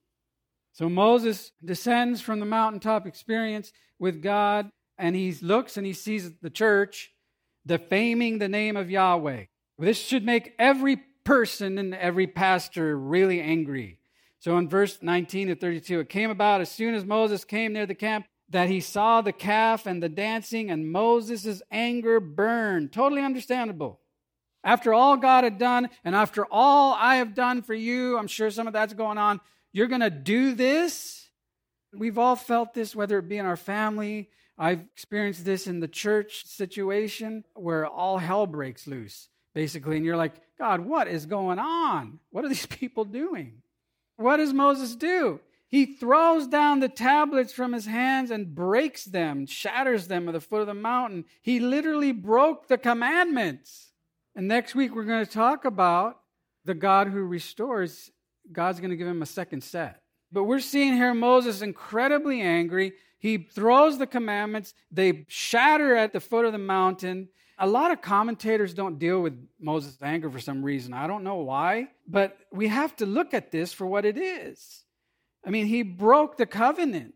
So 0.73 0.87
Moses 0.87 1.51
descends 1.65 2.21
from 2.21 2.39
the 2.39 2.45
mountaintop 2.45 3.07
experience 3.07 3.73
with 3.97 4.21
God, 4.21 4.69
and 4.99 5.15
he 5.15 5.35
looks 5.41 5.77
and 5.77 5.85
he 5.85 5.93
sees 5.93 6.31
the 6.41 6.51
church 6.51 7.11
defaming 7.65 8.37
the 8.37 8.47
name 8.47 8.77
of 8.77 8.91
Yahweh. 8.91 9.45
This 9.79 9.99
should 9.99 10.23
make 10.23 10.53
every 10.59 10.97
person 11.23 11.77
and 11.79 11.95
every 11.95 12.27
pastor 12.27 12.97
really 12.97 13.41
angry. 13.41 13.99
So 14.39 14.57
in 14.57 14.69
verse 14.69 14.99
19 15.01 15.47
to 15.47 15.55
32, 15.55 15.99
it 15.99 16.09
came 16.09 16.29
about 16.29 16.61
as 16.61 16.71
soon 16.71 16.93
as 16.93 17.03
Moses 17.03 17.43
came 17.43 17.73
near 17.73 17.85
the 17.85 17.95
camp 17.95 18.27
that 18.49 18.69
he 18.69 18.79
saw 18.79 19.21
the 19.21 19.33
calf 19.33 19.85
and 19.85 20.01
the 20.01 20.09
dancing, 20.09 20.71
and 20.71 20.91
Moses' 20.91 21.61
anger 21.69 22.19
burned. 22.19 22.93
Totally 22.93 23.21
understandable. 23.21 23.99
After 24.63 24.93
all 24.93 25.17
God 25.17 25.43
had 25.43 25.57
done, 25.57 25.89
and 26.03 26.15
after 26.15 26.45
all 26.49 26.93
I 26.93 27.17
have 27.17 27.33
done 27.33 27.61
for 27.61 27.73
you, 27.73 28.17
I'm 28.17 28.27
sure 28.27 28.49
some 28.49 28.67
of 28.67 28.73
that's 28.73 28.93
going 28.93 29.17
on. 29.17 29.39
You're 29.71 29.87
going 29.87 30.01
to 30.01 30.09
do 30.09 30.53
this? 30.55 31.29
We've 31.93 32.17
all 32.17 32.35
felt 32.35 32.73
this, 32.73 32.95
whether 32.95 33.17
it 33.19 33.29
be 33.29 33.37
in 33.37 33.45
our 33.45 33.57
family. 33.57 34.29
I've 34.57 34.81
experienced 34.93 35.45
this 35.45 35.67
in 35.67 35.79
the 35.79 35.87
church 35.87 36.45
situation 36.45 37.43
where 37.53 37.85
all 37.85 38.17
hell 38.17 38.47
breaks 38.47 38.87
loose, 38.87 39.29
basically. 39.53 39.97
And 39.97 40.05
you're 40.05 40.17
like, 40.17 40.33
God, 40.57 40.81
what 40.81 41.07
is 41.07 41.25
going 41.25 41.59
on? 41.59 42.19
What 42.31 42.43
are 42.43 42.49
these 42.49 42.65
people 42.65 43.05
doing? 43.05 43.61
What 44.15 44.37
does 44.37 44.53
Moses 44.53 44.95
do? 44.95 45.39
He 45.69 45.85
throws 45.85 46.47
down 46.47 46.79
the 46.79 46.89
tablets 46.89 47.51
from 47.51 47.73
his 47.73 47.85
hands 47.85 48.31
and 48.31 48.55
breaks 48.55 49.03
them, 49.03 49.45
shatters 49.45 50.07
them 50.07 50.27
at 50.29 50.31
the 50.31 50.39
foot 50.39 50.61
of 50.61 50.67
the 50.67 50.73
mountain. 50.73 51.25
He 51.41 51.59
literally 51.59 52.13
broke 52.13 52.67
the 52.67 52.77
commandments. 52.77 53.91
And 54.35 54.47
next 54.47 54.75
week, 54.75 54.95
we're 54.95 55.03
going 55.03 55.25
to 55.25 55.31
talk 55.31 55.65
about 55.65 56.19
the 56.63 56.73
God 56.73 57.09
who 57.09 57.21
restores. 57.21 58.11
God's 58.51 58.79
going 58.79 58.91
to 58.91 58.95
give 58.95 59.07
him 59.07 59.21
a 59.21 59.27
second 59.27 59.61
set. 59.61 60.01
But 60.31 60.45
we're 60.45 60.59
seeing 60.59 60.93
here 60.93 61.13
Moses 61.13 61.61
incredibly 61.61 62.41
angry. 62.41 62.93
He 63.19 63.37
throws 63.37 63.97
the 63.97 64.07
commandments, 64.07 64.73
they 64.91 65.25
shatter 65.27 65.95
at 65.95 66.13
the 66.13 66.19
foot 66.19 66.45
of 66.45 66.51
the 66.51 66.59
mountain. 66.59 67.29
A 67.57 67.65
lot 67.65 67.89
of 67.89 68.01
commentators 68.01 68.75
don't 68.75 68.99
deal 68.99 69.21
with 69.21 69.33
Moses' 69.59 69.97
anger 70.03 70.29
for 70.29 70.39
some 70.39 70.63
reason. 70.63 70.93
I 70.93 71.07
don't 71.07 71.23
know 71.23 71.37
why, 71.37 71.87
but 72.07 72.37
we 72.51 72.67
have 72.67 72.95
to 72.97 73.07
look 73.07 73.33
at 73.33 73.51
this 73.51 73.73
for 73.73 73.87
what 73.87 74.05
it 74.05 74.17
is. 74.17 74.83
I 75.47 75.49
mean, 75.49 75.67
he 75.67 75.81
broke 75.81 76.35
the 76.35 76.45
covenant, 76.45 77.15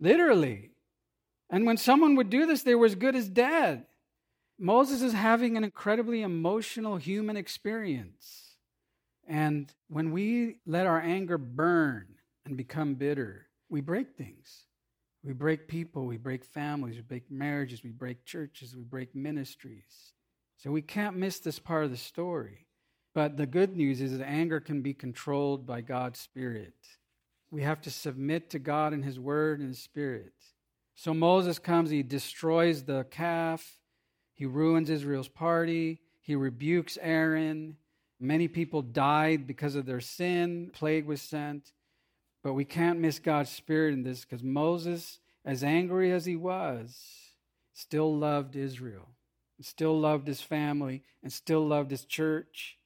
literally. 0.00 0.72
And 1.48 1.64
when 1.64 1.76
someone 1.76 2.16
would 2.16 2.28
do 2.28 2.44
this, 2.44 2.64
they 2.64 2.74
were 2.74 2.86
as 2.86 2.96
good 2.96 3.14
as 3.14 3.28
dead. 3.28 3.86
Moses 4.58 5.00
is 5.02 5.12
having 5.12 5.56
an 5.56 5.62
incredibly 5.62 6.22
emotional 6.22 6.96
human 6.96 7.36
experience. 7.36 8.56
And 9.28 9.72
when 9.86 10.10
we 10.10 10.56
let 10.66 10.88
our 10.88 11.00
anger 11.00 11.38
burn 11.38 12.08
and 12.44 12.56
become 12.56 12.94
bitter, 12.94 13.46
we 13.68 13.80
break 13.80 14.16
things. 14.16 14.64
We 15.22 15.34
break 15.34 15.68
people, 15.68 16.04
we 16.04 16.16
break 16.16 16.44
families, 16.44 16.96
we 16.96 17.02
break 17.02 17.30
marriages, 17.30 17.84
we 17.84 17.90
break 17.90 18.24
churches, 18.24 18.74
we 18.74 18.82
break 18.82 19.14
ministries. 19.14 20.14
So 20.56 20.72
we 20.72 20.82
can't 20.82 21.16
miss 21.16 21.38
this 21.38 21.60
part 21.60 21.84
of 21.84 21.92
the 21.92 21.96
story. 21.96 22.67
But 23.14 23.36
the 23.36 23.46
good 23.46 23.76
news 23.76 24.00
is 24.00 24.16
that 24.16 24.24
anger 24.24 24.60
can 24.60 24.82
be 24.82 24.94
controlled 24.94 25.66
by 25.66 25.80
God's 25.80 26.20
Spirit. 26.20 26.74
We 27.50 27.62
have 27.62 27.80
to 27.82 27.90
submit 27.90 28.50
to 28.50 28.58
God 28.58 28.92
and 28.92 29.04
His 29.04 29.18
Word 29.18 29.60
and 29.60 29.68
His 29.68 29.78
Spirit. 29.78 30.32
So 30.94 31.14
Moses 31.14 31.58
comes, 31.58 31.90
he 31.90 32.02
destroys 32.02 32.82
the 32.82 33.06
calf, 33.10 33.78
he 34.34 34.46
ruins 34.46 34.90
Israel's 34.90 35.28
party, 35.28 36.00
he 36.20 36.34
rebukes 36.34 36.98
Aaron. 37.00 37.76
Many 38.20 38.48
people 38.48 38.82
died 38.82 39.46
because 39.46 39.76
of 39.76 39.86
their 39.86 40.00
sin, 40.00 40.70
plague 40.72 41.06
was 41.06 41.22
sent. 41.22 41.72
But 42.42 42.54
we 42.54 42.64
can't 42.64 42.98
miss 42.98 43.18
God's 43.18 43.50
Spirit 43.50 43.94
in 43.94 44.02
this 44.02 44.24
because 44.24 44.42
Moses, 44.42 45.20
as 45.44 45.62
angry 45.62 46.12
as 46.12 46.24
he 46.24 46.36
was, 46.36 47.00
still 47.72 48.14
loved 48.16 48.56
Israel, 48.56 49.08
still 49.60 49.98
loved 49.98 50.26
his 50.26 50.40
family, 50.40 51.02
and 51.22 51.32
still 51.32 51.66
loved 51.66 51.90
his 51.90 52.04
church, 52.04 52.77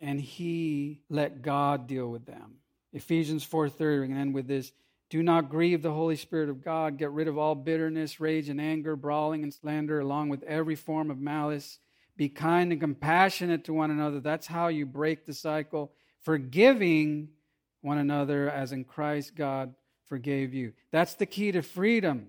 and 0.00 0.20
he 0.20 1.00
let 1.08 1.42
God 1.42 1.86
deal 1.86 2.08
with 2.08 2.26
them. 2.26 2.56
Ephesians 2.92 3.44
4:30, 3.44 4.00
we 4.00 4.06
can 4.08 4.16
end 4.16 4.34
with 4.34 4.46
this. 4.46 4.72
Do 5.10 5.22
not 5.22 5.48
grieve 5.48 5.82
the 5.82 5.92
Holy 5.92 6.16
Spirit 6.16 6.50
of 6.50 6.62
God. 6.62 6.98
Get 6.98 7.10
rid 7.10 7.28
of 7.28 7.38
all 7.38 7.54
bitterness, 7.54 8.20
rage, 8.20 8.48
and 8.48 8.60
anger, 8.60 8.94
brawling 8.94 9.42
and 9.42 9.52
slander, 9.52 10.00
along 10.00 10.28
with 10.28 10.42
every 10.42 10.74
form 10.74 11.10
of 11.10 11.18
malice. 11.18 11.78
Be 12.16 12.28
kind 12.28 12.72
and 12.72 12.80
compassionate 12.80 13.64
to 13.64 13.72
one 13.72 13.90
another. 13.90 14.20
That's 14.20 14.46
how 14.46 14.68
you 14.68 14.84
break 14.84 15.24
the 15.24 15.32
cycle. 15.32 15.92
Forgiving 16.20 17.28
one 17.80 17.98
another 17.98 18.50
as 18.50 18.72
in 18.72 18.84
Christ 18.84 19.34
God 19.34 19.74
forgave 20.06 20.52
you. 20.52 20.72
That's 20.90 21.14
the 21.14 21.26
key 21.26 21.52
to 21.52 21.62
freedom. 21.62 22.28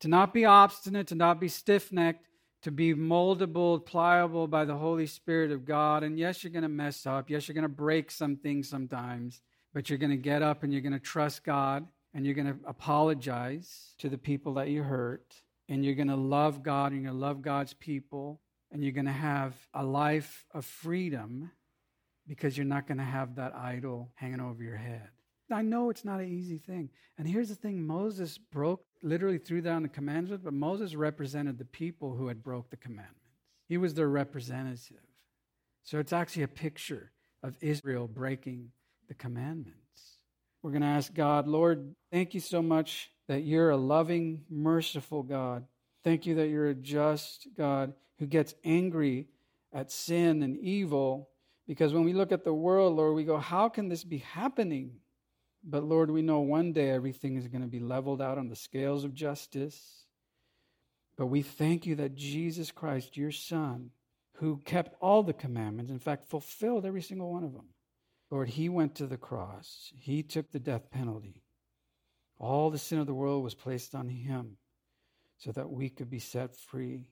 To 0.00 0.08
not 0.08 0.32
be 0.32 0.44
obstinate, 0.44 1.08
to 1.08 1.14
not 1.14 1.40
be 1.40 1.48
stiff 1.48 1.92
necked, 1.92 2.26
to 2.62 2.70
be 2.70 2.94
moldable, 2.94 3.84
pliable 3.84 4.46
by 4.46 4.64
the 4.64 4.76
Holy 4.76 5.06
Spirit 5.06 5.50
of 5.50 5.64
God. 5.64 6.02
And 6.02 6.18
yes, 6.18 6.42
you're 6.42 6.52
going 6.52 6.62
to 6.62 6.68
mess 6.68 7.06
up. 7.06 7.28
Yes, 7.28 7.48
you're 7.48 7.54
going 7.54 7.62
to 7.62 7.68
break 7.68 8.10
some 8.10 8.36
things 8.36 8.68
sometimes 8.68 9.42
but 9.72 9.88
you're 9.88 9.98
going 9.98 10.10
to 10.10 10.16
get 10.16 10.42
up 10.42 10.62
and 10.62 10.72
you're 10.72 10.82
going 10.82 10.92
to 10.92 10.98
trust 10.98 11.44
God 11.44 11.86
and 12.14 12.24
you're 12.24 12.34
going 12.34 12.46
to 12.46 12.58
apologize 12.66 13.94
to 13.98 14.08
the 14.08 14.18
people 14.18 14.54
that 14.54 14.68
you 14.68 14.82
hurt 14.82 15.34
and 15.68 15.84
you're 15.84 15.94
going 15.94 16.08
to 16.08 16.16
love 16.16 16.62
God 16.62 16.92
and 16.92 17.02
you're 17.02 17.10
going 17.10 17.20
to 17.20 17.26
love 17.26 17.42
God's 17.42 17.74
people 17.74 18.40
and 18.70 18.82
you're 18.82 18.92
going 18.92 19.06
to 19.06 19.12
have 19.12 19.54
a 19.74 19.84
life 19.84 20.44
of 20.52 20.64
freedom 20.64 21.50
because 22.26 22.56
you're 22.56 22.66
not 22.66 22.86
going 22.86 22.98
to 22.98 23.04
have 23.04 23.36
that 23.36 23.54
idol 23.54 24.10
hanging 24.14 24.40
over 24.40 24.62
your 24.62 24.76
head. 24.76 25.08
I 25.52 25.62
know 25.62 25.90
it's 25.90 26.04
not 26.04 26.20
an 26.20 26.28
easy 26.28 26.58
thing. 26.58 26.90
And 27.18 27.28
here's 27.28 27.48
the 27.48 27.54
thing 27.54 27.86
Moses 27.86 28.38
broke, 28.38 28.84
literally 29.02 29.38
threw 29.38 29.60
down 29.60 29.82
the 29.82 29.88
commandments, 29.88 30.42
but 30.44 30.52
Moses 30.52 30.94
represented 30.94 31.58
the 31.58 31.64
people 31.64 32.14
who 32.14 32.28
had 32.28 32.42
broke 32.42 32.70
the 32.70 32.76
commandments. 32.76 33.18
He 33.68 33.76
was 33.76 33.94
their 33.94 34.08
representative. 34.08 34.98
So 35.82 35.98
it's 35.98 36.12
actually 36.12 36.44
a 36.44 36.48
picture 36.48 37.10
of 37.42 37.56
Israel 37.60 38.06
breaking 38.08 38.70
the 39.08 39.14
commandments. 39.14 39.78
We're 40.62 40.70
going 40.70 40.82
to 40.82 40.88
ask 40.88 41.12
God, 41.12 41.48
Lord, 41.48 41.94
thank 42.12 42.34
you 42.34 42.40
so 42.40 42.62
much 42.62 43.10
that 43.28 43.42
you're 43.42 43.70
a 43.70 43.76
loving, 43.76 44.44
merciful 44.48 45.22
God. 45.22 45.64
Thank 46.04 46.26
you 46.26 46.36
that 46.36 46.48
you're 46.48 46.68
a 46.68 46.74
just 46.74 47.48
God 47.56 47.94
who 48.18 48.26
gets 48.26 48.54
angry 48.64 49.26
at 49.72 49.90
sin 49.90 50.42
and 50.42 50.56
evil. 50.56 51.28
Because 51.66 51.92
when 51.92 52.04
we 52.04 52.12
look 52.12 52.30
at 52.32 52.44
the 52.44 52.54
world, 52.54 52.96
Lord, 52.96 53.14
we 53.14 53.24
go, 53.24 53.38
how 53.38 53.68
can 53.68 53.88
this 53.88 54.04
be 54.04 54.18
happening? 54.18 54.92
But 55.64 55.84
Lord, 55.84 56.10
we 56.10 56.22
know 56.22 56.40
one 56.40 56.72
day 56.72 56.90
everything 56.90 57.36
is 57.36 57.48
going 57.48 57.62
to 57.62 57.68
be 57.68 57.80
leveled 57.80 58.20
out 58.20 58.38
on 58.38 58.48
the 58.48 58.56
scales 58.56 59.04
of 59.04 59.14
justice. 59.14 60.04
But 61.16 61.26
we 61.26 61.42
thank 61.42 61.86
you 61.86 61.94
that 61.96 62.14
Jesus 62.14 62.72
Christ, 62.72 63.16
your 63.16 63.30
Son, 63.30 63.90
who 64.36 64.56
kept 64.64 64.96
all 65.00 65.22
the 65.22 65.32
commandments, 65.32 65.90
in 65.90 65.98
fact, 65.98 66.24
fulfilled 66.24 66.84
every 66.84 67.02
single 67.02 67.30
one 67.30 67.44
of 67.44 67.52
them, 67.52 67.68
Lord, 68.30 68.48
He 68.48 68.68
went 68.68 68.96
to 68.96 69.06
the 69.06 69.18
cross, 69.18 69.92
He 69.96 70.22
took 70.22 70.50
the 70.50 70.58
death 70.58 70.90
penalty. 70.90 71.42
All 72.38 72.70
the 72.70 72.78
sin 72.78 72.98
of 72.98 73.06
the 73.06 73.14
world 73.14 73.44
was 73.44 73.54
placed 73.54 73.94
on 73.94 74.08
Him 74.08 74.56
so 75.36 75.52
that 75.52 75.70
we 75.70 75.88
could 75.88 76.10
be 76.10 76.18
set 76.18 76.56
free. 76.56 77.06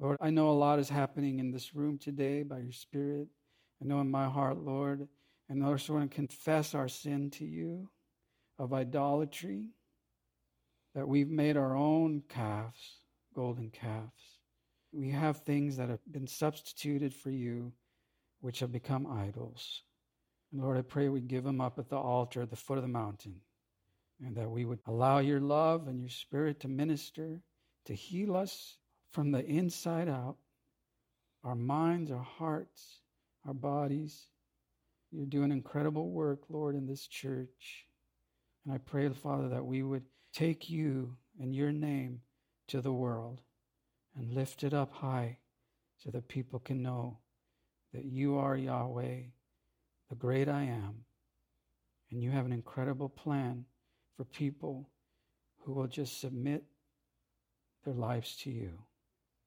Lord, 0.00 0.16
I 0.20 0.30
know 0.30 0.50
a 0.50 0.52
lot 0.52 0.78
is 0.78 0.88
happening 0.88 1.38
in 1.38 1.52
this 1.52 1.74
room 1.74 1.98
today 1.98 2.42
by 2.42 2.58
your 2.58 2.72
Spirit. 2.72 3.28
I 3.80 3.86
know 3.86 4.00
in 4.00 4.10
my 4.10 4.26
heart, 4.26 4.58
Lord, 4.58 5.08
and 5.48 5.64
also 5.64 5.94
want 5.94 6.10
to 6.10 6.14
confess 6.14 6.74
our 6.74 6.88
sin 6.88 7.30
to 7.30 7.44
you 7.44 7.88
of 8.58 8.72
idolatry, 8.72 9.66
that 10.94 11.06
we've 11.06 11.28
made 11.28 11.56
our 11.56 11.76
own 11.76 12.22
calves, 12.28 13.00
golden 13.34 13.70
calves. 13.70 14.40
We 14.92 15.10
have 15.10 15.38
things 15.38 15.76
that 15.76 15.90
have 15.90 16.00
been 16.10 16.26
substituted 16.26 17.12
for 17.12 17.30
you, 17.30 17.72
which 18.40 18.60
have 18.60 18.72
become 18.72 19.06
idols. 19.06 19.82
And 20.50 20.62
Lord, 20.62 20.78
I 20.78 20.82
pray 20.82 21.08
we 21.08 21.20
give 21.20 21.44
them 21.44 21.60
up 21.60 21.78
at 21.78 21.90
the 21.90 21.98
altar 21.98 22.42
at 22.42 22.50
the 22.50 22.56
foot 22.56 22.78
of 22.78 22.82
the 22.82 22.88
mountain, 22.88 23.40
and 24.24 24.36
that 24.36 24.50
we 24.50 24.64
would 24.64 24.80
allow 24.86 25.18
your 25.18 25.40
love 25.40 25.86
and 25.86 26.00
your 26.00 26.08
spirit 26.08 26.60
to 26.60 26.68
minister, 26.68 27.42
to 27.84 27.94
heal 27.94 28.34
us 28.36 28.78
from 29.12 29.32
the 29.32 29.44
inside 29.44 30.08
out, 30.08 30.36
our 31.44 31.54
minds, 31.54 32.10
our 32.10 32.22
hearts, 32.22 33.00
our 33.46 33.54
bodies. 33.54 34.28
You're 35.16 35.24
doing 35.24 35.50
incredible 35.50 36.10
work, 36.10 36.40
Lord, 36.50 36.74
in 36.74 36.86
this 36.86 37.06
church. 37.06 37.86
And 38.64 38.74
I 38.74 38.76
pray, 38.76 39.08
Father, 39.08 39.48
that 39.48 39.64
we 39.64 39.82
would 39.82 40.02
take 40.34 40.68
you 40.68 41.16
and 41.40 41.54
your 41.54 41.72
name 41.72 42.20
to 42.68 42.82
the 42.82 42.92
world 42.92 43.40
and 44.14 44.34
lift 44.34 44.62
it 44.62 44.74
up 44.74 44.92
high 44.92 45.38
so 45.96 46.10
that 46.10 46.28
people 46.28 46.58
can 46.58 46.82
know 46.82 47.20
that 47.94 48.04
you 48.04 48.36
are 48.36 48.58
Yahweh 48.58 49.20
the 50.10 50.16
great 50.16 50.50
I 50.50 50.64
am. 50.64 51.06
And 52.10 52.22
you 52.22 52.30
have 52.30 52.44
an 52.44 52.52
incredible 52.52 53.08
plan 53.08 53.64
for 54.18 54.24
people 54.24 54.90
who 55.60 55.72
will 55.72 55.86
just 55.86 56.20
submit 56.20 56.64
their 57.86 57.94
lives 57.94 58.36
to 58.42 58.50
you. 58.50 58.72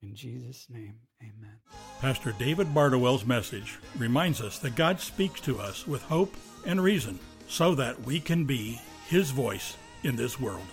In 0.02 0.16
Jesus' 0.16 0.68
name, 0.70 0.96
amen. 1.22 1.58
Pastor 2.00 2.34
David 2.40 2.74
Bardowell's 2.74 3.26
message 3.26 3.80
reminds 3.98 4.40
us 4.42 4.58
that 4.60 4.76
God 4.76 5.00
speaks 5.00 5.42
to 5.42 5.60
us 5.60 5.86
with 5.86 6.02
hope 6.04 6.34
and 6.66 6.82
reason 6.82 7.20
so 7.48 7.76
that 7.76 8.02
we 8.04 8.20
can 8.20 8.46
be 8.46 8.80
His 9.08 9.32
voice 9.32 9.76
in 10.04 10.16
this 10.16 10.40
world. 10.40 10.66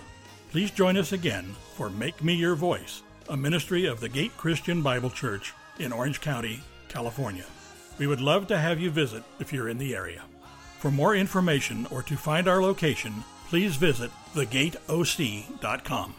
Please 0.51 0.71
join 0.71 0.95
us 0.95 1.11
again 1.11 1.55
for 1.75 1.89
Make 1.89 2.23
Me 2.23 2.35
Your 2.35 2.55
Voice, 2.55 3.03
a 3.27 3.35
ministry 3.35 3.85
of 3.85 3.99
the 3.99 4.07
Gate 4.07 4.35
Christian 4.37 4.81
Bible 4.81 5.09
Church 5.09 5.53
in 5.77 5.91
Orange 5.91 6.21
County, 6.21 6.61
California. 6.87 7.45
We 7.97 8.07
would 8.07 8.21
love 8.21 8.47
to 8.47 8.57
have 8.57 8.79
you 8.79 8.89
visit 8.89 9.23
if 9.39 9.51
you're 9.51 9.67
in 9.67 9.77
the 9.77 9.93
area. 9.93 10.23
For 10.79 10.89
more 10.89 11.15
information 11.15 11.85
or 11.91 12.01
to 12.03 12.15
find 12.15 12.47
our 12.47 12.61
location, 12.61 13.25
please 13.49 13.75
visit 13.75 14.11
thegateoc.com. 14.33 16.15